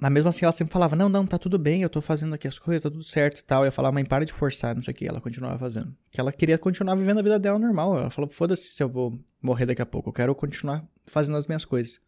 Mas 0.00 0.12
mesmo 0.12 0.28
assim 0.28 0.44
ela 0.44 0.52
sempre 0.52 0.72
falava, 0.72 0.94
não, 0.94 1.08
não, 1.08 1.26
tá 1.26 1.36
tudo 1.38 1.58
bem, 1.58 1.82
eu 1.82 1.90
tô 1.90 2.00
fazendo 2.00 2.32
aqui 2.32 2.46
as 2.46 2.56
coisas, 2.56 2.84
tá 2.84 2.90
tudo 2.90 3.02
certo 3.02 3.40
e 3.40 3.42
tal. 3.42 3.64
Eu 3.64 3.72
falava, 3.72 3.94
mãe, 3.94 4.04
para 4.04 4.24
de 4.24 4.32
forçar, 4.32 4.76
não 4.76 4.82
sei 4.82 4.92
o 4.92 4.96
que. 4.96 5.08
Ela 5.08 5.20
continuava 5.20 5.58
fazendo. 5.58 5.94
Que 6.12 6.20
ela 6.20 6.32
queria 6.32 6.56
continuar 6.56 6.94
vivendo 6.94 7.18
a 7.18 7.22
vida 7.22 7.38
dela 7.38 7.58
normal. 7.58 7.98
Ela 7.98 8.10
falou, 8.10 8.30
foda-se 8.30 8.68
se 8.68 8.80
eu 8.80 8.88
vou 8.88 9.18
morrer 9.42 9.66
daqui 9.66 9.82
a 9.82 9.86
pouco. 9.86 10.08
Eu 10.10 10.12
quero 10.12 10.34
continuar 10.36 10.86
fazendo 11.04 11.36
as 11.36 11.48
minhas 11.48 11.64
coisas. 11.64 12.00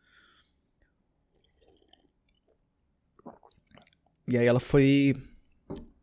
E 4.28 4.38
aí 4.38 4.46
ela 4.46 4.60
foi. 4.60 5.16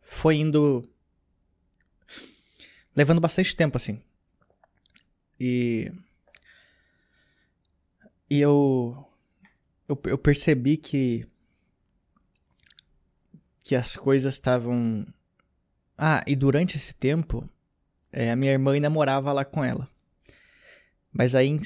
Foi 0.09 0.37
indo. 0.37 0.89
Levando 2.95 3.19
bastante 3.19 3.53
tempo, 3.53 3.75
assim. 3.75 4.01
E. 5.37 5.91
E 8.29 8.39
eu. 8.39 9.05
Eu, 9.87 10.01
eu 10.05 10.17
percebi 10.17 10.77
que 10.77 11.27
que 13.67 13.75
as 13.75 13.97
coisas 13.97 14.35
estavam. 14.35 15.05
Ah, 15.97 16.23
e 16.25 16.37
durante 16.37 16.77
esse 16.77 16.93
tempo, 16.93 17.47
é, 18.09 18.31
a 18.31 18.35
minha 18.35 18.53
irmã 18.53 18.73
ainda 18.73 18.89
morava 18.89 19.33
lá 19.33 19.43
com 19.43 19.61
ela. 19.61 19.89
Mas 21.11 21.35
aí 21.35 21.47
em 21.47 21.59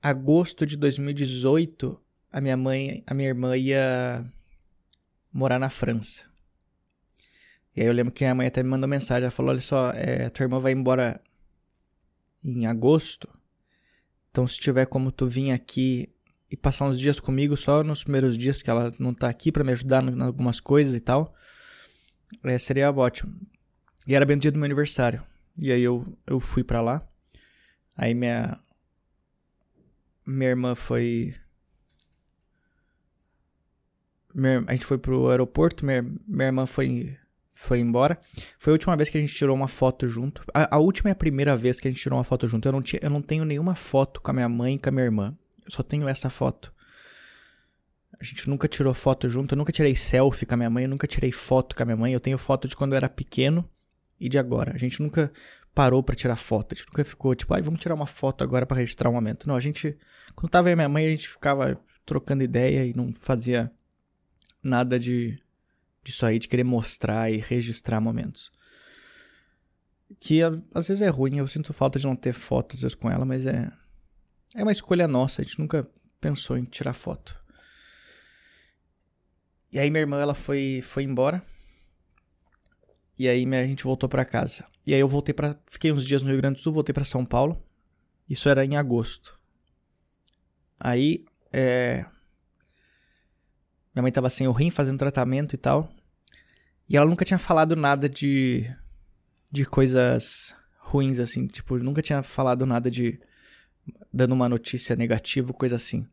agosto 0.00 0.64
de 0.64 0.74
2018, 0.74 2.02
a 2.32 2.40
minha 2.40 2.56
mãe, 2.56 3.04
a 3.06 3.12
minha 3.12 3.28
irmã 3.28 3.54
ia 3.54 4.24
morar 5.30 5.58
na 5.58 5.68
França. 5.68 6.31
E 7.74 7.80
aí 7.80 7.86
eu 7.86 7.92
lembro 7.92 8.12
que 8.12 8.24
a 8.24 8.34
mãe 8.34 8.46
até 8.46 8.62
me 8.62 8.68
mandou 8.68 8.88
mensagem, 8.88 9.24
ela 9.24 9.30
falou, 9.30 9.52
olha 9.52 9.60
só, 9.60 9.90
é, 9.92 10.28
tua 10.28 10.44
irmã 10.44 10.58
vai 10.58 10.72
embora 10.72 11.20
em 12.44 12.66
agosto, 12.66 13.28
então 14.30 14.46
se 14.46 14.58
tiver 14.58 14.86
como 14.86 15.12
tu 15.12 15.26
vir 15.26 15.52
aqui 15.52 16.12
e 16.50 16.56
passar 16.56 16.86
uns 16.86 16.98
dias 16.98 17.18
comigo 17.18 17.56
só 17.56 17.82
nos 17.82 18.02
primeiros 18.02 18.36
dias 18.36 18.60
que 18.60 18.68
ela 18.68 18.92
não 18.98 19.14
tá 19.14 19.28
aqui 19.28 19.50
para 19.50 19.64
me 19.64 19.72
ajudar 19.72 20.02
em 20.04 20.20
algumas 20.20 20.60
coisas 20.60 20.94
e 20.94 21.00
tal, 21.00 21.34
é, 22.44 22.58
seria 22.58 22.90
ótimo. 22.90 23.34
E 24.06 24.14
era 24.14 24.26
bem 24.26 24.36
no 24.36 24.42
dia 24.42 24.50
do 24.50 24.58
meu 24.58 24.66
aniversário. 24.66 25.22
E 25.58 25.70
aí 25.70 25.82
eu, 25.82 26.18
eu 26.26 26.40
fui 26.40 26.64
para 26.64 26.80
lá. 26.80 27.06
Aí 27.96 28.14
minha 28.14 28.58
minha 30.26 30.50
irmã 30.50 30.74
foi 30.74 31.34
a 34.66 34.72
gente 34.72 34.86
foi 34.86 34.96
pro 34.96 35.28
aeroporto, 35.28 35.84
minha, 35.84 36.02
minha 36.26 36.46
irmã 36.46 36.64
foi 36.64 37.18
foi 37.52 37.80
embora. 37.80 38.18
Foi 38.58 38.72
a 38.72 38.74
última 38.74 38.96
vez 38.96 39.10
que 39.10 39.18
a 39.18 39.20
gente 39.20 39.34
tirou 39.34 39.54
uma 39.54 39.68
foto 39.68 40.08
junto. 40.08 40.42
A, 40.54 40.76
a 40.76 40.78
última 40.78 41.10
e 41.10 41.12
a 41.12 41.16
primeira 41.16 41.56
vez 41.56 41.78
que 41.78 41.86
a 41.86 41.90
gente 41.90 42.00
tirou 42.00 42.18
uma 42.18 42.24
foto 42.24 42.48
junto. 42.48 42.66
Eu 42.66 42.72
não, 42.72 42.82
tinha, 42.82 43.00
eu 43.02 43.10
não 43.10 43.20
tenho 43.20 43.44
nenhuma 43.44 43.74
foto 43.74 44.20
com 44.20 44.30
a 44.30 44.34
minha 44.34 44.48
mãe 44.48 44.74
e 44.74 44.78
com 44.78 44.88
a 44.88 44.92
minha 44.92 45.04
irmã. 45.04 45.36
Eu 45.64 45.70
só 45.70 45.82
tenho 45.82 46.08
essa 46.08 46.30
foto. 46.30 46.72
A 48.18 48.24
gente 48.24 48.48
nunca 48.48 48.66
tirou 48.68 48.94
foto 48.94 49.28
junto. 49.28 49.52
Eu 49.52 49.58
nunca 49.58 49.72
tirei 49.72 49.94
selfie 49.94 50.46
com 50.46 50.54
a 50.54 50.56
minha 50.56 50.70
mãe. 50.70 50.84
Eu 50.84 50.90
nunca 50.90 51.06
tirei 51.06 51.32
foto 51.32 51.76
com 51.76 51.82
a 51.82 51.86
minha 51.86 51.96
mãe. 51.96 52.12
Eu 52.12 52.20
tenho 52.20 52.38
foto 52.38 52.66
de 52.66 52.74
quando 52.74 52.92
eu 52.92 52.96
era 52.96 53.08
pequeno 53.08 53.68
e 54.18 54.28
de 54.28 54.38
agora. 54.38 54.72
A 54.74 54.78
gente 54.78 55.02
nunca 55.02 55.30
parou 55.74 56.02
para 56.02 56.14
tirar 56.14 56.36
foto. 56.36 56.72
A 56.72 56.76
gente 56.76 56.86
nunca 56.86 57.04
ficou 57.04 57.34
tipo, 57.34 57.52
ai, 57.52 57.62
vamos 57.62 57.80
tirar 57.80 57.94
uma 57.94 58.06
foto 58.06 58.42
agora 58.42 58.64
para 58.64 58.78
registrar 58.78 59.10
um 59.10 59.14
momento. 59.14 59.46
Não, 59.46 59.56
a 59.56 59.60
gente. 59.60 59.96
Quando 60.34 60.50
tava 60.50 60.68
aí 60.68 60.76
minha 60.76 60.88
mãe, 60.88 61.06
a 61.06 61.10
gente 61.10 61.28
ficava 61.28 61.78
trocando 62.06 62.42
ideia 62.42 62.84
e 62.84 62.94
não 62.94 63.12
fazia 63.12 63.70
nada 64.62 64.98
de 64.98 65.41
disso 66.02 66.26
aí, 66.26 66.38
de 66.38 66.48
querer 66.48 66.64
mostrar 66.64 67.30
e 67.30 67.36
registrar 67.36 68.00
momentos. 68.00 68.50
Que 70.20 70.40
às 70.74 70.86
vezes 70.86 71.02
é 71.02 71.08
ruim, 71.08 71.38
eu 71.38 71.46
sinto 71.46 71.72
falta 71.72 71.98
de 71.98 72.06
não 72.06 72.16
ter 72.16 72.32
fotos 72.32 72.76
às 72.76 72.82
vezes 72.82 72.94
com 72.94 73.10
ela, 73.10 73.24
mas 73.24 73.46
é 73.46 73.70
é 74.54 74.62
uma 74.62 74.72
escolha 74.72 75.08
nossa, 75.08 75.40
a 75.40 75.44
gente 75.44 75.58
nunca 75.58 75.88
pensou 76.20 76.58
em 76.58 76.64
tirar 76.64 76.92
foto. 76.92 77.40
E 79.72 79.78
aí 79.78 79.90
minha 79.90 80.02
irmã 80.02 80.20
ela 80.20 80.34
foi 80.34 80.80
foi 80.82 81.04
embora. 81.04 81.42
E 83.18 83.28
aí 83.28 83.46
a 83.54 83.66
gente 83.66 83.84
voltou 83.84 84.08
para 84.08 84.24
casa. 84.24 84.66
E 84.86 84.92
aí 84.92 85.00
eu 85.00 85.08
voltei 85.08 85.32
para 85.32 85.58
fiquei 85.70 85.92
uns 85.92 86.06
dias 86.06 86.22
no 86.22 86.28
Rio 86.28 86.38
Grande 86.38 86.56
do 86.56 86.62
Sul, 86.62 86.72
voltei 86.72 86.92
para 86.92 87.04
São 87.04 87.24
Paulo. 87.24 87.62
Isso 88.28 88.48
era 88.48 88.64
em 88.64 88.76
agosto. 88.76 89.38
Aí 90.78 91.24
é 91.52 92.04
minha 93.94 94.02
mãe 94.02 94.12
tava 94.12 94.30
sem 94.30 94.46
o 94.48 94.52
rim, 94.52 94.70
fazendo 94.70 94.98
tratamento 94.98 95.54
e 95.54 95.58
tal. 95.58 95.88
E 96.88 96.96
ela 96.96 97.06
nunca 97.06 97.24
tinha 97.24 97.38
falado 97.38 97.76
nada 97.76 98.08
de 98.08 98.70
de 99.50 99.66
coisas 99.66 100.54
ruins 100.78 101.18
assim, 101.18 101.46
tipo, 101.46 101.76
nunca 101.76 102.00
tinha 102.00 102.22
falado 102.22 102.64
nada 102.64 102.90
de 102.90 103.20
dando 104.12 104.32
uma 104.32 104.48
notícia 104.48 104.96
negativa, 104.96 105.52
coisa 105.52 105.76
assim. 105.76 106.06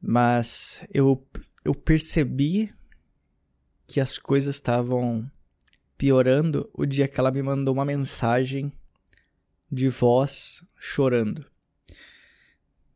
Mas 0.00 0.86
eu, 0.92 1.26
eu 1.64 1.74
percebi 1.74 2.72
que 3.86 4.00
as 4.00 4.18
coisas 4.18 4.56
estavam 4.56 5.30
piorando 5.96 6.68
o 6.74 6.84
dia 6.84 7.08
que 7.08 7.18
ela 7.18 7.30
me 7.30 7.42
mandou 7.42 7.72
uma 7.72 7.84
mensagem 7.84 8.70
de 9.70 9.88
voz 9.88 10.62
chorando. 10.78 11.46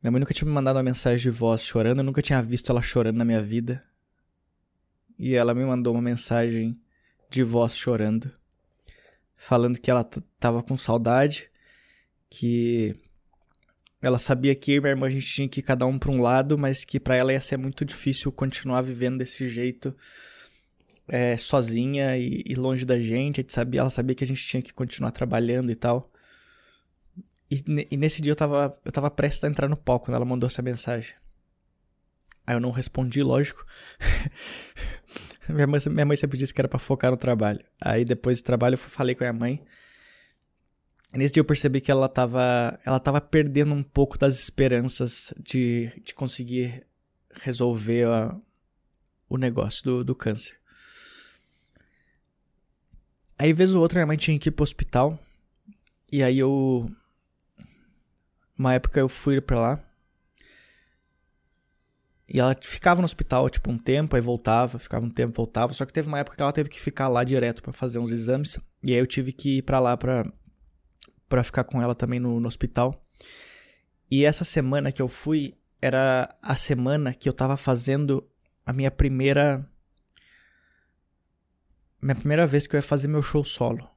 Minha 0.02 0.10
mãe 0.10 0.20
nunca 0.20 0.32
tinha 0.32 0.48
me 0.48 0.54
mandado 0.54 0.76
uma 0.76 0.82
mensagem 0.82 1.18
de 1.18 1.30
voz 1.30 1.62
chorando, 1.62 1.98
eu 1.98 2.04
nunca 2.04 2.22
tinha 2.22 2.42
visto 2.42 2.70
ela 2.70 2.80
chorando 2.80 3.16
na 3.16 3.24
minha 3.24 3.42
vida. 3.42 3.84
E 5.18 5.34
ela 5.34 5.54
me 5.54 5.64
mandou 5.64 5.92
uma 5.92 6.02
mensagem 6.02 6.80
de 7.28 7.42
voz 7.42 7.76
chorando, 7.76 8.30
falando 9.34 9.78
que 9.78 9.90
ela 9.90 10.02
tava 10.38 10.62
com 10.62 10.78
saudade, 10.78 11.50
que 12.30 12.96
ela 14.00 14.18
sabia 14.18 14.54
que 14.54 14.72
eu 14.72 14.76
e 14.76 14.80
minha 14.80 14.92
irmã 14.92 15.06
a 15.06 15.10
gente 15.10 15.26
tinha 15.26 15.48
que 15.48 15.60
ir 15.60 15.62
cada 15.62 15.84
um 15.84 15.98
para 15.98 16.10
um 16.10 16.22
lado, 16.22 16.56
mas 16.56 16.84
que 16.84 16.98
para 16.98 17.16
ela 17.16 17.32
ia 17.32 17.40
ser 17.40 17.58
muito 17.58 17.84
difícil 17.84 18.32
continuar 18.32 18.80
vivendo 18.80 19.18
desse 19.18 19.46
jeito, 19.46 19.94
é, 21.06 21.36
sozinha 21.36 22.16
e, 22.16 22.42
e, 22.46 22.54
longe 22.54 22.86
da 22.86 22.98
gente. 22.98 23.40
A 23.40 23.42
gente 23.42 23.52
sabia, 23.52 23.80
ela 23.80 23.90
sabia 23.90 24.14
que 24.14 24.24
a 24.24 24.26
gente 24.26 24.42
tinha 24.42 24.62
que 24.62 24.72
continuar 24.72 25.10
trabalhando 25.10 25.70
e 25.70 25.74
tal. 25.74 26.09
E, 27.50 27.88
e, 27.90 27.96
nesse 27.96 28.22
dia 28.22 28.32
eu 28.32 28.36
tava, 28.36 28.78
eu 28.84 28.92
tava 28.92 29.10
prestes 29.10 29.42
a 29.42 29.48
entrar 29.48 29.68
no 29.68 29.76
palco 29.76 30.06
quando 30.06 30.16
ela 30.16 30.24
mandou 30.24 30.46
essa 30.46 30.62
mensagem. 30.62 31.14
Aí 32.46 32.54
eu 32.54 32.60
não 32.60 32.70
respondi, 32.70 33.22
lógico. 33.22 33.66
minha, 35.48 35.66
mãe, 35.66 35.80
minha 35.90 36.06
mãe 36.06 36.16
sempre 36.16 36.38
disse 36.38 36.54
que 36.54 36.60
era 36.60 36.68
pra 36.68 36.78
focar 36.78 37.10
no 37.10 37.16
trabalho. 37.16 37.64
Aí 37.80 38.04
depois 38.04 38.40
do 38.40 38.44
trabalho 38.44 38.74
eu 38.74 38.78
falei 38.78 39.14
com 39.14 39.24
a 39.24 39.32
minha 39.32 39.40
mãe. 39.40 39.64
Nesse 41.12 41.34
dia 41.34 41.40
eu 41.40 41.44
percebi 41.44 41.80
que 41.80 41.90
ela 41.90 42.08
tava, 42.08 42.78
ela 42.86 43.00
tava 43.00 43.20
perdendo 43.20 43.74
um 43.74 43.82
pouco 43.82 44.16
das 44.16 44.38
esperanças 44.38 45.34
de, 45.38 45.90
de 46.04 46.14
conseguir 46.14 46.86
resolver 47.32 48.06
a, 48.06 48.36
o 49.28 49.36
negócio 49.36 49.82
do, 49.82 50.04
do 50.04 50.14
câncer. 50.14 50.60
Aí, 53.36 53.52
vez 53.54 53.74
ou 53.74 53.80
outra, 53.80 53.98
minha 53.98 54.06
mãe 54.06 54.16
tinha 54.18 54.38
que 54.38 54.50
ir 54.50 54.52
pro 54.52 54.62
hospital. 54.62 55.18
E 56.12 56.22
aí 56.22 56.38
eu. 56.38 56.86
Uma 58.60 58.74
época 58.74 59.00
eu 59.00 59.08
fui 59.08 59.40
pra 59.40 59.58
lá. 59.58 59.80
E 62.28 62.38
ela 62.38 62.54
ficava 62.60 63.00
no 63.00 63.06
hospital, 63.06 63.48
tipo, 63.48 63.70
um 63.70 63.78
tempo, 63.78 64.14
aí 64.14 64.20
voltava, 64.20 64.78
ficava 64.78 65.06
um 65.06 65.08
tempo, 65.08 65.34
voltava. 65.34 65.72
Só 65.72 65.86
que 65.86 65.92
teve 65.94 66.08
uma 66.08 66.18
época 66.18 66.36
que 66.36 66.42
ela 66.42 66.52
teve 66.52 66.68
que 66.68 66.78
ficar 66.78 67.08
lá 67.08 67.24
direto 67.24 67.62
para 67.62 67.72
fazer 67.72 67.98
uns 67.98 68.12
exames. 68.12 68.58
E 68.82 68.92
aí 68.92 68.98
eu 68.98 69.06
tive 69.06 69.32
que 69.32 69.56
ir 69.56 69.62
pra 69.62 69.80
lá 69.80 69.96
pra, 69.96 70.30
para 71.26 71.42
ficar 71.42 71.64
com 71.64 71.80
ela 71.80 71.94
também 71.94 72.20
no, 72.20 72.38
no 72.38 72.46
hospital. 72.46 73.02
E 74.10 74.26
essa 74.26 74.44
semana 74.44 74.92
que 74.92 75.00
eu 75.00 75.08
fui 75.08 75.54
era 75.80 76.28
a 76.42 76.54
semana 76.54 77.14
que 77.14 77.30
eu 77.30 77.32
tava 77.32 77.56
fazendo 77.56 78.28
a 78.66 78.74
minha 78.74 78.90
primeira 78.90 79.66
minha 82.02 82.14
primeira 82.14 82.46
vez 82.46 82.66
que 82.66 82.76
eu 82.76 82.78
ia 82.78 82.82
fazer 82.82 83.08
meu 83.08 83.22
show 83.22 83.42
solo. 83.42 83.88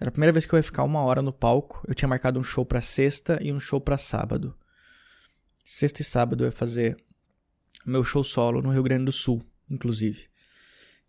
Era 0.00 0.08
a 0.08 0.12
primeira 0.12 0.32
vez 0.32 0.46
que 0.46 0.52
eu 0.52 0.56
ia 0.56 0.62
ficar 0.62 0.84
uma 0.84 1.00
hora 1.00 1.20
no 1.20 1.32
palco. 1.32 1.82
Eu 1.88 1.94
tinha 1.94 2.08
marcado 2.08 2.38
um 2.38 2.44
show 2.44 2.64
para 2.64 2.80
sexta 2.80 3.38
e 3.42 3.52
um 3.52 3.58
show 3.58 3.80
para 3.80 3.98
sábado. 3.98 4.54
Sexta 5.64 6.02
e 6.02 6.04
sábado 6.04 6.44
eu 6.44 6.46
ia 6.46 6.52
fazer 6.52 6.96
meu 7.84 8.04
show 8.04 8.22
solo 8.22 8.62
no 8.62 8.70
Rio 8.70 8.82
Grande 8.82 9.06
do 9.06 9.12
Sul, 9.12 9.42
inclusive. 9.68 10.26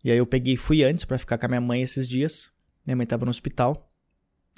E 0.02 0.10
aí 0.10 0.18
eu 0.18 0.26
peguei, 0.26 0.56
fui 0.56 0.82
antes 0.82 1.04
para 1.04 1.18
ficar 1.18 1.38
com 1.38 1.46
a 1.46 1.48
minha 1.48 1.60
mãe 1.60 1.82
esses 1.82 2.08
dias. 2.08 2.50
Minha 2.84 2.96
mãe 2.96 3.06
tava 3.06 3.24
no 3.24 3.30
hospital. 3.30 3.90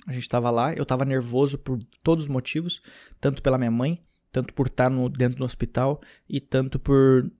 A 0.06 0.12
gente 0.12 0.28
tava 0.28 0.50
lá, 0.50 0.72
eu 0.72 0.86
tava 0.86 1.04
nervoso 1.04 1.58
por 1.58 1.78
todos 2.02 2.24
os 2.24 2.28
motivos, 2.28 2.80
tanto 3.20 3.42
pela 3.42 3.58
minha 3.58 3.70
mãe, 3.70 4.02
tanto 4.32 4.54
por 4.54 4.66
estar 4.66 4.90
no, 4.90 5.08
dentro 5.08 5.38
do 5.38 5.44
hospital 5.44 6.00
e 6.28 6.40
tanto 6.40 6.78
por 6.78 7.30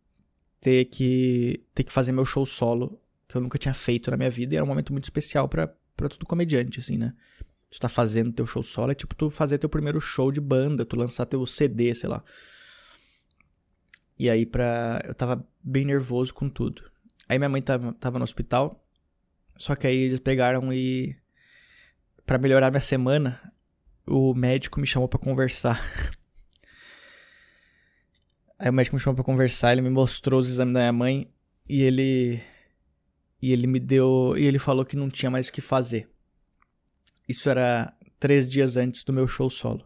ter 0.61 0.85
que 0.85 1.65
ter 1.75 1.83
que 1.83 1.93
fazer 1.93 2.13
meu 2.13 2.25
show 2.25 2.47
solo, 2.47 3.01
que 3.29 3.37
eu 3.37 3.41
nunca 3.41 3.59
tinha 3.59 3.75
feito 3.75 4.11
na 4.11 4.17
minha 4.17 4.31
vida, 4.31 4.55
e 4.55 4.57
era 4.57 4.65
um 4.65 4.69
momento 4.69 4.93
muito 4.93 5.05
especial 5.05 5.49
para 5.49 5.75
para 5.97 6.09
todo 6.09 6.27
comediante 6.27 6.81
assim, 6.81 6.97
né? 6.97 7.15
Tu 7.71 7.79
tá 7.81 7.89
fazendo 7.89 8.33
teu 8.33 8.47
show 8.47 8.63
solo, 8.63 8.93
é 8.93 8.95
tipo 8.95 9.15
tu 9.15 9.31
fazer 9.31 9.59
teu 9.59 9.69
primeiro 9.69 10.01
show 10.01 10.31
de 10.31 10.41
banda, 10.41 10.85
tu 10.85 10.97
lançar 10.97 11.25
teu 11.27 11.47
CD, 11.47 11.95
sei 11.95 12.09
lá. 12.09 12.23
E 14.19 14.29
aí 14.29 14.45
pra. 14.45 15.01
Eu 15.05 15.15
tava 15.15 15.47
bem 15.63 15.85
nervoso 15.85 16.35
com 16.35 16.49
tudo. 16.49 16.83
Aí 17.29 17.39
minha 17.39 17.49
mãe 17.49 17.63
tava, 17.63 17.93
tava 17.95 18.19
no 18.19 18.25
hospital. 18.25 18.81
Só 19.57 19.75
que 19.75 19.87
aí 19.87 19.97
eles 19.97 20.21
pegaram 20.21 20.73
e 20.73 21.17
para 22.27 22.39
melhorar 22.39 22.71
minha 22.71 22.81
semana, 22.81 23.53
o 24.07 24.35
médico 24.35 24.81
me 24.81 24.87
chamou 24.87 25.09
para 25.09 25.19
conversar. 25.19 25.81
Aí 28.59 28.71
o 28.71 28.73
médico 28.73 28.95
me 28.95 29.01
chamou 29.01 29.17
para 29.17 29.25
conversar, 29.25 29.73
ele 29.73 29.83
me 29.83 29.91
mostrou 29.91 30.39
os 30.39 30.49
exames 30.49 30.73
da 30.73 30.81
minha 30.81 30.93
mãe 30.93 31.33
e 31.69 31.83
ele 31.83 32.41
e 33.43 33.53
ele 33.53 33.67
me 33.67 33.81
deu 33.81 34.35
e 34.39 34.45
ele 34.45 34.59
falou 34.59 34.85
que 34.85 34.97
não 34.97 35.11
tinha 35.11 35.31
mais 35.31 35.49
o 35.49 35.53
que 35.53 35.61
fazer. 35.61 36.09
Isso 37.29 37.51
era 37.51 37.93
três 38.21 38.49
dias 38.49 38.77
antes 38.77 39.03
do 39.03 39.13
meu 39.13 39.27
show 39.27 39.51
solo. 39.51 39.85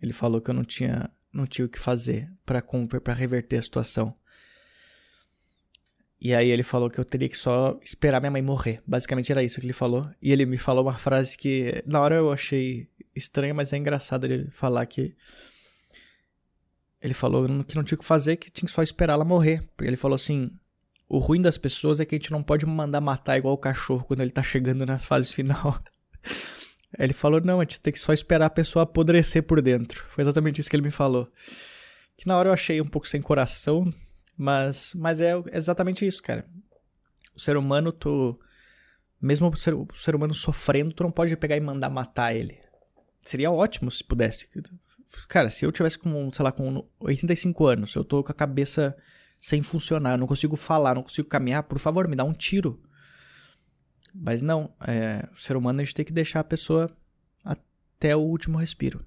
Ele 0.00 0.12
falou 0.12 0.40
que 0.40 0.48
eu 0.48 0.54
não 0.54 0.64
tinha 0.64 1.10
não 1.32 1.46
tinha 1.46 1.66
o 1.66 1.68
que 1.68 1.78
fazer 1.78 2.32
para 2.46 2.62
para 2.62 3.12
reverter 3.12 3.58
a 3.58 3.62
situação. 3.62 4.14
E 6.20 6.34
aí 6.34 6.48
ele 6.48 6.62
falou 6.62 6.88
que 6.88 6.98
eu 6.98 7.04
teria 7.04 7.28
que 7.28 7.36
só 7.36 7.78
esperar 7.82 8.20
minha 8.20 8.30
mãe 8.30 8.40
morrer. 8.40 8.82
Basicamente 8.86 9.30
era 9.30 9.42
isso 9.42 9.60
que 9.60 9.66
ele 9.66 9.72
falou. 9.72 10.08
E 10.22 10.32
ele 10.32 10.46
me 10.46 10.56
falou 10.56 10.84
uma 10.84 10.96
frase 10.96 11.36
que 11.36 11.82
na 11.86 12.00
hora 12.00 12.14
eu 12.14 12.32
achei 12.32 12.88
estranha, 13.14 13.52
mas 13.52 13.72
é 13.72 13.76
engraçado 13.76 14.24
ele 14.24 14.48
falar 14.50 14.86
que 14.86 15.14
ele 17.02 17.14
falou 17.14 17.44
que 17.64 17.76
não 17.76 17.84
tinha 17.84 17.96
o 17.96 17.98
que 17.98 18.04
fazer, 18.04 18.36
que 18.36 18.50
tinha 18.50 18.66
que 18.66 18.74
só 18.74 18.82
esperar 18.82 19.14
ela 19.14 19.24
morrer. 19.24 19.62
Porque 19.76 19.88
ele 19.88 19.96
falou 19.96 20.14
assim: 20.14 20.50
o 21.08 21.18
ruim 21.18 21.40
das 21.40 21.56
pessoas 21.56 22.00
é 22.00 22.04
que 22.04 22.14
a 22.14 22.18
gente 22.18 22.32
não 22.32 22.42
pode 22.42 22.66
mandar 22.66 23.00
matar 23.00 23.38
igual 23.38 23.54
o 23.54 23.58
cachorro 23.58 24.04
quando 24.04 24.20
ele 24.20 24.30
tá 24.30 24.42
chegando 24.42 24.84
nas 24.84 25.04
fases 25.04 25.30
final. 25.30 25.80
ele 26.98 27.12
falou: 27.12 27.40
não, 27.40 27.60
a 27.60 27.62
gente 27.62 27.80
tem 27.80 27.92
que 27.92 27.98
só 27.98 28.12
esperar 28.12 28.46
a 28.46 28.50
pessoa 28.50 28.82
apodrecer 28.82 29.42
por 29.44 29.62
dentro. 29.62 30.04
Foi 30.08 30.22
exatamente 30.22 30.60
isso 30.60 30.68
que 30.68 30.76
ele 30.76 30.82
me 30.82 30.90
falou. 30.90 31.28
Que 32.16 32.26
na 32.26 32.36
hora 32.36 32.48
eu 32.48 32.52
achei 32.52 32.80
um 32.80 32.86
pouco 32.86 33.06
sem 33.06 33.20
coração, 33.20 33.92
mas, 34.36 34.92
mas 34.94 35.20
é 35.20 35.34
exatamente 35.52 36.06
isso, 36.06 36.22
cara. 36.22 36.44
O 37.34 37.40
ser 37.40 37.56
humano, 37.56 37.92
tu. 37.92 38.38
Mesmo 39.20 39.48
o 39.48 39.56
ser, 39.56 39.74
o 39.74 39.88
ser 39.94 40.14
humano 40.14 40.34
sofrendo, 40.34 40.92
tu 40.92 41.02
não 41.02 41.10
pode 41.10 41.34
pegar 41.36 41.56
e 41.56 41.60
mandar 41.60 41.88
matar 41.88 42.34
ele. 42.34 42.58
Seria 43.22 43.50
ótimo 43.50 43.90
se 43.90 44.04
pudesse. 44.04 44.48
Cara, 45.28 45.48
se 45.50 45.64
eu 45.64 45.72
tivesse 45.72 45.98
com, 45.98 46.32
sei 46.32 46.42
lá, 46.42 46.52
com 46.52 46.86
85 47.00 47.66
anos, 47.66 47.94
eu 47.94 48.04
tô 48.04 48.22
com 48.22 48.30
a 48.30 48.34
cabeça 48.34 48.94
sem 49.40 49.62
funcionar, 49.62 50.12
eu 50.12 50.18
não 50.18 50.26
consigo 50.26 50.56
falar, 50.56 50.94
não 50.94 51.02
consigo 51.02 51.28
caminhar, 51.28 51.62
por 51.62 51.78
favor, 51.78 52.08
me 52.08 52.16
dá 52.16 52.24
um 52.24 52.32
tiro. 52.32 52.82
Mas 54.14 54.42
não, 54.42 54.74
é, 54.86 55.28
o 55.32 55.36
ser 55.38 55.56
humano 55.56 55.80
a 55.80 55.84
gente 55.84 55.94
tem 55.94 56.04
que 56.04 56.12
deixar 56.12 56.40
a 56.40 56.44
pessoa 56.44 56.90
até 57.44 58.16
o 58.16 58.20
último 58.20 58.58
respiro. 58.58 59.04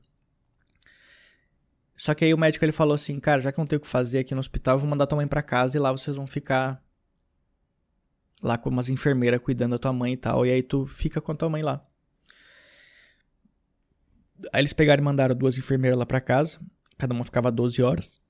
Só 1.96 2.14
que 2.14 2.24
aí 2.24 2.34
o 2.34 2.38
médico 2.38 2.64
ele 2.64 2.72
falou 2.72 2.94
assim, 2.94 3.20
cara, 3.20 3.42
já 3.42 3.52
que 3.52 3.58
não 3.58 3.66
tem 3.66 3.78
o 3.78 3.80
que 3.80 3.88
fazer 3.88 4.20
aqui 4.20 4.34
no 4.34 4.40
hospital, 4.40 4.76
eu 4.76 4.80
vou 4.80 4.90
mandar 4.90 5.08
tua 5.08 5.18
mãe 5.18 5.28
para 5.28 5.44
casa 5.44 5.78
e 5.78 5.80
lá 5.80 5.92
vocês 5.92 6.16
vão 6.16 6.28
ficar 6.28 6.82
lá 8.42 8.58
com 8.58 8.70
umas 8.70 8.88
enfermeiras 8.88 9.42
cuidando 9.42 9.72
da 9.72 9.80
tua 9.80 9.92
mãe 9.92 10.14
e 10.14 10.18
tal, 10.18 10.46
e 10.46 10.52
aí 10.52 10.64
tu 10.64 10.86
fica 10.86 11.20
com 11.20 11.32
a 11.32 11.36
tua 11.36 11.50
mãe 11.50 11.62
lá. 11.62 11.86
Aí 14.54 14.62
eles 14.62 14.72
pegaram 14.72 15.02
e 15.02 15.04
mandaram 15.04 15.36
duas 15.36 15.58
enfermeiras 15.58 15.98
lá 15.98 16.06
para 16.06 16.22
casa, 16.22 16.58
cada 16.98 17.14
uma 17.14 17.26
ficava 17.26 17.52
12 17.52 17.82
horas. 17.82 18.22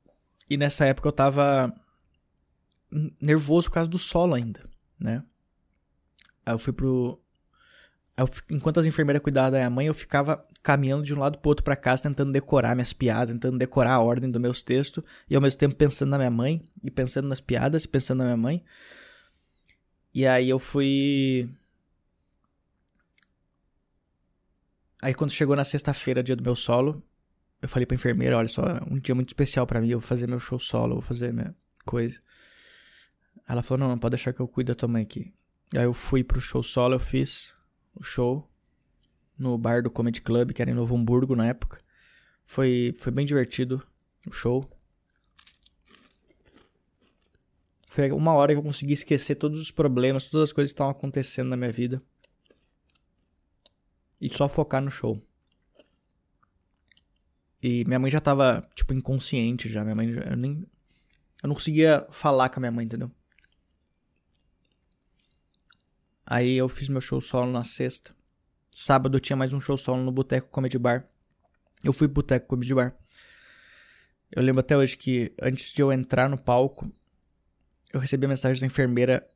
E 0.49 0.57
nessa 0.57 0.85
época 0.85 1.07
eu 1.07 1.11
tava 1.11 1.71
nervoso 3.21 3.69
por 3.69 3.75
causa 3.75 3.89
do 3.89 3.99
solo 3.99 4.33
ainda, 4.33 4.69
né? 4.99 5.23
Aí 6.45 6.53
eu 6.53 6.59
fui 6.59 6.73
pro 6.73 7.21
eu, 8.19 8.29
enquanto 8.49 8.81
as 8.81 8.85
enfermeiras 8.85 9.23
cuidavam 9.23 9.51
da 9.51 9.57
minha 9.59 9.69
mãe, 9.69 9.87
eu 9.87 9.93
ficava 9.93 10.45
caminhando 10.61 11.03
de 11.03 11.13
um 11.13 11.19
lado 11.19 11.37
pro 11.37 11.49
outro 11.49 11.63
para 11.63 11.75
casa, 11.75 12.03
tentando 12.03 12.33
decorar 12.33 12.75
minhas 12.75 12.91
piadas, 12.91 13.33
tentando 13.33 13.57
decorar 13.57 13.93
a 13.93 14.01
ordem 14.01 14.29
dos 14.29 14.41
meus 14.41 14.61
textos, 14.61 15.03
e 15.29 15.35
ao 15.35 15.41
mesmo 15.41 15.57
tempo 15.57 15.75
pensando 15.75 16.09
na 16.09 16.17
minha 16.17 16.29
mãe, 16.29 16.61
e 16.83 16.91
pensando 16.91 17.29
nas 17.29 17.39
piadas, 17.39 17.85
pensando 17.85 18.17
na 18.17 18.25
minha 18.25 18.37
mãe. 18.37 18.63
E 20.13 20.27
aí 20.27 20.49
eu 20.49 20.59
fui. 20.59 21.49
Aí 25.01 25.13
quando 25.13 25.31
chegou 25.31 25.55
na 25.55 25.63
sexta-feira, 25.63 26.21
dia 26.21 26.35
do 26.35 26.43
meu 26.43 26.57
solo, 26.57 27.01
eu 27.61 27.69
falei 27.69 27.85
pra 27.85 27.95
enfermeira, 27.95 28.37
olha 28.37 28.49
só, 28.49 28.63
é 28.63 28.81
um 28.91 28.99
dia 28.99 29.15
muito 29.15 29.29
especial 29.29 29.65
para 29.65 29.79
mim, 29.79 29.89
eu 29.89 29.99
vou 29.99 30.07
fazer 30.07 30.27
meu 30.27 30.41
show 30.41 30.59
solo, 30.59 30.95
vou 30.95 31.01
fazer 31.01 31.31
minha 31.31 31.55
coisa. 31.85 32.19
Ela 33.49 33.63
falou, 33.63 33.79
não, 33.79 33.87
não 33.89 33.97
pode 33.97 34.15
deixar 34.15 34.31
que 34.31 34.39
eu 34.39 34.47
cuide 34.47 34.67
da 34.67 34.75
tua 34.75 34.87
mãe 34.87 35.01
aqui. 35.01 35.33
Aí 35.73 35.83
eu 35.83 35.91
fui 35.91 36.23
pro 36.23 36.39
show 36.39 36.61
solo, 36.61 36.93
eu 36.93 36.99
fiz 36.99 37.55
o 37.95 38.03
show 38.03 38.47
no 39.35 39.57
bar 39.57 39.81
do 39.81 39.89
Comedy 39.89 40.21
Club, 40.21 40.51
que 40.51 40.61
era 40.61 40.69
em 40.69 40.75
Novo 40.75 40.95
Hamburgo 40.95 41.35
na 41.35 41.47
época. 41.47 41.81
Foi, 42.43 42.93
foi 42.95 43.11
bem 43.11 43.25
divertido 43.25 43.83
o 44.27 44.31
show. 44.31 44.69
Foi 47.87 48.11
uma 48.11 48.33
hora 48.33 48.53
que 48.53 48.59
eu 48.59 48.63
consegui 48.63 48.93
esquecer 48.93 49.33
todos 49.33 49.59
os 49.59 49.71
problemas, 49.71 50.25
todas 50.25 50.49
as 50.49 50.53
coisas 50.53 50.71
que 50.71 50.75
estavam 50.75 50.91
acontecendo 50.91 51.49
na 51.49 51.57
minha 51.57 51.71
vida. 51.71 52.03
E 54.21 54.31
só 54.31 54.47
focar 54.47 54.79
no 54.79 54.91
show. 54.91 55.19
E 57.63 57.83
minha 57.85 57.97
mãe 57.97 58.11
já 58.11 58.21
tava, 58.21 58.69
tipo, 58.75 58.93
inconsciente 58.93 59.67
já. 59.67 59.83
Minha 59.83 59.95
mãe, 59.95 60.07
eu 60.07 60.37
nem. 60.37 60.67
Eu 61.41 61.47
não 61.47 61.55
conseguia 61.55 62.05
falar 62.11 62.49
com 62.49 62.59
a 62.59 62.61
minha 62.61 62.71
mãe, 62.71 62.85
entendeu? 62.85 63.11
Aí 66.31 66.57
eu 66.57 66.69
fiz 66.69 66.87
meu 66.89 67.01
show 67.01 67.19
solo 67.19 67.51
na 67.51 67.63
sexta. 67.63 68.11
Sábado 68.71 69.19
tinha 69.19 69.35
mais 69.35 69.51
um 69.51 69.59
show 69.59 69.75
solo 69.75 70.03
no 70.03 70.11
Boteco 70.11 70.47
Comedy 70.49 70.77
Bar. 70.77 71.09
Eu 71.83 71.91
fui 71.91 72.07
pro 72.07 72.21
Boteco 72.21 72.45
Comedy 72.45 72.71
Bar. 72.71 72.95
Eu 74.31 74.43
lembro 74.43 74.59
até 74.59 74.77
hoje 74.77 74.95
que 74.95 75.33
antes 75.41 75.73
de 75.73 75.81
eu 75.81 75.91
entrar 75.91 76.29
no 76.29 76.37
palco, 76.37 76.87
eu 77.91 77.99
recebi 77.99 78.27
a 78.27 78.29
mensagem 78.29 78.61
da 78.61 78.67
enfermeira. 78.67 79.27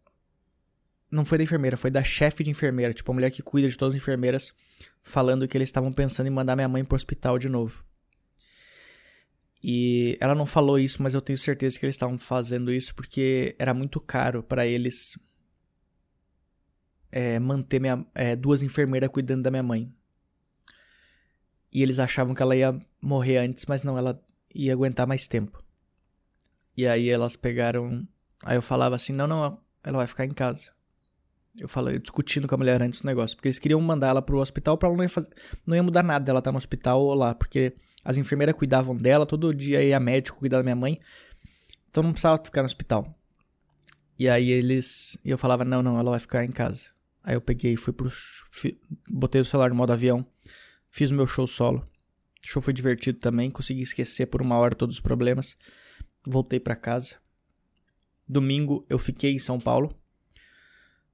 Não 1.09 1.25
foi 1.25 1.39
da 1.39 1.43
enfermeira, 1.43 1.75
foi 1.75 1.89
da 1.89 2.03
chefe 2.03 2.43
de 2.43 2.51
enfermeira, 2.51 2.93
tipo 2.93 3.11
a 3.11 3.15
mulher 3.15 3.31
que 3.31 3.41
cuida 3.41 3.67
de 3.67 3.75
todas 3.75 3.95
as 3.95 3.99
enfermeiras, 3.99 4.53
falando 5.01 5.47
que 5.47 5.57
eles 5.57 5.69
estavam 5.69 5.91
pensando 5.91 6.27
em 6.27 6.29
mandar 6.29 6.55
minha 6.55 6.67
mãe 6.67 6.85
pro 6.85 6.95
hospital 6.95 7.39
de 7.39 7.49
novo. 7.49 7.83
E 9.63 10.15
ela 10.21 10.35
não 10.35 10.45
falou 10.45 10.77
isso, 10.77 11.01
mas 11.01 11.15
eu 11.15 11.21
tenho 11.21 11.39
certeza 11.39 11.79
que 11.79 11.87
eles 11.87 11.95
estavam 11.95 12.19
fazendo 12.19 12.71
isso 12.71 12.93
porque 12.93 13.55
era 13.57 13.73
muito 13.73 13.99
caro 13.99 14.43
para 14.43 14.67
eles 14.67 15.17
é, 17.13 17.39
manter 17.39 17.79
minha, 17.79 18.03
é, 18.15 18.35
duas 18.35 18.63
enfermeiras 18.63 19.07
cuidando 19.09 19.43
da 19.43 19.51
minha 19.51 19.61
mãe. 19.61 19.93
E 21.71 21.83
eles 21.83 21.99
achavam 21.99 22.33
que 22.33 22.41
ela 22.41 22.55
ia 22.55 22.77
morrer 22.99 23.37
antes, 23.37 23.65
mas 23.67 23.83
não, 23.83 23.97
ela 23.97 24.19
ia 24.53 24.73
aguentar 24.73 25.05
mais 25.05 25.27
tempo. 25.27 25.63
E 26.75 26.87
aí 26.87 27.09
elas 27.09 27.35
pegaram. 27.35 28.07
Aí 28.43 28.57
eu 28.57 28.63
falava 28.63 28.95
assim: 28.95 29.13
não, 29.13 29.27
não, 29.27 29.59
ela 29.83 29.97
vai 29.99 30.07
ficar 30.07 30.25
em 30.25 30.33
casa. 30.33 30.71
Eu 31.59 31.69
falei, 31.69 31.99
discutindo 31.99 32.47
com 32.47 32.55
a 32.55 32.57
mulher 32.57 32.81
antes 32.81 33.01
do 33.01 33.05
negócio. 33.05 33.37
Porque 33.37 33.47
eles 33.47 33.59
queriam 33.59 33.79
mandar 33.79 34.07
ela 34.07 34.21
pro 34.21 34.39
hospital 34.39 34.75
pra 34.75 34.89
ela 34.89 34.97
não 34.97 35.03
ia, 35.03 35.09
fazer, 35.09 35.29
não 35.67 35.75
ia 35.75 35.83
mudar 35.83 36.01
nada 36.01 36.25
dela 36.25 36.39
estar 36.39 36.49
tá 36.49 36.51
no 36.51 36.57
hospital 36.57 36.99
ou 36.99 37.13
lá. 37.13 37.35
Porque 37.35 37.73
as 38.03 38.17
enfermeiras 38.17 38.55
cuidavam 38.55 38.95
dela, 38.95 39.23
todo 39.23 39.53
dia 39.53 39.83
ia 39.83 39.99
médico 39.99 40.39
cuidar 40.39 40.57
da 40.57 40.63
minha 40.63 40.75
mãe. 40.75 40.99
Então 41.91 42.01
não 42.01 42.11
precisava 42.11 42.43
ficar 42.43 42.63
no 42.63 42.67
hospital. 42.67 43.15
E 44.17 44.27
aí 44.27 44.49
eles. 44.49 45.15
E 45.23 45.29
eu 45.29 45.37
falava: 45.37 45.63
não, 45.63 45.83
não, 45.83 45.99
ela 45.99 46.09
vai 46.09 46.19
ficar 46.19 46.43
em 46.43 46.51
casa. 46.51 46.92
Aí 47.23 47.35
eu 47.35 47.41
peguei, 47.41 47.77
fui 47.77 47.93
pro. 47.93 48.11
Botei 49.09 49.39
o 49.41 49.45
celular 49.45 49.69
no 49.69 49.75
modo 49.75 49.93
avião, 49.93 50.25
fiz 50.91 51.09
o 51.09 51.15
meu 51.15 51.25
show 51.25 51.47
solo. 51.47 51.87
O 52.43 52.47
show 52.47 52.61
foi 52.61 52.73
divertido 52.73 53.19
também, 53.19 53.49
consegui 53.49 53.81
esquecer 53.81 54.25
por 54.25 54.41
uma 54.41 54.57
hora 54.57 54.75
todos 54.75 54.97
os 54.97 55.01
problemas. 55.01 55.55
Voltei 56.25 56.59
para 56.59 56.75
casa. 56.75 57.17
Domingo 58.27 58.85
eu 58.89 58.99
fiquei 58.99 59.33
em 59.33 59.39
São 59.39 59.59
Paulo. 59.59 59.97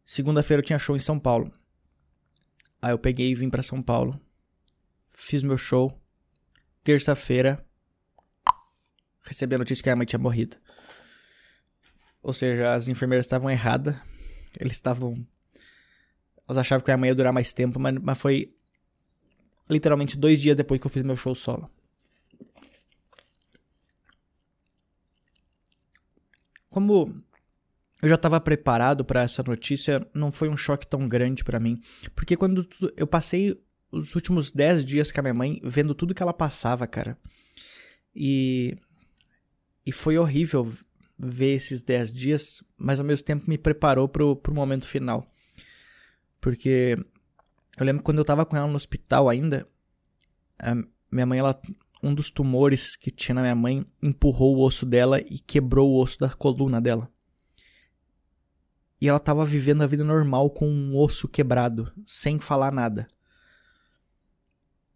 Segunda-feira 0.04 0.62
eu 0.62 0.66
tinha 0.66 0.80
show 0.80 0.96
em 0.96 1.00
São 1.00 1.20
Paulo. 1.20 1.54
Aí 2.82 2.92
eu 2.92 3.00
peguei 3.00 3.30
e 3.30 3.36
vim 3.36 3.50
para 3.50 3.62
São 3.62 3.82
Paulo. 3.82 4.20
Fiz 5.12 5.44
meu 5.44 5.58
show. 5.58 6.02
Terça-feira 6.84 7.64
recebi 9.22 9.54
a 9.54 9.60
notícia 9.60 9.84
que 9.84 9.90
a 9.90 9.96
mãe 9.96 10.06
tinha 10.06 10.20
morrido. 10.20 10.58
Ou 12.22 12.34
seja, 12.34 12.74
as 12.74 12.88
enfermeiras 12.88 13.26
estavam 13.26 13.50
erradas. 13.50 13.96
Eles 14.60 14.74
estavam 14.74 15.26
elas 16.50 16.58
achavam 16.58 16.84
que 16.84 16.98
manhã 16.98 17.12
ia 17.12 17.16
durar 17.16 17.32
mais 17.32 17.54
tempo, 17.54 17.80
mas, 17.80 17.96
mas 18.02 18.18
foi 18.18 18.50
literalmente 19.70 20.18
dois 20.18 20.42
dias 20.42 20.58
depois 20.58 20.82
que 20.82 20.88
eu 20.88 20.92
fiz 20.92 21.04
meu 21.04 21.16
show 21.16 21.36
solo. 21.36 21.70
Como 26.72 27.24
eu 28.02 28.10
já 28.10 28.16
estava 28.16 28.42
preparado 28.42 29.06
para 29.06 29.22
essa 29.22 29.44
notícia, 29.44 30.04
não 30.12 30.32
foi 30.32 30.50
um 30.50 30.58
choque 30.58 30.88
tão 30.88 31.08
grande 31.08 31.44
para 31.44 31.60
mim. 31.60 31.80
Porque 32.16 32.36
quando 32.36 32.68
eu 32.98 33.06
passei 33.06 33.62
os 33.92 34.16
últimos 34.16 34.52
10 34.52 34.84
dias 34.84 35.12
com 35.12 35.20
a 35.20 35.24
minha 35.24 35.34
mãe 35.36 35.62
vendo 35.64 35.94
tudo 35.94 36.16
que 36.16 36.24
ela 36.24 36.34
passava, 36.34 36.88
cara. 36.88 37.16
E. 38.16 38.76
E 39.86 39.92
foi 39.92 40.18
horrível 40.18 40.72
ver 41.18 41.54
esses 41.54 41.82
10 41.82 42.14
dias, 42.14 42.64
mas 42.78 43.00
ao 43.00 43.06
mesmo 43.06 43.26
tempo 43.26 43.50
me 43.50 43.58
preparou 43.58 44.08
pro, 44.08 44.36
pro 44.36 44.54
momento 44.54 44.88
final. 44.88 45.32
Porque 46.40 46.98
eu 47.78 47.86
lembro 47.86 48.04
quando 48.04 48.18
eu 48.18 48.26
tava 48.26 48.46
com 48.46 48.56
ela 48.56 48.68
no 48.68 48.76
hospital 48.76 49.30
ainda, 49.30 49.68
minha 51.12 51.26
mãe, 51.26 51.40
ela, 51.40 51.60
um 52.04 52.14
dos 52.14 52.30
tumores 52.30 52.96
que 52.96 53.12
tinha 53.12 53.36
na 53.36 53.42
minha 53.42 53.56
mãe 53.56 53.86
empurrou 54.02 54.58
o 54.58 54.66
osso 54.66 54.86
dela 54.86 55.20
e 55.22 55.40
quebrou 55.40 55.90
o 55.90 56.02
osso 56.02 56.20
da 56.20 56.30
coluna 56.30 56.82
dela. 56.82 57.12
E 59.02 59.08
ela 59.08 59.20
tava 59.20 59.46
vivendo 59.46 59.82
a 59.82 59.88
vida 59.88 60.04
normal 60.04 60.50
com 60.50 60.70
um 60.70 60.98
osso 60.98 61.28
quebrado, 61.28 61.92
sem 62.06 62.38
falar 62.38 62.72
nada. 62.72 63.08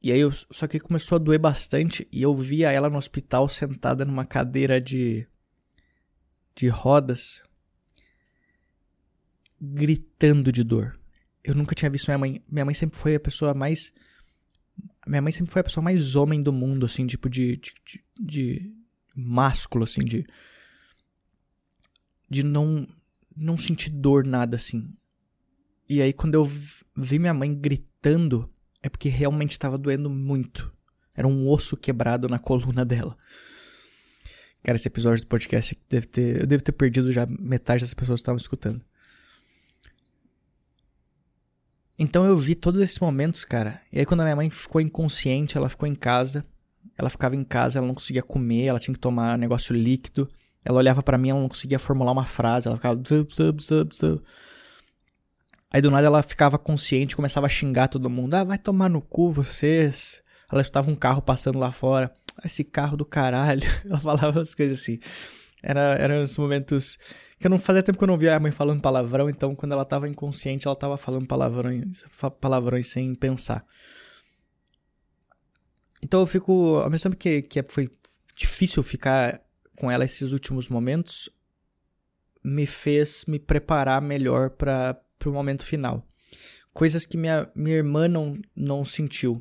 E 0.02 0.12
aí, 0.12 0.20
eu, 0.20 0.34
só 0.52 0.68
que 0.68 0.82
começou 0.82 1.16
a 1.16 1.20
doer 1.20 1.40
bastante 1.40 2.06
e 2.12 2.22
eu 2.22 2.36
via 2.36 2.70
ela 2.70 2.90
no 2.90 2.98
hospital 2.98 3.48
sentada 3.48 4.04
numa 4.04 4.26
cadeira 4.26 4.82
de 4.82 5.26
de 6.56 6.68
rodas 6.68 7.42
gritando 9.60 10.52
de 10.52 10.64
dor. 10.64 11.00
Eu 11.44 11.54
nunca 11.56 11.76
tinha 11.76 11.90
visto 11.90 12.08
minha 12.08 12.18
mãe. 12.18 12.42
Minha 12.50 12.66
mãe 12.66 12.74
sempre 12.74 12.98
foi 12.98 13.16
a 13.16 13.20
pessoa 13.20 13.54
mais. 13.54 13.92
Minha 15.06 15.22
mãe 15.22 15.32
sempre 15.32 15.52
foi 15.52 15.60
a 15.60 15.64
pessoa 15.64 15.84
mais 15.84 16.16
homem 16.16 16.42
do 16.42 16.54
mundo, 16.54 16.86
assim, 16.86 17.06
tipo 17.06 17.30
de. 17.30 17.58
de, 17.58 17.74
de, 17.86 18.04
de 18.20 18.74
másculo, 19.16 19.84
assim, 19.84 20.04
de. 20.04 20.26
De 22.30 22.44
não. 22.44 22.88
Não 23.36 23.58
sentir 23.58 23.90
dor 23.90 24.26
nada, 24.26 24.56
assim. 24.56 24.94
E 25.90 26.02
aí, 26.02 26.14
quando 26.14 26.36
eu 26.36 26.46
vi 26.96 27.20
minha 27.20 27.34
mãe 27.34 27.54
gritando, 27.54 28.50
é 28.82 28.88
porque 28.88 29.10
realmente 29.10 29.52
estava 29.52 29.78
doendo 29.78 30.10
muito. 30.10 30.72
Era 31.16 31.28
um 31.28 31.50
osso 31.50 31.76
quebrado 31.76 32.28
na 32.30 32.40
coluna 32.40 32.86
dela. 32.86 33.18
Cara, 34.64 34.78
esse 34.78 34.88
episódio 34.88 35.24
do 35.24 35.28
podcast 35.28 35.78
deve 35.90 36.08
ter. 36.08 36.42
Eu 36.42 36.48
devo 36.48 36.64
ter 36.64 36.72
perdido 36.72 37.12
já 37.12 37.26
metade 37.28 37.82
das 37.82 37.94
pessoas 37.94 38.20
que 38.20 38.22
estavam 38.22 38.38
escutando. 38.38 38.84
Então 41.98 42.26
eu 42.26 42.36
vi 42.36 42.56
todos 42.56 42.82
esses 42.82 43.00
momentos, 43.00 43.46
cara. 43.46 43.80
E 43.92 44.00
aí 44.00 44.06
quando 44.06 44.22
a 44.22 44.24
minha 44.24 44.36
mãe 44.36 44.50
ficou 44.50 44.82
inconsciente, 44.82 45.58
ela 45.58 45.70
ficou 45.70 45.88
em 45.88 45.96
casa. 45.96 46.46
Ela 46.98 47.10
ficava 47.10 47.36
em 47.36 47.44
casa, 47.44 47.80
ela 47.80 47.88
não 47.88 47.96
conseguia 47.96 48.22
comer, 48.22 48.66
ela 48.66 48.80
tinha 48.80 48.94
que 48.94 49.00
tomar 49.00 49.38
negócio 49.38 49.76
líquido. 49.76 50.28
Ela 50.64 50.78
olhava 50.78 51.02
para 51.02 51.18
mim, 51.18 51.30
ela 51.30 51.40
não 51.40 51.50
conseguia 51.50 51.80
formular 51.80 52.12
uma 52.12 52.26
frase, 52.26 52.68
ela 52.68 52.78
ficava. 52.78 53.02
Aí 55.72 55.82
do 55.82 55.90
nada 55.90 56.06
ela 56.06 56.22
ficava 56.22 56.58
consciente, 56.58 57.16
começava 57.16 57.48
a 57.48 57.50
xingar 57.50 57.88
todo 57.88 58.10
mundo. 58.10 58.36
Ah, 58.36 58.44
vai 58.44 58.58
tomar 58.58 58.90
no 58.90 59.02
cu 59.02 59.32
vocês. 59.32 60.22
Ela 60.52 60.62
estava 60.62 60.92
um 60.92 60.96
carro 60.96 61.22
passando 61.22 61.58
lá 61.58 61.72
fora. 61.72 62.14
Esse 62.46 62.64
carro 62.64 62.96
do 62.96 63.06
caralho. 63.06 63.68
Ela 63.84 64.00
falava 64.00 64.42
as 64.42 64.54
coisas 64.54 64.80
assim. 64.80 65.00
Era, 65.64 65.96
eram 65.96 66.22
os 66.22 66.38
momentos 66.38 67.00
que 67.40 67.48
eu 67.48 67.50
não 67.50 67.60
fazia 67.60 67.84
tempo 67.84 67.98
que 67.98 68.04
eu 68.04 68.08
não 68.08 68.18
via 68.18 68.36
a 68.36 68.40
mãe 68.40 68.52
falando 68.52 68.82
palavrão, 68.82 69.30
então 69.30 69.56
quando 69.56 69.74
ela 69.74 69.86
tava 69.86 70.08
inconsciente, 70.08 70.68
ela 70.68 70.76
tava 70.76 70.98
falando 70.98 71.28
palavrões, 71.28 72.06
palavrões 72.40 72.90
sem 72.90 73.14
pensar. 73.16 73.66
Então 76.02 76.20
eu 76.20 76.28
fico, 76.28 76.76
ao 76.78 76.90
mesmo 76.90 77.10
tempo 77.10 77.18
que, 77.18 77.42
que 77.42 77.64
foi 77.64 77.90
difícil 78.36 78.84
ficar 78.84 79.42
com 79.78 79.90
ela 79.90 80.06
esses 80.06 80.32
últimos 80.32 80.68
momentos, 80.68 81.30
me 82.44 82.66
fez 82.66 83.26
me 83.26 83.40
preparar 83.40 84.02
melhor 84.02 84.50
para 84.50 85.00
o 85.26 85.32
momento 85.32 85.66
final. 85.66 86.06
Coisas 86.74 87.06
que 87.06 87.18
minha, 87.18 87.50
minha 87.56 87.78
irmã 87.78 88.08
não, 88.08 88.40
não 88.56 88.84
sentiu. 88.84 89.40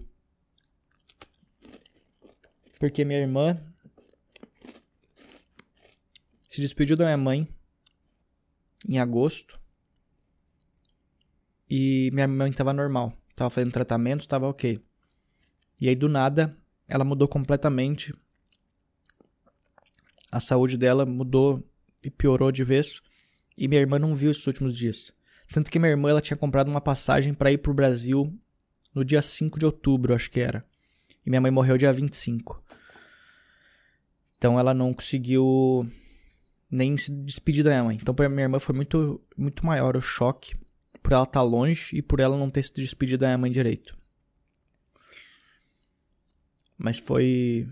Porque 2.78 3.05
minha 3.05 3.20
irmã 3.20 3.59
se 6.46 6.61
despediu 6.61 6.96
da 6.96 7.05
minha 7.05 7.16
mãe 7.16 7.48
em 8.88 8.99
agosto. 8.99 9.59
E 11.68 12.11
minha 12.12 12.29
mãe 12.29 12.53
tava 12.53 12.73
normal. 12.73 13.12
Tava 13.35 13.51
fazendo 13.51 13.73
tratamento, 13.73 14.29
tava 14.29 14.47
ok. 14.47 14.81
E 15.81 15.88
aí 15.88 15.95
do 15.95 16.09
nada, 16.09 16.57
ela 16.87 17.05
mudou 17.05 17.27
completamente. 17.27 18.14
A 20.31 20.40
saúde 20.40 20.77
dela 20.77 21.05
mudou 21.07 21.62
e 22.05 22.11
piorou 22.11 22.53
de 22.53 22.64
vez. 22.64 23.01
E 23.57 23.68
minha 23.68 23.81
irmã 23.81 23.99
não 23.99 24.14
viu 24.14 24.31
esses 24.31 24.47
últimos 24.47 24.77
dias. 24.77 25.12
Tanto 25.53 25.71
que 25.71 25.79
minha 25.79 25.90
irmã 25.90 26.11
ela 26.11 26.21
tinha 26.21 26.37
comprado 26.37 26.68
uma 26.68 26.81
passagem 26.81 27.35
para 27.35 27.53
ir 27.53 27.59
pro 27.59 27.75
Brasil 27.75 28.33
no 28.95 29.05
dia 29.05 29.23
5 29.23 29.59
de 29.59 29.66
outubro, 29.66 30.14
acho 30.14 30.31
que 30.31 30.40
era. 30.40 30.64
E 31.25 31.31
minha 31.31 31.40
mãe 31.40 31.51
morreu 31.51 31.77
dia 31.77 31.92
25. 31.92 32.62
Então 34.37 34.59
ela 34.59 34.75
não 34.75 34.92
conseguiu 34.92 35.87
nem 36.73 36.97
se 36.97 37.11
despedir 37.11 37.63
da 37.63 37.71
minha 37.71 37.85
mãe. 37.85 37.99
Então, 38.01 38.15
pra 38.15 38.31
minha 38.31 38.45
irmã 38.45 38.59
foi 38.59 38.75
muito, 38.75 39.21
muito 39.37 39.67
maior 39.67 39.95
o 39.95 40.01
choque 40.01 40.57
por 41.03 41.13
ela 41.13 41.25
estar 41.25 41.41
tá 41.41 41.43
longe 41.43 41.95
e 41.95 42.01
por 42.01 42.19
ela 42.19 42.39
não 42.39 42.49
ter 42.49 42.63
se 42.63 42.73
despedido 42.73 43.19
da 43.19 43.27
minha 43.27 43.39
mãe 43.39 43.51
direito. 43.51 43.95
Mas 46.79 46.99
foi. 46.99 47.69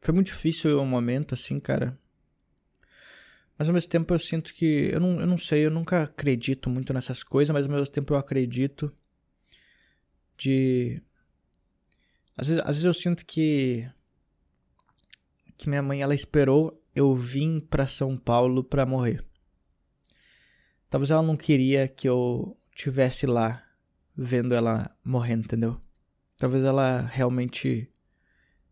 Foi 0.00 0.12
muito 0.12 0.26
difícil 0.26 0.80
o 0.80 0.84
momento, 0.84 1.34
assim, 1.34 1.60
cara. 1.60 1.96
Mas 3.56 3.68
ao 3.68 3.74
mesmo 3.74 3.88
tempo 3.88 4.12
eu 4.12 4.18
sinto 4.18 4.52
que. 4.52 4.90
Eu 4.92 4.98
não, 4.98 5.20
eu 5.20 5.26
não 5.26 5.38
sei, 5.38 5.64
eu 5.64 5.70
nunca 5.70 6.02
acredito 6.02 6.68
muito 6.68 6.92
nessas 6.92 7.22
coisas, 7.22 7.54
mas 7.54 7.66
ao 7.66 7.72
mesmo 7.72 7.86
tempo 7.86 8.12
eu 8.12 8.18
acredito 8.18 8.92
de. 10.36 11.00
Às 12.36 12.48
vezes, 12.48 12.62
às 12.62 12.68
vezes 12.68 12.84
eu 12.84 12.94
sinto 12.94 13.24
que. 13.24 13.88
Que 15.56 15.68
minha 15.68 15.82
mãe 15.82 16.02
ela 16.02 16.14
esperou 16.14 16.82
eu 16.96 17.14
vim 17.14 17.60
para 17.60 17.86
São 17.86 18.16
Paulo 18.16 18.64
para 18.64 18.86
morrer. 18.86 19.22
Talvez 20.88 21.10
ela 21.10 21.22
não 21.22 21.36
queria 21.36 21.86
que 21.86 22.08
eu 22.08 22.56
tivesse 22.74 23.26
lá 23.26 23.62
vendo 24.16 24.54
ela 24.54 24.90
morrendo, 25.04 25.44
entendeu? 25.44 25.78
Talvez 26.38 26.64
ela 26.64 27.02
realmente 27.02 27.92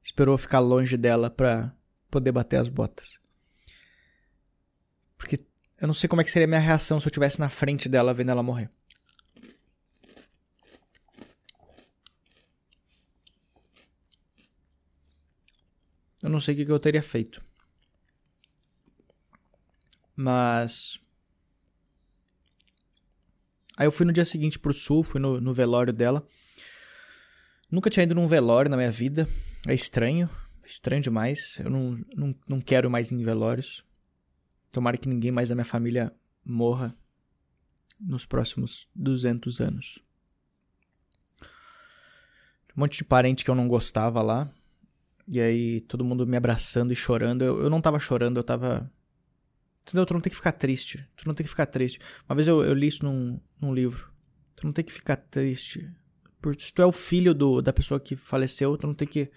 esperou 0.03 0.39
ficar 0.39 0.61
longe 0.61 0.97
dela 0.97 1.29
para 1.29 1.77
poder 2.11 2.33
bater 2.33 2.57
as 2.57 2.69
botas. 2.69 3.19
Porque 5.19 5.39
eu 5.79 5.87
não 5.87 5.95
sei 5.95 6.09
como 6.09 6.23
é 6.23 6.25
que 6.25 6.31
seria 6.31 6.47
a 6.47 6.49
minha 6.49 6.61
reação 6.61 6.99
se 6.99 7.07
eu 7.07 7.11
estivesse 7.11 7.39
na 7.39 7.51
frente 7.51 7.91
dela 7.91 8.15
vendo 8.15 8.31
ela 8.31 8.43
morrer. 8.43 8.71
Eu 16.23 16.31
não 16.31 16.41
sei 16.41 16.55
o 16.55 16.65
que 16.65 16.73
eu 16.73 16.81
teria 16.81 17.03
feito. 17.03 17.43
Mas. 20.17 20.99
Aí 23.77 23.87
eu 23.87 23.93
fui 23.93 24.07
no 24.07 24.13
dia 24.13 24.25
seguinte 24.25 24.59
pro 24.59 24.73
sul, 24.73 25.03
fui 25.03 25.21
no, 25.21 25.41
no 25.41 25.53
velório 25.53 25.93
dela. 25.93 26.27
Nunca 27.71 27.91
tinha 27.91 28.05
ido 28.05 28.15
num 28.15 28.27
velório 28.27 28.71
na 28.71 28.77
minha 28.77 28.91
vida. 28.91 29.29
É 29.67 29.75
estranho. 29.75 30.31
Estranho 30.65 31.03
demais. 31.03 31.59
Eu 31.59 31.71
não, 31.71 32.01
não, 32.15 32.35
não 32.49 32.61
quero 32.61 32.91
mais 32.91 33.11
ir 33.11 33.15
em 33.15 33.25
velórios. 33.25 33.85
Tomara 34.71 34.97
que 34.97 35.09
ninguém 35.09 35.31
mais 35.31 35.49
da 35.49 35.55
minha 35.55 35.65
família 35.65 36.13
morra 36.45 36.97
nos 38.01 38.27
próximos 38.27 38.89
200 38.95 39.61
anos. 39.61 39.99
Um 42.77 42.81
monte 42.81 42.99
de 42.99 43.05
parente 43.05 43.45
que 43.45 43.51
eu 43.51 43.55
não 43.55 43.69
gostava 43.69 44.21
lá. 44.21 44.51
E 45.27 45.41
aí 45.41 45.81
todo 45.83 46.05
mundo 46.05 46.27
me 46.27 46.37
abraçando 46.37 46.93
e 46.93 46.97
chorando. 46.97 47.43
Eu, 47.43 47.63
eu 47.63 47.71
não 47.71 47.81
tava 47.81 47.99
chorando, 47.99 48.37
eu 48.37 48.45
tava 48.45 48.91
Entendeu? 49.87 50.07
Tu 50.07 50.15
não 50.15 50.21
tem 50.21 50.31
que 50.31 50.37
ficar 50.37 50.53
triste. 50.53 51.07
Tu 51.15 51.29
não 51.29 51.35
tem 51.35 51.45
que 51.45 51.51
ficar 51.51 51.67
triste. 51.67 52.01
Uma 52.27 52.35
vez 52.35 52.49
eu, 52.49 52.65
eu 52.65 52.73
li 52.73 52.87
isso 52.87 53.05
num, 53.05 53.39
num 53.61 53.73
livro. 53.73 54.11
Tu 54.57 54.65
não 54.65 54.73
tem 54.73 54.85
que 54.85 54.93
ficar 54.93 55.17
triste. 55.17 55.91
Porque 56.41 56.65
se 56.65 56.73
tu 56.73 56.81
é 56.81 56.87
o 56.87 56.93
filho 56.93 57.35
do, 57.35 57.61
da 57.61 57.73
pessoa 57.73 58.01
que 58.01 58.17
faleceu, 58.17 58.77
tu 58.79 58.87
não 58.87 58.95
tem 58.95 59.07
que 59.07 59.31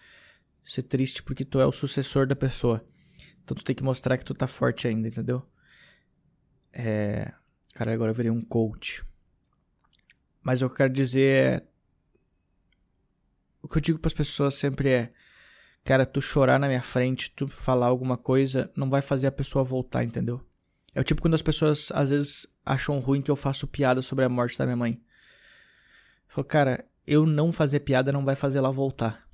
ser 0.63 0.83
triste 0.83 1.21
porque 1.21 1.43
tu 1.43 1.59
é 1.59 1.65
o 1.65 1.71
sucessor 1.71 2.25
da 2.25 2.35
pessoa. 2.35 2.83
Então 3.43 3.55
tu 3.55 3.63
tem 3.63 3.75
que 3.75 3.83
mostrar 3.83 4.17
que 4.17 4.25
tu 4.25 4.33
tá 4.33 4.47
forte 4.47 4.87
ainda, 4.87 5.07
entendeu? 5.07 5.45
É. 6.71 7.33
Cara, 7.73 7.93
agora 7.93 8.11
eu 8.11 8.15
virei 8.15 8.31
um 8.31 8.43
coach. 8.43 9.03
Mas 10.41 10.61
o 10.61 10.67
que 10.67 10.73
eu 10.73 10.77
quero 10.77 10.93
dizer 10.93 11.61
é. 11.61 11.67
O 13.61 13.67
que 13.67 13.77
eu 13.77 13.81
digo 13.81 13.99
para 13.99 14.07
as 14.07 14.13
pessoas 14.13 14.55
sempre 14.55 14.89
é 14.89 15.13
Cara, 15.87 16.05
tu 16.05 16.19
chorar 16.19 16.59
na 16.59 16.67
minha 16.67 16.81
frente, 16.81 17.31
tu 17.31 17.47
falar 17.47 17.85
alguma 17.85 18.17
coisa, 18.17 18.69
não 18.75 18.89
vai 18.89 19.01
fazer 19.01 19.25
a 19.25 19.31
pessoa 19.31 19.63
voltar, 19.63 20.03
entendeu? 20.03 20.45
É 20.93 20.99
o 20.99 21.03
tipo 21.03 21.21
quando 21.21 21.35
as 21.35 21.41
pessoas 21.41 21.93
às 21.93 22.09
vezes 22.09 22.45
acham 22.65 22.99
ruim 22.99 23.21
que 23.21 23.31
eu 23.31 23.37
faço 23.37 23.65
piada 23.65 24.01
sobre 24.01 24.25
a 24.25 24.29
morte 24.29 24.57
da 24.57 24.65
minha 24.65 24.75
mãe. 24.75 25.01
Falo, 26.27 26.43
cara, 26.43 26.83
eu 27.07 27.25
não 27.25 27.53
fazer 27.53 27.79
piada 27.79 28.11
não 28.11 28.25
vai 28.25 28.35
fazer 28.35 28.57
ela 28.57 28.69
voltar. 28.69 29.25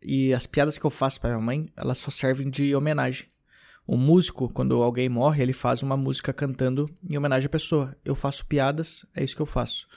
E 0.00 0.32
as 0.32 0.46
piadas 0.46 0.78
que 0.78 0.84
eu 0.84 0.90
faço 0.90 1.20
pra 1.20 1.30
minha 1.30 1.42
mãe, 1.44 1.72
elas 1.76 1.98
só 1.98 2.12
servem 2.12 2.48
de 2.48 2.72
homenagem. 2.76 3.26
O 3.84 3.96
músico, 3.96 4.48
quando 4.48 4.80
alguém 4.80 5.08
morre, 5.08 5.42
ele 5.42 5.52
faz 5.52 5.82
uma 5.82 5.96
música 5.96 6.32
cantando 6.32 6.88
em 7.02 7.18
homenagem 7.18 7.46
à 7.46 7.50
pessoa. 7.50 7.96
Eu 8.04 8.14
faço 8.14 8.46
piadas, 8.46 9.04
é 9.12 9.24
isso 9.24 9.34
que 9.34 9.42
eu 9.42 9.46
faço. 9.46 9.88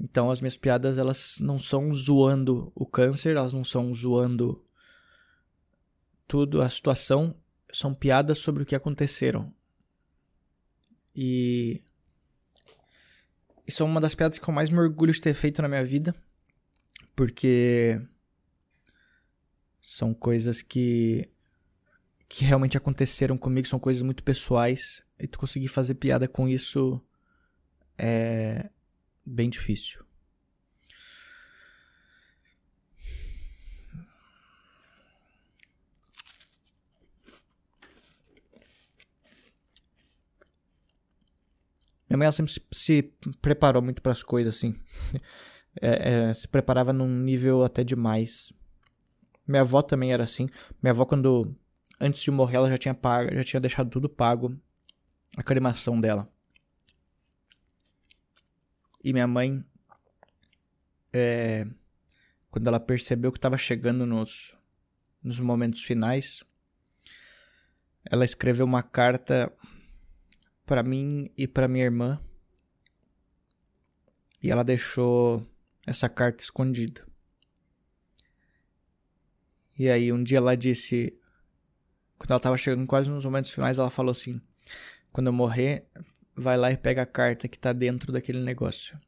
Então 0.00 0.30
as 0.30 0.40
minhas 0.40 0.56
piadas 0.56 0.96
elas 0.96 1.36
não 1.40 1.58
são 1.58 1.92
zoando 1.92 2.72
o 2.74 2.86
câncer, 2.86 3.36
elas 3.36 3.52
não 3.52 3.62
são 3.62 3.94
zoando 3.94 4.64
tudo, 6.26 6.62
a 6.62 6.68
situação, 6.70 7.36
são 7.70 7.92
piadas 7.94 8.38
sobre 8.38 8.62
o 8.62 8.66
que 8.66 8.74
aconteceram. 8.74 9.52
E 11.14 11.82
isso 13.66 13.82
é 13.82 13.86
uma 13.86 14.00
das 14.00 14.14
piadas 14.14 14.38
que 14.38 14.48
eu 14.48 14.54
mais 14.54 14.70
me 14.70 14.78
orgulho 14.78 15.12
de 15.12 15.20
ter 15.20 15.34
feito 15.34 15.60
na 15.60 15.68
minha 15.68 15.84
vida, 15.84 16.14
porque 17.14 18.00
são 19.82 20.14
coisas 20.14 20.62
que 20.62 21.28
que 22.28 22.44
realmente 22.44 22.76
aconteceram 22.76 23.36
comigo, 23.36 23.66
são 23.66 23.80
coisas 23.80 24.02
muito 24.02 24.22
pessoais, 24.22 25.02
e 25.18 25.26
tu 25.26 25.36
conseguir 25.36 25.66
fazer 25.66 25.96
piada 25.96 26.28
com 26.28 26.48
isso 26.48 27.02
é 27.98 28.70
bem 29.30 29.48
difícil. 29.48 30.04
Minha 42.08 42.18
mãe 42.18 42.24
ela 42.24 42.32
sempre 42.32 42.52
se, 42.72 43.14
preparou 43.40 43.80
muito 43.80 44.02
para 44.02 44.12
as 44.12 44.22
coisas, 44.22 44.56
assim. 44.56 44.74
É, 45.80 46.30
é, 46.30 46.34
se 46.34 46.48
preparava 46.48 46.92
num 46.92 47.06
nível 47.06 47.62
até 47.62 47.84
demais. 47.84 48.52
Minha 49.46 49.60
avó 49.60 49.80
também 49.80 50.12
era 50.12 50.24
assim. 50.24 50.48
Minha 50.82 50.90
avó, 50.90 51.04
quando. 51.04 51.56
Antes 52.00 52.20
de 52.22 52.30
morrer, 52.32 52.56
ela 52.56 52.68
já 52.68 52.76
tinha 52.76 52.92
pago, 52.92 53.32
já 53.32 53.44
tinha 53.44 53.60
deixado 53.60 53.88
tudo 53.88 54.08
pago. 54.08 54.60
A 55.36 55.44
cremação 55.44 56.00
dela. 56.00 56.28
E 59.02 59.12
minha 59.12 59.26
mãe. 59.26 59.64
É, 61.12 61.66
quando 62.50 62.66
ela 62.66 62.78
percebeu 62.78 63.32
que 63.32 63.38
estava 63.38 63.58
chegando 63.58 64.06
nos, 64.06 64.54
nos 65.22 65.40
momentos 65.40 65.82
finais, 65.82 66.44
ela 68.04 68.24
escreveu 68.24 68.66
uma 68.66 68.82
carta 68.82 69.52
para 70.66 70.82
mim 70.82 71.30
e 71.36 71.48
para 71.48 71.68
minha 71.68 71.84
irmã. 71.84 72.20
E 74.42 74.50
ela 74.50 74.62
deixou 74.62 75.46
essa 75.86 76.08
carta 76.08 76.42
escondida. 76.42 77.04
E 79.78 79.88
aí 79.88 80.12
um 80.12 80.22
dia 80.22 80.38
ela 80.38 80.56
disse, 80.56 81.18
quando 82.18 82.30
ela 82.30 82.36
estava 82.38 82.56
chegando 82.56 82.86
quase 82.86 83.08
nos 83.08 83.24
momentos 83.24 83.50
finais, 83.50 83.78
ela 83.78 83.90
falou 83.90 84.12
assim: 84.12 84.40
"Quando 85.10 85.28
eu 85.28 85.32
morrer, 85.32 85.86
vai 86.40 86.56
lá 86.56 86.72
e 86.72 86.76
pega 86.76 87.02
a 87.02 87.06
carta 87.06 87.48
que 87.48 87.56
está 87.56 87.72
dentro 87.72 88.12
daquele 88.12 88.40
negócio, 88.40 88.98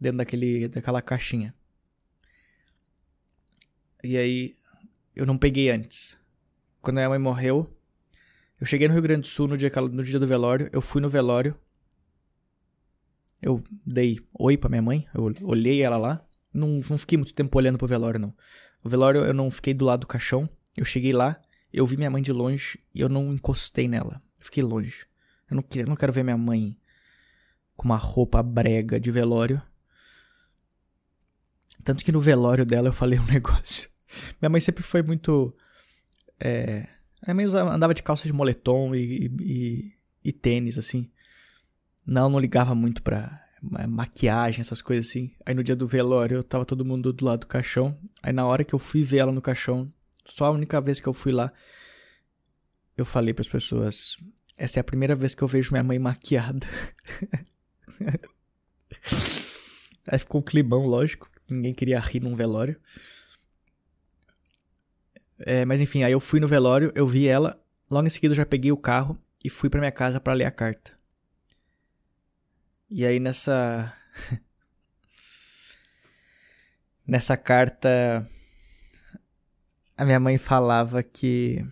dentro 0.00 0.18
daquele 0.18 0.68
daquela 0.68 1.02
caixinha". 1.02 1.54
E 4.02 4.16
aí 4.16 4.54
eu 5.14 5.24
não 5.26 5.38
peguei 5.38 5.70
antes. 5.70 6.16
Quando 6.80 6.96
minha 6.96 7.08
mãe 7.08 7.18
morreu, 7.18 7.74
eu 8.60 8.66
cheguei 8.66 8.86
no 8.86 8.94
Rio 8.94 9.02
Grande 9.02 9.22
do 9.22 9.26
Sul 9.26 9.48
no 9.48 9.56
dia, 9.56 9.72
no 9.90 10.04
dia 10.04 10.18
do 10.18 10.26
velório, 10.26 10.68
eu 10.72 10.80
fui 10.80 11.00
no 11.00 11.08
velório. 11.08 11.58
Eu 13.40 13.62
dei 13.84 14.20
oi 14.38 14.56
pra 14.56 14.70
minha 14.70 14.82
mãe, 14.82 15.06
eu 15.14 15.32
olhei 15.42 15.82
ela 15.82 15.96
lá. 15.96 16.26
Não, 16.52 16.80
não 16.88 16.98
fiquei 16.98 17.18
muito 17.18 17.34
tempo 17.34 17.58
olhando 17.58 17.78
pro 17.78 17.86
velório, 17.86 18.20
não. 18.20 18.34
O 18.84 18.88
velório 18.88 19.24
eu 19.24 19.34
não 19.34 19.50
fiquei 19.50 19.74
do 19.74 19.84
lado 19.84 20.00
do 20.00 20.06
caixão. 20.06 20.48
Eu 20.76 20.84
cheguei 20.84 21.12
lá, 21.12 21.40
eu 21.72 21.86
vi 21.86 21.96
minha 21.96 22.10
mãe 22.10 22.22
de 22.22 22.32
longe 22.32 22.78
e 22.94 23.00
eu 23.00 23.08
não 23.08 23.32
encostei 23.32 23.88
nela. 23.88 24.22
Eu 24.38 24.44
fiquei 24.44 24.62
longe. 24.62 25.06
Eu 25.50 25.56
não, 25.56 25.62
queria, 25.62 25.86
não 25.86 25.96
quero 25.96 26.12
ver 26.12 26.22
minha 26.22 26.38
mãe 26.38 26.76
com 27.76 27.84
uma 27.84 27.96
roupa 27.96 28.42
brega 28.42 28.98
de 28.98 29.10
velório. 29.10 29.60
Tanto 31.82 32.04
que 32.04 32.12
no 32.12 32.20
velório 32.20 32.64
dela 32.64 32.88
eu 32.88 32.92
falei 32.92 33.18
um 33.18 33.26
negócio. 33.30 33.88
Minha 34.40 34.50
mãe 34.50 34.60
sempre 34.60 34.82
foi 34.82 35.02
muito. 35.02 35.54
É, 36.40 36.86
minha 37.26 37.34
mãe 37.34 37.44
andava 37.46 37.94
de 37.94 38.02
calça 38.02 38.24
de 38.24 38.32
moletom 38.32 38.94
e, 38.94 39.30
e, 39.40 39.92
e 40.24 40.32
tênis, 40.32 40.78
assim. 40.78 41.10
Não, 42.06 42.28
não 42.28 42.38
ligava 42.38 42.74
muito 42.74 43.02
pra 43.02 43.42
maquiagem, 43.88 44.60
essas 44.60 44.82
coisas 44.82 45.08
assim. 45.08 45.32
Aí 45.44 45.54
no 45.54 45.64
dia 45.64 45.74
do 45.74 45.86
velório, 45.86 46.36
eu 46.36 46.44
tava 46.44 46.64
todo 46.64 46.84
mundo 46.84 47.12
do 47.12 47.24
lado 47.24 47.40
do 47.40 47.46
caixão. 47.46 47.98
Aí 48.22 48.32
na 48.32 48.44
hora 48.46 48.64
que 48.64 48.74
eu 48.74 48.78
fui 48.78 49.02
ver 49.02 49.18
ela 49.18 49.32
no 49.32 49.40
caixão, 49.40 49.92
só 50.26 50.46
a 50.46 50.50
única 50.50 50.80
vez 50.80 51.00
que 51.00 51.06
eu 51.06 51.12
fui 51.12 51.32
lá, 51.32 51.52
eu 52.96 53.04
falei 53.04 53.32
para 53.32 53.42
as 53.42 53.48
pessoas: 53.48 54.16
essa 54.56 54.78
é 54.78 54.80
a 54.80 54.84
primeira 54.84 55.14
vez 55.14 55.34
que 55.34 55.42
eu 55.42 55.48
vejo 55.48 55.72
minha 55.72 55.82
mãe 55.82 55.98
maquiada. 55.98 56.66
Aí 60.06 60.18
ficou 60.18 60.40
um 60.40 60.44
climão, 60.44 60.86
lógico. 60.86 61.30
Ninguém 61.48 61.74
queria 61.74 61.98
rir 61.98 62.20
num 62.20 62.34
velório. 62.34 62.78
É, 65.38 65.64
mas 65.64 65.80
enfim, 65.80 66.04
aí 66.04 66.12
eu 66.12 66.20
fui 66.20 66.40
no 66.40 66.48
velório, 66.48 66.92
eu 66.94 67.06
vi 67.06 67.26
ela. 67.26 67.60
Logo 67.90 68.06
em 68.06 68.10
seguida 68.10 68.32
eu 68.32 68.36
já 68.36 68.46
peguei 68.46 68.70
o 68.70 68.76
carro 68.76 69.18
e 69.42 69.50
fui 69.50 69.68
para 69.68 69.80
minha 69.80 69.92
casa 69.92 70.20
para 70.20 70.32
ler 70.32 70.44
a 70.44 70.50
carta. 70.50 70.92
E 72.90 73.04
aí 73.04 73.18
nessa. 73.18 73.92
nessa 77.06 77.36
carta. 77.36 78.26
A 79.96 80.04
minha 80.04 80.20
mãe 80.20 80.38
falava 80.38 81.02
que. 81.02 81.64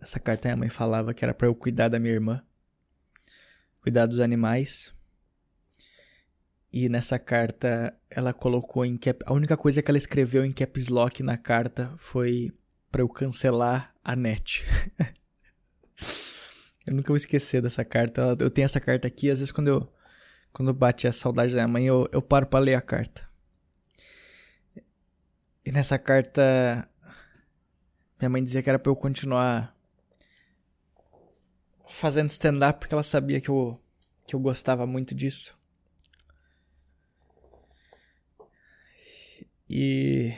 Nessa 0.00 0.18
carta 0.18 0.48
minha 0.48 0.56
mãe 0.56 0.68
falava 0.70 1.12
que 1.12 1.24
era 1.24 1.34
para 1.34 1.46
eu 1.46 1.54
cuidar 1.54 1.88
da 1.88 1.98
minha 1.98 2.14
irmã, 2.14 2.42
cuidar 3.82 4.06
dos 4.06 4.18
animais 4.18 4.94
e 6.72 6.88
nessa 6.88 7.18
carta 7.18 7.94
ela 8.08 8.32
colocou 8.32 8.84
em 8.84 8.96
cap. 8.96 9.22
A 9.26 9.32
única 9.32 9.56
coisa 9.56 9.82
que 9.82 9.90
ela 9.90 9.98
escreveu 9.98 10.44
em 10.44 10.52
caps 10.52 10.88
lock 10.88 11.22
na 11.22 11.36
carta 11.36 11.92
foi 11.98 12.52
para 12.90 13.02
eu 13.02 13.08
cancelar 13.08 13.94
a 14.04 14.14
net. 14.14 14.64
eu 16.86 16.94
nunca 16.94 17.08
vou 17.08 17.16
esquecer 17.16 17.60
dessa 17.60 17.84
carta. 17.84 18.34
Eu 18.38 18.50
tenho 18.50 18.64
essa 18.64 18.80
carta 18.80 19.08
aqui, 19.08 19.30
às 19.30 19.40
vezes 19.40 19.52
quando 19.52 19.68
eu 19.68 19.92
quando 20.52 20.74
bate 20.74 21.06
a 21.06 21.12
saudade 21.12 21.52
da 21.52 21.58
minha 21.58 21.68
mãe, 21.68 21.86
eu, 21.86 22.08
eu 22.10 22.20
paro 22.20 22.46
para 22.46 22.58
ler 22.58 22.74
a 22.74 22.80
carta. 22.80 23.28
E 25.64 25.70
nessa 25.70 25.98
carta 25.98 26.88
minha 28.18 28.28
mãe 28.28 28.42
dizia 28.42 28.62
que 28.62 28.68
era 28.68 28.78
para 28.78 28.90
eu 28.90 28.96
continuar 28.96 29.76
fazendo 31.90 32.30
stand 32.30 32.66
up 32.66 32.80
porque 32.80 32.94
ela 32.94 33.02
sabia 33.02 33.40
que 33.40 33.48
eu 33.48 33.80
que 34.26 34.36
eu 34.36 34.40
gostava 34.40 34.86
muito 34.86 35.14
disso. 35.14 35.58
E. 39.68 40.32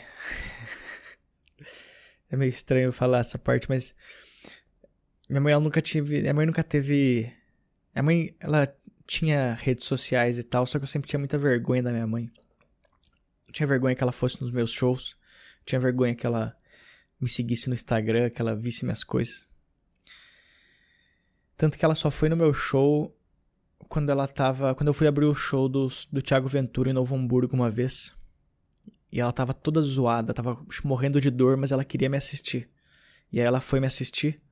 é 2.31 2.37
meio 2.37 2.49
estranho 2.49 2.91
falar 2.91 3.21
essa 3.21 3.38
parte, 3.38 3.69
mas. 3.69 3.95
Minha 5.29 5.41
mãe 5.41 5.53
ela 5.53 5.62
nunca 5.62 5.81
tive. 5.81 6.21
Minha 6.23 6.35
mãe 6.35 6.47
nunca 6.47 6.65
teve. 6.65 7.31
Minha 7.95 8.03
mãe, 8.03 8.37
ela 8.41 8.67
tinha 9.07 9.53
redes 9.53 9.85
sociais 9.85 10.38
e 10.38 10.43
tal, 10.43 10.67
só 10.67 10.79
que 10.79 10.85
eu 10.85 10.88
sempre 10.88 11.09
tinha 11.09 11.19
muita 11.19 11.37
vergonha 11.37 11.83
da 11.83 11.91
minha 11.91 12.07
mãe. 12.07 12.31
Eu 13.47 13.53
tinha 13.53 13.67
vergonha 13.67 13.95
que 13.95 14.03
ela 14.03 14.12
fosse 14.12 14.41
nos 14.41 14.51
meus 14.51 14.71
shows. 14.71 15.17
Eu 15.61 15.67
tinha 15.67 15.81
vergonha 15.81 16.15
que 16.15 16.27
ela 16.27 16.57
me 17.21 17.29
seguisse 17.29 17.69
no 17.69 17.75
Instagram, 17.75 18.31
que 18.31 18.41
ela 18.41 18.57
visse 18.57 18.85
minhas 18.85 19.05
coisas. 19.05 19.47
Tanto 21.62 21.79
que 21.79 21.85
ela 21.85 21.94
só 21.94 22.11
foi 22.11 22.29
no 22.29 22.37
meu 22.37 22.53
show 22.53 23.16
quando 23.88 24.11
ela 24.11 24.27
tava. 24.27 24.75
Quando 24.75 24.88
eu 24.88 24.92
fui 24.92 25.07
abrir 25.07 25.27
o 25.27 25.35
show 25.35 25.68
do, 25.68 25.87
do 26.11 26.20
Thiago 26.20 26.48
Ventura 26.48 26.90
em 26.90 26.92
Novo 26.92 27.14
Hamburgo 27.14 27.55
uma 27.55 27.70
vez. 27.70 28.12
E 29.12 29.20
ela 29.20 29.33
tava 29.33 29.55
toda 29.55 29.81
zoada, 29.81 30.35
tava 30.35 30.61
morrendo 30.83 31.20
de 31.20 31.31
dor, 31.31 31.57
mas 31.57 31.70
ela 31.70 31.85
queria 31.85 32.09
me 32.09 32.16
assistir. 32.16 32.68
E 33.33 33.38
aí 33.38 33.46
ela 33.46 33.61
foi 33.61 33.79
me 33.79 33.87
assistir. 33.87 34.42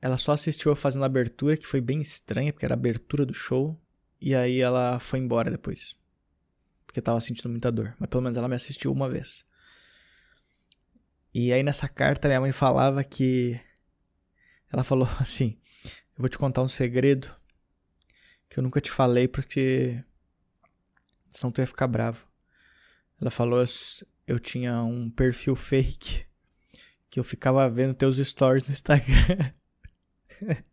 Ela 0.00 0.16
só 0.16 0.30
assistiu 0.30 0.70
eu 0.70 0.76
fazendo 0.76 1.02
a 1.02 1.06
abertura, 1.06 1.56
que 1.56 1.66
foi 1.66 1.80
bem 1.80 2.00
estranha, 2.00 2.52
porque 2.52 2.64
era 2.64 2.74
a 2.74 2.78
abertura 2.78 3.26
do 3.26 3.34
show. 3.34 3.76
E 4.20 4.36
aí 4.36 4.60
ela 4.60 5.00
foi 5.00 5.18
embora 5.18 5.50
depois. 5.50 5.96
Porque 6.86 7.02
tava 7.02 7.18
sentindo 7.18 7.48
muita 7.48 7.72
dor. 7.72 7.92
Mas 7.98 8.08
pelo 8.08 8.22
menos 8.22 8.36
ela 8.36 8.46
me 8.46 8.54
assistiu 8.54 8.92
uma 8.92 9.08
vez. 9.08 9.44
E 11.34 11.52
aí 11.52 11.64
nessa 11.64 11.88
carta 11.88 12.28
minha 12.28 12.40
mãe 12.40 12.52
falava 12.52 13.02
que. 13.02 13.60
Ela 14.72 14.84
falou 14.84 15.08
assim: 15.20 15.58
Eu 15.84 16.18
vou 16.18 16.28
te 16.28 16.38
contar 16.38 16.62
um 16.62 16.68
segredo 16.68 17.34
que 18.48 18.58
eu 18.58 18.62
nunca 18.62 18.80
te 18.80 18.90
falei 18.90 19.28
porque. 19.28 20.02
Senão 21.30 21.52
tu 21.52 21.60
ia 21.60 21.66
ficar 21.66 21.86
bravo. 21.86 22.26
Ela 23.20 23.30
falou: 23.30 23.64
eu 24.26 24.38
tinha 24.38 24.82
um 24.82 25.08
perfil 25.08 25.54
fake 25.54 26.26
que 27.08 27.20
eu 27.20 27.24
ficava 27.24 27.68
vendo 27.68 27.94
teus 27.94 28.16
stories 28.16 28.66
no 28.66 28.74
Instagram. 28.74 29.52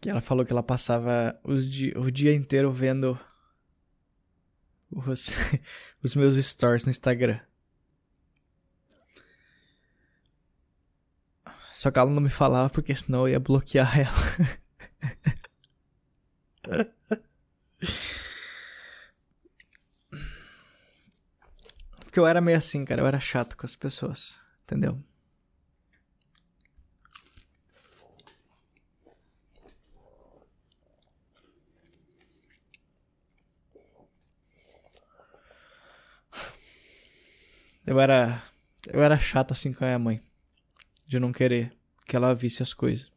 que 0.00 0.10
ela 0.10 0.20
falou 0.20 0.44
que 0.44 0.52
ela 0.52 0.62
passava 0.62 1.40
os 1.42 1.68
di 1.68 1.92
o 1.96 2.10
dia 2.10 2.34
inteiro 2.34 2.70
vendo 2.70 3.18
os, 4.90 5.28
os 6.04 6.14
meus 6.14 6.36
stories 6.44 6.84
no 6.84 6.90
Instagram. 6.90 7.40
Só 11.84 11.90
que 11.90 11.98
ela 11.98 12.10
não 12.10 12.22
me 12.22 12.30
falava 12.30 12.70
porque 12.70 12.94
senão 12.94 13.28
eu 13.28 13.34
ia 13.34 13.38
bloquear 13.38 13.92
ela. 14.00 14.10
Porque 22.04 22.18
eu 22.18 22.26
era 22.26 22.40
meio 22.40 22.56
assim, 22.56 22.86
cara. 22.86 23.02
Eu 23.02 23.06
era 23.06 23.20
chato 23.20 23.54
com 23.54 23.66
as 23.66 23.76
pessoas. 23.76 24.40
Entendeu? 24.62 24.98
Eu 37.86 38.00
era. 38.00 38.42
Eu 38.88 39.02
era 39.02 39.18
chato 39.18 39.52
assim 39.52 39.70
com 39.70 39.84
a 39.84 39.88
minha 39.88 39.98
mãe. 39.98 40.33
De 41.14 41.20
não 41.20 41.32
querer 41.32 41.72
que 42.08 42.16
ela 42.16 42.34
visse 42.34 42.60
as 42.60 42.74
coisas. 42.74 43.08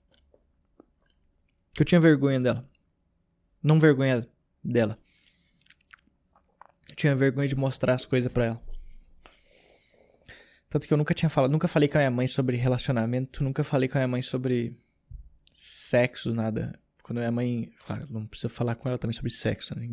Que 1.74 1.82
eu 1.82 1.86
tinha 1.86 2.00
vergonha 2.00 2.39
dela. 2.39 2.70
Não 3.64 3.80
vergonha 3.80 4.30
dela. 4.64 5.00
Eu 6.88 6.95
tinha 6.95 7.16
vergonha 7.16 7.48
de 7.48 7.56
mostrar 7.56 7.95
as 7.95 8.06
coisas 8.06 8.32
para 8.32 8.45
ela. 8.45 8.64
Tanto 10.70 10.88
que 10.88 10.93
eu 10.93 10.98
nunca 10.98 11.16
tinha 11.16 11.28
falado, 11.28 11.50
nunca 11.50 11.68
falei 11.68 11.89
com 11.89 11.98
a 11.98 12.02
minha 12.02 12.12
mãe 12.12 12.28
sobre 12.28 12.56
relacionamento, 12.56 13.43
nunca 13.43 13.64
falei 13.64 13.89
com 13.89 13.98
a 13.98 14.02
minha 14.02 14.08
mãe 14.08 14.22
sobre 14.22 14.78
sexo, 15.56 16.36
nada. 16.36 16.80
Quando 17.02 17.18
minha 17.18 17.32
mãe, 17.32 17.72
claro, 17.84 18.06
não 18.12 18.28
precisa 18.28 18.50
falar 18.50 18.76
com 18.76 18.89
ela 18.89 19.00
também 19.00 19.16
sobre 19.16 19.32
sexo, 19.32 19.74
né? 19.76 19.89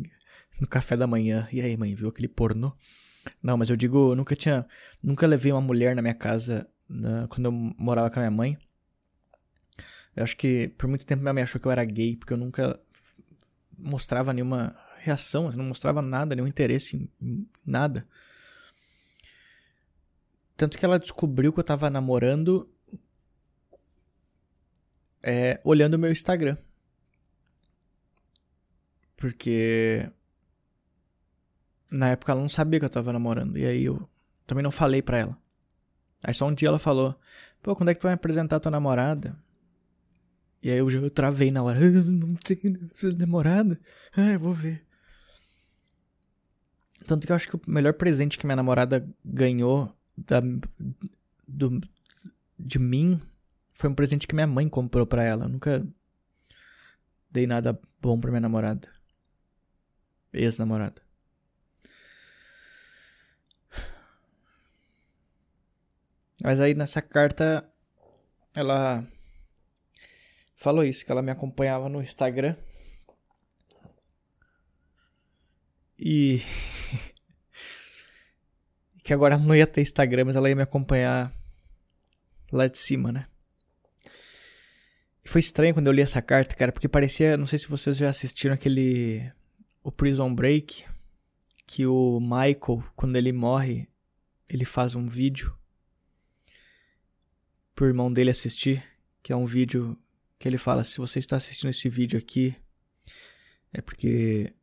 no 0.61 0.67
café 0.67 0.95
da 0.95 1.07
manhã. 1.07 1.47
E 1.51 1.59
aí, 1.59 1.75
mãe, 1.75 1.95
viu 1.95 2.07
aquele 2.07 2.27
pornô? 2.27 2.71
Não, 3.41 3.57
mas 3.57 3.71
eu 3.71 3.75
digo, 3.75 4.11
eu 4.11 4.15
nunca 4.15 4.35
tinha, 4.35 4.63
nunca 5.01 5.25
levei 5.25 5.51
uma 5.51 5.59
mulher 5.59 5.95
na 5.95 6.03
minha 6.03 6.13
casa 6.13 6.69
na, 6.87 7.27
quando 7.27 7.45
eu 7.45 7.51
morava 7.51 8.09
com 8.09 8.19
a 8.19 8.23
minha 8.23 8.31
mãe. 8.31 8.57
Eu 10.15 10.23
acho 10.23 10.37
que 10.37 10.69
por 10.77 10.87
muito 10.87 11.05
tempo 11.05 11.21
minha 11.21 11.33
mãe 11.33 11.43
achou 11.43 11.59
que 11.59 11.67
eu 11.67 11.71
era 11.71 11.83
gay, 11.83 12.15
porque 12.15 12.33
eu 12.33 12.37
nunca 12.37 12.79
mostrava 13.77 14.33
nenhuma 14.33 14.75
reação, 14.99 15.51
não 15.51 15.65
mostrava 15.65 16.01
nada, 16.01 16.35
nenhum 16.35 16.47
interesse 16.47 17.11
em 17.21 17.47
nada. 17.65 18.07
Tanto 20.57 20.77
que 20.77 20.85
ela 20.85 20.97
descobriu 20.97 21.51
que 21.51 21.59
eu 21.59 21.63
tava 21.63 21.89
namorando 21.89 22.69
é, 25.25 25.59
olhando 25.63 25.95
o 25.95 25.99
meu 25.99 26.11
Instagram. 26.11 26.55
Porque 29.17 30.09
na 31.89 32.09
época 32.09 32.31
ela 32.31 32.41
não 32.41 32.49
sabia 32.49 32.79
que 32.79 32.85
eu 32.85 32.89
tava 32.89 33.11
namorando. 33.11 33.57
E 33.57 33.65
aí 33.65 33.85
eu 33.85 34.07
também 34.45 34.63
não 34.63 34.71
falei 34.71 35.01
pra 35.01 35.17
ela. 35.17 35.44
Aí 36.25 36.33
só 36.33 36.47
um 36.47 36.53
dia 36.53 36.69
ela 36.69 36.79
falou: 36.79 37.15
Pô, 37.61 37.75
quando 37.75 37.89
é 37.89 37.93
que 37.93 37.99
tu 37.99 38.03
vai 38.03 38.13
me 38.13 38.15
apresentar 38.15 38.59
tua 38.59 38.71
namorada? 38.71 39.37
E 40.61 40.71
aí 40.71 40.79
eu, 40.79 40.89
eu 40.89 41.09
travei 41.11 41.51
na 41.51 41.61
hora. 41.61 41.79
Não 41.79 42.35
sei, 42.43 42.59
namorada? 43.15 43.79
Ah, 44.17 44.31
eu 44.31 44.39
vou 44.39 44.51
ver. 44.51 44.83
Tanto 47.05 47.27
que 47.27 47.31
eu 47.31 47.35
acho 47.35 47.47
que 47.47 47.55
o 47.55 47.61
melhor 47.67 47.93
presente 47.93 48.39
que 48.39 48.47
minha 48.47 48.55
namorada 48.55 49.07
ganhou 49.23 49.95
da, 50.17 50.41
do, 51.47 51.79
de 52.57 52.79
mim 52.79 53.21
foi 53.71 53.91
um 53.91 53.93
presente 53.93 54.25
que 54.25 54.33
minha 54.33 54.47
mãe 54.47 54.67
comprou 54.67 55.05
para 55.05 55.23
ela. 55.23 55.45
Eu 55.45 55.49
nunca 55.49 55.85
dei 57.29 57.45
nada 57.45 57.79
bom 58.01 58.19
pra 58.19 58.31
minha 58.31 58.41
namorada. 58.41 58.89
Ex-namorada. 60.33 61.04
Mas 66.45 66.59
aí 66.59 66.75
nessa 66.75 67.01
carta 67.01 67.67
ela 68.53 69.03
falou 70.55 70.83
isso, 70.83 71.03
que 71.03 71.11
ela 71.11 71.23
me 71.23 71.31
acompanhava 71.31 71.89
no 71.89 72.03
Instagram. 72.03 72.55
E 75.97 76.43
que 79.03 79.11
agora 79.11 79.33
ela 79.33 79.43
não 79.43 79.55
ia 79.55 79.65
ter 79.65 79.81
Instagram, 79.81 80.25
mas 80.25 80.35
ela 80.35 80.47
ia 80.47 80.55
me 80.55 80.61
acompanhar 80.61 81.33
lá 82.51 82.67
de 82.67 82.77
cima, 82.77 83.11
né? 83.11 83.27
E 85.23 85.27
foi 85.27 85.39
estranho 85.39 85.73
quando 85.73 85.87
eu 85.87 85.93
li 85.93 86.03
essa 86.03 86.21
carta, 86.21 86.53
cara, 86.53 86.71
porque 86.71 86.87
parecia, 86.87 87.35
não 87.35 87.47
sei 87.47 87.57
se 87.57 87.67
vocês 87.67 87.97
já 87.97 88.07
assistiram 88.07 88.53
aquele 88.53 89.33
o 89.83 89.91
Prison 89.91 90.31
Break, 90.31 90.85
que 91.65 91.87
o 91.87 92.19
Michael, 92.19 92.83
quando 92.95 93.15
ele 93.15 93.31
morre, 93.31 93.89
ele 94.47 94.63
faz 94.63 94.93
um 94.93 95.07
vídeo 95.07 95.51
pro 97.75 97.85
irmão 97.87 98.11
dele 98.11 98.31
assistir, 98.31 98.83
que 99.21 99.33
é 99.33 99.35
um 99.35 99.45
vídeo 99.45 99.97
que 100.39 100.47
ele 100.47 100.57
fala: 100.57 100.83
se 100.83 100.97
você 100.97 101.19
está 101.19 101.35
assistindo 101.35 101.69
esse 101.69 101.89
vídeo 101.89 102.17
aqui, 102.17 102.55
é 103.73 103.81
porque 103.81 104.55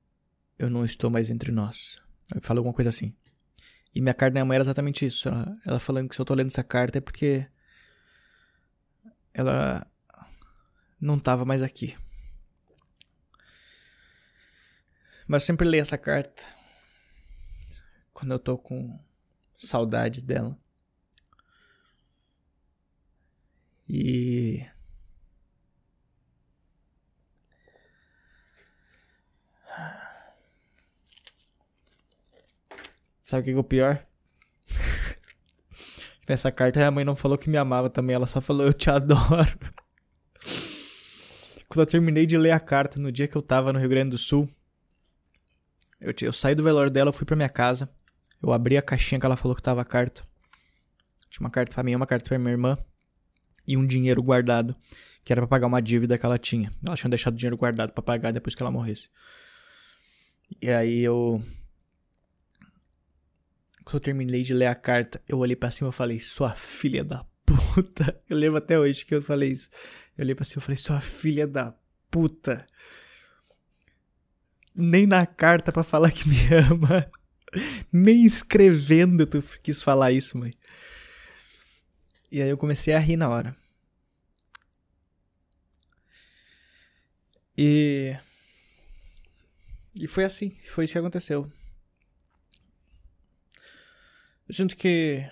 eu 0.59 0.71
não 0.71 0.85
estou 0.85 1.11
mais 1.11 1.31
entre 1.31 1.53
nós. 1.53 2.01
Ele 2.33 2.41
fala 2.41 2.61
alguma 2.61 2.75
coisa 2.75 2.89
assim. 2.89 3.15
E 3.95 4.01
minha 4.01 4.15
carta 4.15 4.33
minha 4.33 4.45
mãe 4.45 4.55
era 4.55 4.65
exatamente 4.65 5.05
isso. 5.05 5.29
Ela, 5.29 5.55
ela 5.67 5.79
falando 5.79 6.09
que 6.09 6.15
se 6.15 6.21
eu 6.21 6.25
tô 6.25 6.35
lendo 6.35 6.47
essa 6.47 6.65
carta 6.65 6.99
é 6.99 7.01
porque 7.01 7.47
ela 9.35 9.87
não 10.99 11.19
tava 11.19 11.45
mais 11.45 11.63
aqui. 11.63 11.97
Mas 15.27 15.43
eu 15.43 15.47
sempre 15.47 15.69
leio 15.69 15.83
essa 15.83 15.99
carta 15.99 16.45
quando 18.13 18.33
eu 18.33 18.39
tô 18.39 18.57
com 18.57 18.99
saudade 19.59 20.23
dela. 20.23 20.59
E. 23.95 24.65
Sabe 33.23 33.43
o 33.43 33.45
que 33.45 33.51
é 33.51 33.57
o 33.57 33.63
pior? 33.63 34.03
Nessa 36.27 36.51
carta 36.51 36.87
a 36.87 36.91
mãe 36.91 37.05
não 37.05 37.15
falou 37.15 37.37
que 37.37 37.51
me 37.51 37.59
amava 37.59 37.91
também, 37.91 38.17
ela 38.17 38.27
só 38.27 38.41
falou 38.41 38.65
eu 38.67 38.73
te 38.73 38.89
adoro. 38.89 39.59
Quando 41.69 41.81
eu 41.81 41.87
terminei 41.87 42.25
de 42.25 42.39
ler 42.39 42.53
a 42.53 42.61
carta 42.61 42.99
no 42.99 43.13
dia 43.13 43.29
que 43.29 43.37
eu 43.37 43.43
tava 43.43 43.75
no 43.75 43.79
Rio 43.79 43.91
Grande 43.91 44.13
do 44.13 44.19
Sul, 44.19 44.49
eu, 46.01 46.15
eu 46.23 46.33
saí 46.33 46.55
do 46.55 46.63
velório 46.63 46.91
dela, 46.91 47.11
eu 47.11 47.13
fui 47.13 47.27
pra 47.27 47.37
minha 47.37 47.49
casa. 47.51 47.91
Eu 48.43 48.55
abri 48.55 48.79
a 48.79 48.83
caixinha 48.83 49.21
que 49.21 49.27
ela 49.27 49.37
falou 49.37 49.55
que 49.55 49.63
tava 49.63 49.83
a 49.83 49.85
carta. 49.85 50.23
Tinha 51.29 51.45
uma 51.45 51.51
carta 51.51 51.75
pra 51.75 51.83
mim, 51.83 51.95
uma 51.95 52.07
carta 52.07 52.27
pra 52.27 52.39
minha 52.39 52.53
irmã 52.53 52.79
e 53.67 53.77
um 53.77 53.87
dinheiro 53.87 54.23
guardado, 54.23 54.75
que 55.25 55.33
era 55.33 55.41
para 55.43 55.49
pagar 55.49 55.67
uma 55.67 55.81
dívida 55.81 56.19
que 56.19 56.27
ela 56.27 56.39
tinha. 56.39 56.73
Ela 56.85 56.97
tinha 56.97 57.11
deixado 57.11 57.35
o 57.35 57.37
dinheiro 57.37 57.57
guardado 57.57 57.93
para 57.93 58.03
pagar 58.03 58.33
depois 58.33 58.55
que 58.55 58.63
ela 58.63 58.71
morresse. 58.71 59.09
E 60.61 60.69
aí 60.71 61.01
eu 61.01 61.43
quando 63.85 63.95
eu 63.95 64.01
terminei 64.01 64.43
de 64.43 64.55
ler 64.55 64.67
a 64.67 64.75
carta, 64.75 65.21
eu 65.29 65.39
olhei 65.39 65.57
para 65.57 65.71
cima 65.71 65.91
e 65.91 65.93
falei: 65.93 66.19
"Sua 66.19 66.51
filha 66.51 67.05
da 67.05 67.25
puta". 67.45 68.19
Eu 68.29 68.37
lembro 68.37 68.59
até 68.59 68.79
hoje 68.79 69.05
que 69.05 69.15
eu 69.15 69.23
falei 69.23 69.51
isso. 69.51 69.69
Eu 70.17 70.25
olhei 70.25 70.35
para 70.35 70.45
cima 70.45 70.61
e 70.61 70.65
falei: 70.65 70.79
"Sua 70.79 71.01
filha 71.01 71.47
da 71.47 71.75
puta". 72.11 72.67
Nem 74.75 75.07
na 75.07 75.27
carta 75.27 75.71
para 75.71 75.83
falar 75.83 76.11
que 76.11 76.29
me 76.29 76.37
ama. 76.71 77.11
Nem 77.93 78.25
escrevendo 78.25 79.27
tu 79.27 79.43
quis 79.63 79.83
falar 79.83 80.13
isso, 80.13 80.39
mãe. 80.39 80.53
E 82.33 82.41
aí 82.41 82.49
eu 82.49 82.57
comecei 82.57 82.95
a 82.95 82.99
rir 82.99 83.19
na 83.19 83.29
hora. 83.29 83.55
E. 87.57 88.17
E 89.95 90.07
foi 90.07 90.25
assim, 90.25 90.57
foi 90.65 90.87
isso 90.87 90.95
que 90.95 90.99
aconteceu. 90.99 91.53
Eu 94.49 94.55
sinto 94.55 94.75
que. 94.75 95.29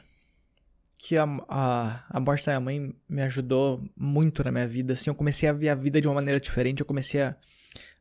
Que 0.98 1.16
a, 1.16 1.24
a, 1.48 2.04
a 2.10 2.20
morte 2.20 2.44
da 2.44 2.52
minha 2.52 2.60
mãe 2.60 2.94
me 3.08 3.22
ajudou 3.22 3.82
muito 3.96 4.44
na 4.44 4.52
minha 4.52 4.68
vida. 4.68 4.92
Assim, 4.92 5.08
eu 5.08 5.14
comecei 5.14 5.48
a 5.48 5.54
ver 5.54 5.70
a 5.70 5.74
vida 5.74 6.02
de 6.02 6.06
uma 6.06 6.16
maneira 6.16 6.38
diferente. 6.38 6.80
Eu 6.80 6.86
comecei 6.86 7.22
a, 7.22 7.34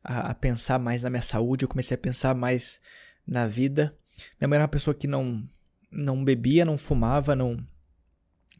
a, 0.04 0.30
a 0.32 0.34
pensar 0.34 0.78
mais 0.78 1.02
na 1.02 1.08
minha 1.08 1.22
saúde. 1.22 1.64
Eu 1.64 1.68
comecei 1.70 1.94
a 1.94 1.98
pensar 1.98 2.34
mais 2.34 2.78
na 3.26 3.46
vida. 3.46 3.96
Minha 4.38 4.48
mãe 4.48 4.56
era 4.56 4.64
uma 4.64 4.68
pessoa 4.68 4.94
que 4.94 5.06
não, 5.06 5.42
não 5.90 6.22
bebia, 6.22 6.66
não 6.66 6.76
fumava, 6.76 7.34
não, 7.34 7.56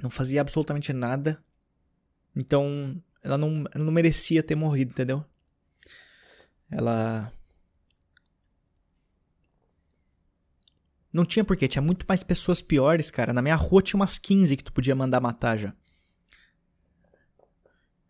não 0.02 0.10
fazia 0.10 0.40
absolutamente 0.40 0.92
nada. 0.92 1.42
Então, 2.34 3.02
ela 3.22 3.36
não, 3.36 3.64
ela 3.72 3.84
não 3.84 3.92
merecia 3.92 4.42
ter 4.42 4.54
morrido, 4.54 4.92
entendeu? 4.92 5.24
Ela. 6.70 7.32
Não 11.12 11.24
tinha 11.24 11.44
porquê, 11.44 11.66
tinha 11.66 11.82
muito 11.82 12.06
mais 12.08 12.22
pessoas 12.22 12.62
piores, 12.62 13.10
cara. 13.10 13.32
Na 13.32 13.42
minha 13.42 13.56
rua 13.56 13.82
tinha 13.82 13.98
umas 13.98 14.16
15 14.16 14.56
que 14.56 14.64
tu 14.64 14.72
podia 14.72 14.94
mandar 14.94 15.20
matar 15.20 15.58
já. 15.58 15.74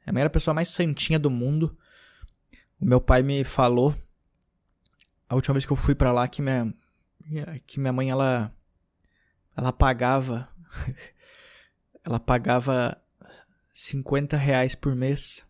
A 0.04 0.12
minha 0.12 0.22
era 0.22 0.26
a 0.26 0.32
pessoa 0.32 0.52
mais 0.52 0.68
santinha 0.68 1.18
do 1.18 1.30
mundo. 1.30 1.78
O 2.78 2.84
meu 2.84 3.00
pai 3.00 3.22
me 3.22 3.42
falou 3.44 3.94
a 5.30 5.36
última 5.36 5.54
vez 5.54 5.64
que 5.64 5.70
eu 5.70 5.76
fui 5.76 5.94
para 5.94 6.10
lá 6.10 6.26
que 6.26 6.42
minha 6.42 6.74
que 7.64 7.78
minha 7.78 7.92
mãe 7.92 8.10
ela 8.10 8.52
ela 9.56 9.72
pagava 9.72 10.48
ela 12.04 12.18
pagava 12.18 12.96
50 13.74 14.36
reais 14.36 14.74
por 14.74 14.94
mês. 14.94 15.44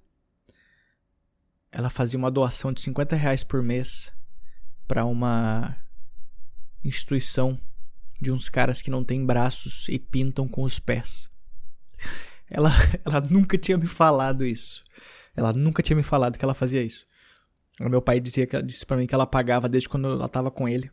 Ela 1.72 1.90
fazia 1.90 2.18
uma 2.18 2.30
doação 2.30 2.72
de 2.72 2.80
50 2.80 3.16
reais 3.16 3.44
por 3.44 3.62
mês 3.62 4.12
para 4.86 5.04
uma 5.04 5.76
instituição 6.84 7.58
de 8.20 8.32
uns 8.32 8.48
caras 8.48 8.82
que 8.82 8.90
não 8.90 9.04
têm 9.04 9.24
braços 9.24 9.88
e 9.88 9.98
pintam 9.98 10.48
com 10.48 10.62
os 10.62 10.78
pés. 10.78 11.30
Ela, 12.52 12.70
ela 13.06 13.20
nunca 13.20 13.56
tinha 13.56 13.78
me 13.78 13.86
falado 13.86 14.44
isso. 14.44 14.84
Ela 15.36 15.52
nunca 15.52 15.84
tinha 15.84 15.96
me 15.96 16.02
falado 16.02 16.36
que 16.36 16.44
ela 16.44 16.52
fazia 16.52 16.82
isso. 16.82 17.06
O 17.80 17.88
meu 17.88 18.02
pai 18.02 18.18
dizia 18.18 18.44
que 18.44 18.60
disse 18.60 18.84
para 18.84 18.96
mim 18.96 19.06
que 19.06 19.14
ela 19.14 19.24
pagava 19.24 19.68
desde 19.68 19.88
quando 19.88 20.08
ela 20.08 20.28
tava 20.28 20.50
com 20.50 20.68
ele. 20.68 20.90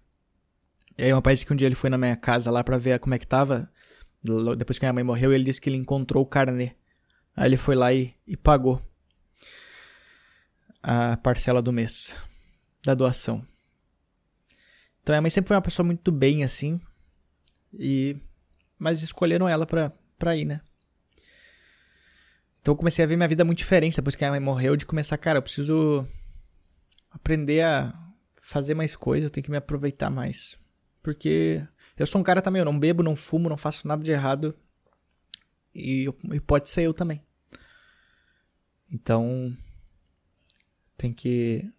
E 0.96 1.04
aí 1.04 1.08
meu 1.08 1.20
pai 1.20 1.34
disse 1.34 1.48
que 1.48 1.52
um 1.52 1.56
dia 1.56 1.68
ele 1.68 1.74
foi 1.74 1.90
na 1.90 1.98
minha 1.98 2.16
casa 2.16 2.52
lá 2.52 2.64
para 2.64 2.78
ver 2.78 3.00
como 3.00 3.16
é 3.16 3.18
que 3.18 3.26
tava 3.26 3.68
depois 4.58 4.78
que 4.78 4.86
minha 4.86 4.94
mãe 4.94 5.04
morreu, 5.04 5.34
ele 5.34 5.44
disse 5.44 5.62
que 5.62 5.70
ele 5.70 5.78
encontrou 5.78 6.24
o 6.24 6.28
carnê. 6.28 6.76
Aí 7.36 7.48
ele 7.48 7.58
foi 7.58 7.76
lá 7.76 7.94
e, 7.94 8.16
e 8.26 8.36
pagou 8.36 8.82
a 10.82 11.18
parcela 11.18 11.62
do 11.62 11.72
mês 11.72 12.18
da 12.84 12.94
doação. 12.94 13.46
Então 15.02 15.14
minha 15.14 15.22
mãe 15.22 15.30
sempre 15.30 15.50
foi 15.50 15.56
uma 15.56 15.62
pessoa 15.62 15.86
muito 15.86 16.12
bem 16.12 16.44
assim. 16.44 16.82
E 17.74 18.18
mas 18.80 19.02
escolheram 19.02 19.48
ela 19.50 19.66
pra, 19.66 19.92
pra 20.18 20.36
ir, 20.36 20.46
né? 20.46 20.62
Então 22.62 22.74
eu 22.74 22.78
comecei 22.78 23.04
a 23.04 23.08
ver 23.08 23.16
minha 23.16 23.28
vida 23.28 23.46
muito 23.46 23.60
diferente 23.60 23.96
depois 23.96 24.16
que 24.16 24.24
a 24.24 24.28
minha 24.28 24.40
mãe 24.40 24.46
morreu, 24.46 24.76
de 24.76 24.86
começar, 24.86 25.18
cara, 25.18 25.40
eu 25.40 25.42
preciso 25.42 26.08
aprender 27.12 27.64
a 27.64 27.94
fazer 28.42 28.74
mais 28.74 28.96
coisas, 28.96 29.26
eu 29.26 29.30
tenho 29.30 29.44
que 29.44 29.52
me 29.52 29.58
aproveitar 29.58 30.10
mais. 30.10 30.58
Porque 31.02 31.66
eu 31.98 32.06
sou 32.06 32.22
um 32.22 32.24
cara 32.24 32.42
também, 32.42 32.60
eu 32.60 32.66
não 32.66 32.78
bebo, 32.78 33.04
não 33.04 33.16
fumo, 33.16 33.50
não 33.50 33.58
faço 33.58 33.88
nada 33.88 34.04
de 34.04 34.12
errado. 34.12 34.56
E, 35.74 36.06
e 36.32 36.40
pode 36.40 36.70
ser 36.70 36.84
eu 36.84 36.94
também. 36.94 37.22
Então, 38.92 39.56
tem 40.98 41.14
que 41.14 41.70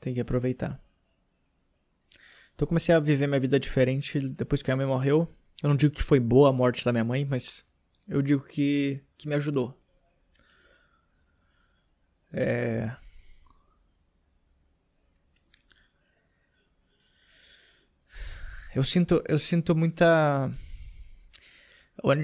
tem 0.00 0.14
que 0.14 0.20
aproveitar. 0.20 0.80
Então 2.54 2.64
eu 2.64 2.66
comecei 2.66 2.94
a 2.94 3.00
viver 3.00 3.26
minha 3.26 3.40
vida 3.40 3.58
diferente 3.58 4.18
depois 4.20 4.62
que 4.62 4.70
a 4.70 4.76
minha 4.76 4.86
mãe 4.86 4.96
morreu. 4.96 5.32
Eu 5.62 5.68
não 5.68 5.76
digo 5.76 5.94
que 5.94 6.02
foi 6.02 6.18
boa 6.18 6.50
a 6.50 6.52
morte 6.52 6.84
da 6.84 6.92
minha 6.92 7.04
mãe, 7.04 7.24
mas 7.24 7.64
eu 8.06 8.22
digo 8.22 8.44
que, 8.44 9.00
que 9.16 9.28
me 9.28 9.34
ajudou. 9.34 9.76
É... 12.32 12.94
Eu 18.78 18.84
sinto, 18.84 19.20
eu 19.26 19.40
sinto 19.40 19.74
muita. 19.74 20.52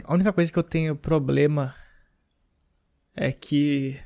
A 0.05 0.15
única 0.15 0.33
coisa 0.33 0.53
que 0.53 0.59
eu 0.59 0.63
tenho 0.63 0.95
problema 0.95 1.75
é 3.17 3.33
que. 3.33 4.01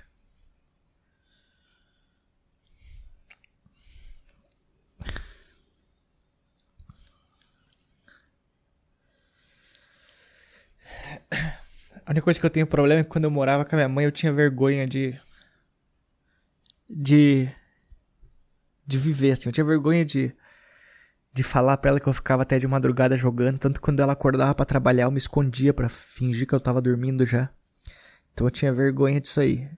A 12.07 12.11
única 12.11 12.23
coisa 12.25 12.41
que 12.41 12.47
eu 12.47 12.51
tenho 12.51 12.67
problema 12.67 13.03
é 13.03 13.05
que 13.05 13.11
quando 13.11 13.25
eu 13.25 13.31
morava 13.31 13.63
com 13.67 13.75
a 13.75 13.77
minha 13.77 13.89
mãe 13.91 14.07
eu 14.07 14.13
tinha 14.13 14.33
vergonha 14.33 14.87
de 14.87 15.21
de 16.89 17.47
de 18.87 18.97
viver 18.97 19.33
assim. 19.33 19.51
Eu 19.51 19.53
tinha 19.53 19.65
vergonha 19.67 20.03
de 20.03 20.35
de 21.39 21.45
falar 21.45 21.77
para 21.77 21.91
ela 21.91 22.01
que 22.01 22.09
eu 22.09 22.13
ficava 22.13 22.43
até 22.43 22.59
de 22.59 22.67
madrugada 22.67 23.17
jogando, 23.17 23.61
tanto 23.61 23.77
que 23.77 23.81
quando 23.81 24.01
ela 24.01 24.13
acordava 24.13 24.53
para 24.57 24.65
trabalhar 24.65 25.05
eu 25.05 25.11
me 25.13 25.19
escondia 25.19 25.73
para 25.73 25.89
fingir 25.89 26.49
que 26.49 26.53
eu 26.53 26.59
tava 26.59 26.83
dormindo 26.83 27.25
já. 27.25 27.49
Então 28.35 28.45
eu 28.45 28.51
tinha 28.51 28.73
vergonha 28.73 29.21
disso 29.21 29.39
aí. 29.39 29.71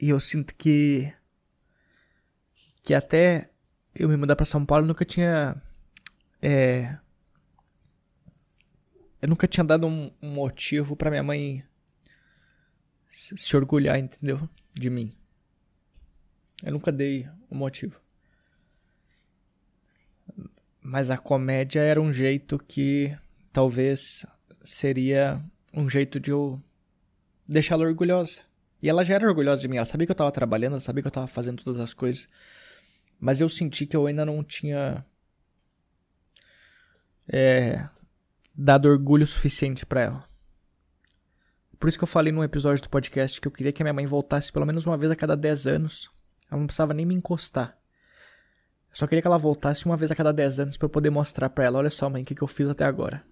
E 0.00 0.08
eu 0.08 0.18
sinto 0.18 0.54
que 0.54 1.12
que 2.82 2.94
até 2.94 3.50
eu 3.94 4.08
me 4.08 4.16
mudar 4.16 4.34
para 4.34 4.46
São 4.46 4.64
Paulo 4.64 4.84
eu 4.84 4.88
nunca 4.88 5.04
tinha 5.04 5.60
é, 6.40 6.96
eu 9.20 9.28
nunca 9.28 9.46
tinha 9.46 9.64
dado 9.64 9.86
um, 9.86 10.10
um 10.22 10.30
motivo 10.30 10.96
para 10.96 11.10
minha 11.10 11.22
mãe 11.22 11.62
se, 13.10 13.36
se 13.36 13.54
orgulhar, 13.54 13.98
entendeu? 13.98 14.48
De 14.72 14.88
mim. 14.88 15.14
Eu 16.62 16.72
nunca 16.72 16.90
dei 16.90 17.28
um 17.50 17.58
motivo. 17.58 18.03
Mas 20.86 21.08
a 21.08 21.16
comédia 21.16 21.80
era 21.80 21.98
um 21.98 22.12
jeito 22.12 22.58
que 22.58 23.16
talvez 23.50 24.26
seria 24.62 25.42
um 25.72 25.88
jeito 25.88 26.20
de 26.20 26.30
eu 26.30 26.62
deixá-la 27.48 27.86
orgulhosa. 27.86 28.42
E 28.82 28.90
ela 28.90 29.02
já 29.02 29.14
era 29.14 29.26
orgulhosa 29.26 29.62
de 29.62 29.68
mim, 29.68 29.78
ela 29.78 29.86
sabia 29.86 30.06
que 30.06 30.12
eu 30.12 30.16
tava 30.16 30.30
trabalhando, 30.30 30.72
ela 30.72 30.80
sabia 30.80 31.02
que 31.02 31.06
eu 31.06 31.12
tava 31.12 31.26
fazendo 31.26 31.64
todas 31.64 31.80
as 31.80 31.94
coisas. 31.94 32.28
Mas 33.18 33.40
eu 33.40 33.48
senti 33.48 33.86
que 33.86 33.96
eu 33.96 34.06
ainda 34.06 34.26
não 34.26 34.44
tinha 34.44 35.02
é, 37.26 37.88
dado 38.54 38.86
orgulho 38.86 39.26
suficiente 39.26 39.86
para 39.86 40.02
ela. 40.02 40.28
Por 41.80 41.88
isso 41.88 41.96
que 41.96 42.04
eu 42.04 42.08
falei 42.08 42.30
num 42.30 42.44
episódio 42.44 42.82
do 42.82 42.90
podcast 42.90 43.40
que 43.40 43.48
eu 43.48 43.52
queria 43.52 43.72
que 43.72 43.82
a 43.82 43.84
minha 43.84 43.94
mãe 43.94 44.04
voltasse 44.04 44.52
pelo 44.52 44.66
menos 44.66 44.84
uma 44.84 44.98
vez 44.98 45.10
a 45.10 45.16
cada 45.16 45.34
10 45.34 45.66
anos 45.66 46.10
ela 46.50 46.60
não 46.60 46.66
precisava 46.66 46.92
nem 46.92 47.06
me 47.06 47.14
encostar. 47.14 47.78
Só 48.94 49.08
queria 49.08 49.20
que 49.20 49.26
ela 49.26 49.36
voltasse 49.36 49.84
uma 49.86 49.96
vez 49.96 50.12
a 50.12 50.14
cada 50.14 50.32
10 50.32 50.60
anos 50.60 50.76
para 50.76 50.86
eu 50.86 50.90
poder 50.90 51.10
mostrar 51.10 51.50
para 51.50 51.64
ela, 51.64 51.78
olha 51.78 51.90
só, 51.90 52.08
mãe, 52.08 52.22
o 52.22 52.24
que, 52.24 52.32
que 52.32 52.42
eu 52.42 52.46
fiz 52.46 52.68
até 52.68 52.84
agora. 52.84 53.24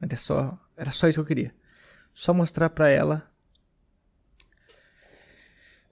Era 0.00 0.16
só, 0.16 0.56
era 0.76 0.92
só 0.92 1.08
isso 1.08 1.16
que 1.16 1.20
eu 1.20 1.26
queria. 1.26 1.54
Só 2.14 2.32
mostrar 2.32 2.70
para 2.70 2.88
ela 2.88 3.28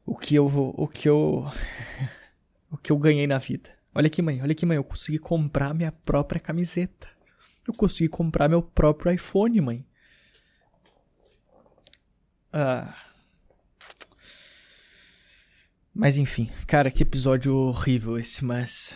o 0.07 0.17
que 0.17 0.37
eu 0.37 0.47
o 0.47 0.87
que 0.87 1.09
eu 1.09 1.51
o 2.71 2.79
que 2.79 2.93
eu 2.93 2.97
ganhei 2.97 3.27
na 3.27 3.39
vida. 3.39 3.71
Olha 3.93 4.07
aqui, 4.07 4.23
mãe, 4.23 4.41
olha 4.41 4.53
aqui, 4.53 4.65
mãe, 4.65 4.77
eu 4.77 4.85
consegui 4.85 5.19
comprar 5.19 5.75
minha 5.75 5.91
própria 5.91 6.41
camiseta. 6.41 7.09
Eu 7.67 7.75
consegui 7.75 8.09
comprar 8.09 8.49
meu 8.49 8.63
próprio 8.63 9.13
iPhone, 9.13 9.61
mãe. 9.61 9.87
Ah, 12.53 12.95
mas 15.99 16.17
enfim, 16.17 16.49
cara, 16.65 16.93
que 16.93 17.03
episódio 17.03 17.53
horrível 17.57 18.17
esse, 18.17 18.45
mas. 18.45 18.95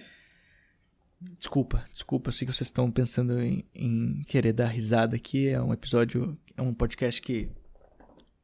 desculpa, 1.20 1.84
desculpa, 1.92 2.30
eu 2.30 2.32
sei 2.32 2.46
que 2.46 2.54
vocês 2.54 2.68
estão 2.68 2.90
pensando 2.90 3.38
em, 3.42 3.68
em, 3.74 4.24
querer 4.26 4.54
dar 4.54 4.68
risada 4.68 5.14
aqui. 5.14 5.48
É 5.48 5.60
um 5.60 5.74
episódio, 5.74 6.38
é 6.56 6.62
um 6.62 6.72
podcast 6.72 7.20
que 7.20 7.50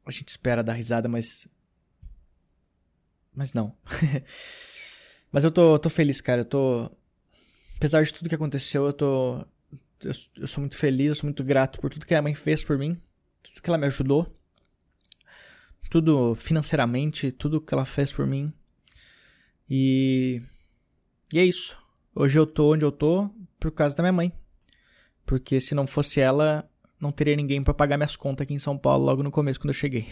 a 0.05 0.11
gente 0.11 0.29
espera 0.29 0.63
dar 0.63 0.73
risada, 0.73 1.09
mas. 1.09 1.47
Mas 3.33 3.55
não. 3.55 3.75
mas 5.31 5.43
eu 5.43 5.49
tô, 5.49 5.79
tô 5.79 5.89
feliz, 5.89 6.21
cara. 6.21 6.41
Eu 6.41 6.45
tô. 6.45 6.91
Apesar 7.77 8.03
de 8.03 8.13
tudo 8.13 8.29
que 8.29 8.35
aconteceu, 8.35 8.85
eu 8.85 8.93
tô. 8.93 9.39
Eu, 10.03 10.11
eu 10.37 10.47
sou 10.47 10.61
muito 10.61 10.77
feliz, 10.77 11.07
eu 11.07 11.15
sou 11.15 11.25
muito 11.25 11.43
grato 11.43 11.81
por 11.81 11.89
tudo 11.89 12.05
que 12.05 12.13
a 12.13 12.21
mãe 12.21 12.35
fez 12.35 12.63
por 12.63 12.77
mim, 12.77 13.01
tudo 13.41 13.63
que 13.63 13.67
ela 13.67 13.79
me 13.79 13.87
ajudou 13.87 14.31
tudo 15.91 16.33
financeiramente, 16.35 17.33
tudo 17.33 17.59
que 17.59 17.73
ela 17.73 17.83
fez 17.83 18.13
por 18.13 18.25
mim. 18.25 18.51
E 19.69 20.41
e 21.33 21.37
é 21.37 21.43
isso. 21.43 21.77
Hoje 22.15 22.39
eu 22.39 22.47
tô 22.47 22.73
onde 22.73 22.85
eu 22.85 22.93
tô 22.93 23.29
por 23.59 23.71
causa 23.71 23.93
da 23.93 24.01
minha 24.01 24.13
mãe. 24.13 24.31
Porque 25.25 25.59
se 25.59 25.75
não 25.75 25.85
fosse 25.85 26.21
ela, 26.21 26.67
não 26.99 27.11
teria 27.11 27.35
ninguém 27.35 27.61
para 27.61 27.73
pagar 27.73 27.97
minhas 27.97 28.15
contas 28.15 28.45
aqui 28.45 28.53
em 28.53 28.59
São 28.59 28.77
Paulo 28.77 29.03
logo 29.03 29.21
no 29.21 29.29
começo 29.29 29.59
quando 29.59 29.71
eu 29.71 29.73
cheguei. 29.73 30.07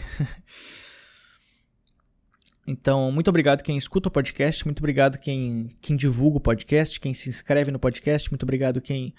então, 2.68 3.10
muito 3.10 3.30
obrigado 3.30 3.64
quem 3.64 3.78
escuta 3.78 4.10
o 4.10 4.12
podcast, 4.12 4.66
muito 4.66 4.80
obrigado 4.80 5.18
quem 5.18 5.78
quem 5.82 5.96
divulga 5.96 6.40
o 6.40 6.42
podcast, 6.42 7.00
quem 7.00 7.14
se 7.14 7.30
inscreve 7.30 7.72
no 7.72 7.80
podcast, 7.80 8.30
muito 8.30 8.44
obrigado 8.44 8.82
quem 8.82 9.14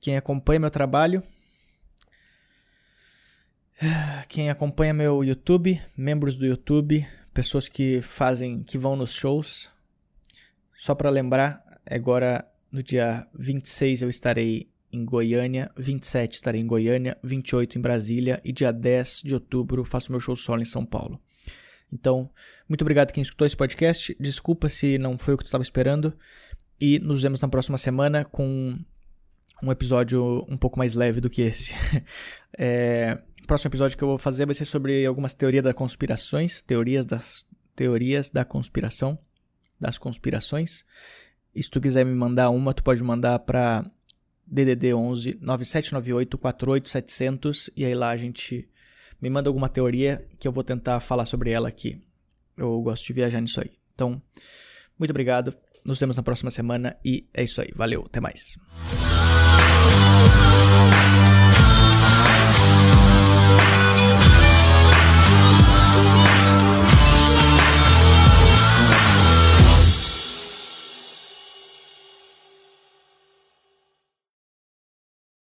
quem 0.00 0.16
acompanha 0.16 0.60
meu 0.60 0.70
trabalho. 0.70 1.22
Quem 4.28 4.50
acompanha 4.50 4.94
meu 4.94 5.24
YouTube, 5.24 5.80
membros 5.96 6.36
do 6.36 6.46
YouTube, 6.46 7.06
pessoas 7.32 7.68
que 7.68 8.00
fazem, 8.02 8.62
que 8.62 8.78
vão 8.78 8.96
nos 8.96 9.12
shows. 9.12 9.70
Só 10.76 10.94
para 10.94 11.10
lembrar, 11.10 11.62
agora 11.88 12.46
no 12.70 12.82
dia 12.82 13.26
26 13.34 14.02
eu 14.02 14.10
estarei 14.10 14.68
em 14.92 15.04
Goiânia, 15.04 15.70
27 15.76 16.34
estarei 16.34 16.60
em 16.60 16.66
Goiânia, 16.66 17.18
28 17.22 17.78
em 17.78 17.80
Brasília 17.80 18.40
e 18.44 18.52
dia 18.52 18.72
10 18.72 19.22
de 19.24 19.34
outubro 19.34 19.84
faço 19.84 20.12
meu 20.12 20.20
show 20.20 20.36
solo 20.36 20.62
em 20.62 20.64
São 20.64 20.84
Paulo. 20.86 21.20
Então, 21.92 22.30
muito 22.68 22.82
obrigado 22.82 23.12
quem 23.12 23.22
escutou 23.22 23.46
esse 23.46 23.56
podcast. 23.56 24.16
Desculpa 24.18 24.68
se 24.68 24.98
não 24.98 25.18
foi 25.18 25.34
o 25.34 25.36
que 25.36 25.44
tu 25.44 25.46
estava 25.48 25.62
esperando. 25.62 26.12
E 26.80 26.98
nos 26.98 27.22
vemos 27.22 27.40
na 27.40 27.48
próxima 27.48 27.78
semana 27.78 28.24
com 28.24 28.78
um 29.62 29.72
episódio 29.72 30.44
um 30.48 30.56
pouco 30.56 30.78
mais 30.78 30.94
leve 30.94 31.20
do 31.20 31.30
que 31.30 31.42
esse. 31.42 31.74
é, 32.58 33.18
o 33.44 33.46
próximo 33.46 33.68
episódio 33.68 33.96
que 33.96 34.02
eu 34.02 34.08
vou 34.08 34.18
fazer 34.18 34.46
vai 34.46 34.54
ser 34.54 34.64
sobre 34.64 35.04
algumas 35.04 35.34
teorias 35.34 35.62
das 35.62 35.74
conspirações, 35.74 36.62
teorias 36.62 37.04
das 37.04 37.46
teorias 37.76 38.30
da 38.30 38.42
conspiração, 38.42 39.18
das 39.78 39.98
conspirações. 39.98 40.84
E 41.54 41.62
se 41.62 41.70
tu 41.70 41.78
quiser 41.78 42.06
me 42.06 42.14
mandar 42.14 42.48
uma, 42.48 42.72
tu 42.72 42.82
pode 42.82 43.02
mandar 43.02 43.38
para 43.40 43.84
DDD 44.46 44.94
11 44.94 45.38
9798 45.42 46.38
48700 46.38 47.70
e 47.76 47.84
aí 47.84 47.94
lá 47.94 48.10
a 48.10 48.16
gente 48.16 48.66
me 49.20 49.28
manda 49.28 49.50
alguma 49.50 49.68
teoria 49.68 50.26
que 50.38 50.48
eu 50.48 50.52
vou 50.52 50.64
tentar 50.64 50.98
falar 51.00 51.26
sobre 51.26 51.50
ela 51.50 51.68
aqui. 51.68 52.02
Eu 52.56 52.80
gosto 52.80 53.06
de 53.06 53.12
viajar 53.12 53.42
nisso 53.42 53.60
aí. 53.60 53.72
Então, 53.94 54.22
muito 54.98 55.10
obrigado. 55.10 55.54
Nos 55.84 56.00
vemos 56.00 56.16
na 56.16 56.22
próxima 56.22 56.50
semana 56.50 56.96
e 57.04 57.28
é 57.34 57.44
isso 57.44 57.60
aí. 57.60 57.68
Valeu, 57.76 58.04
até 58.06 58.20
mais. 58.20 58.58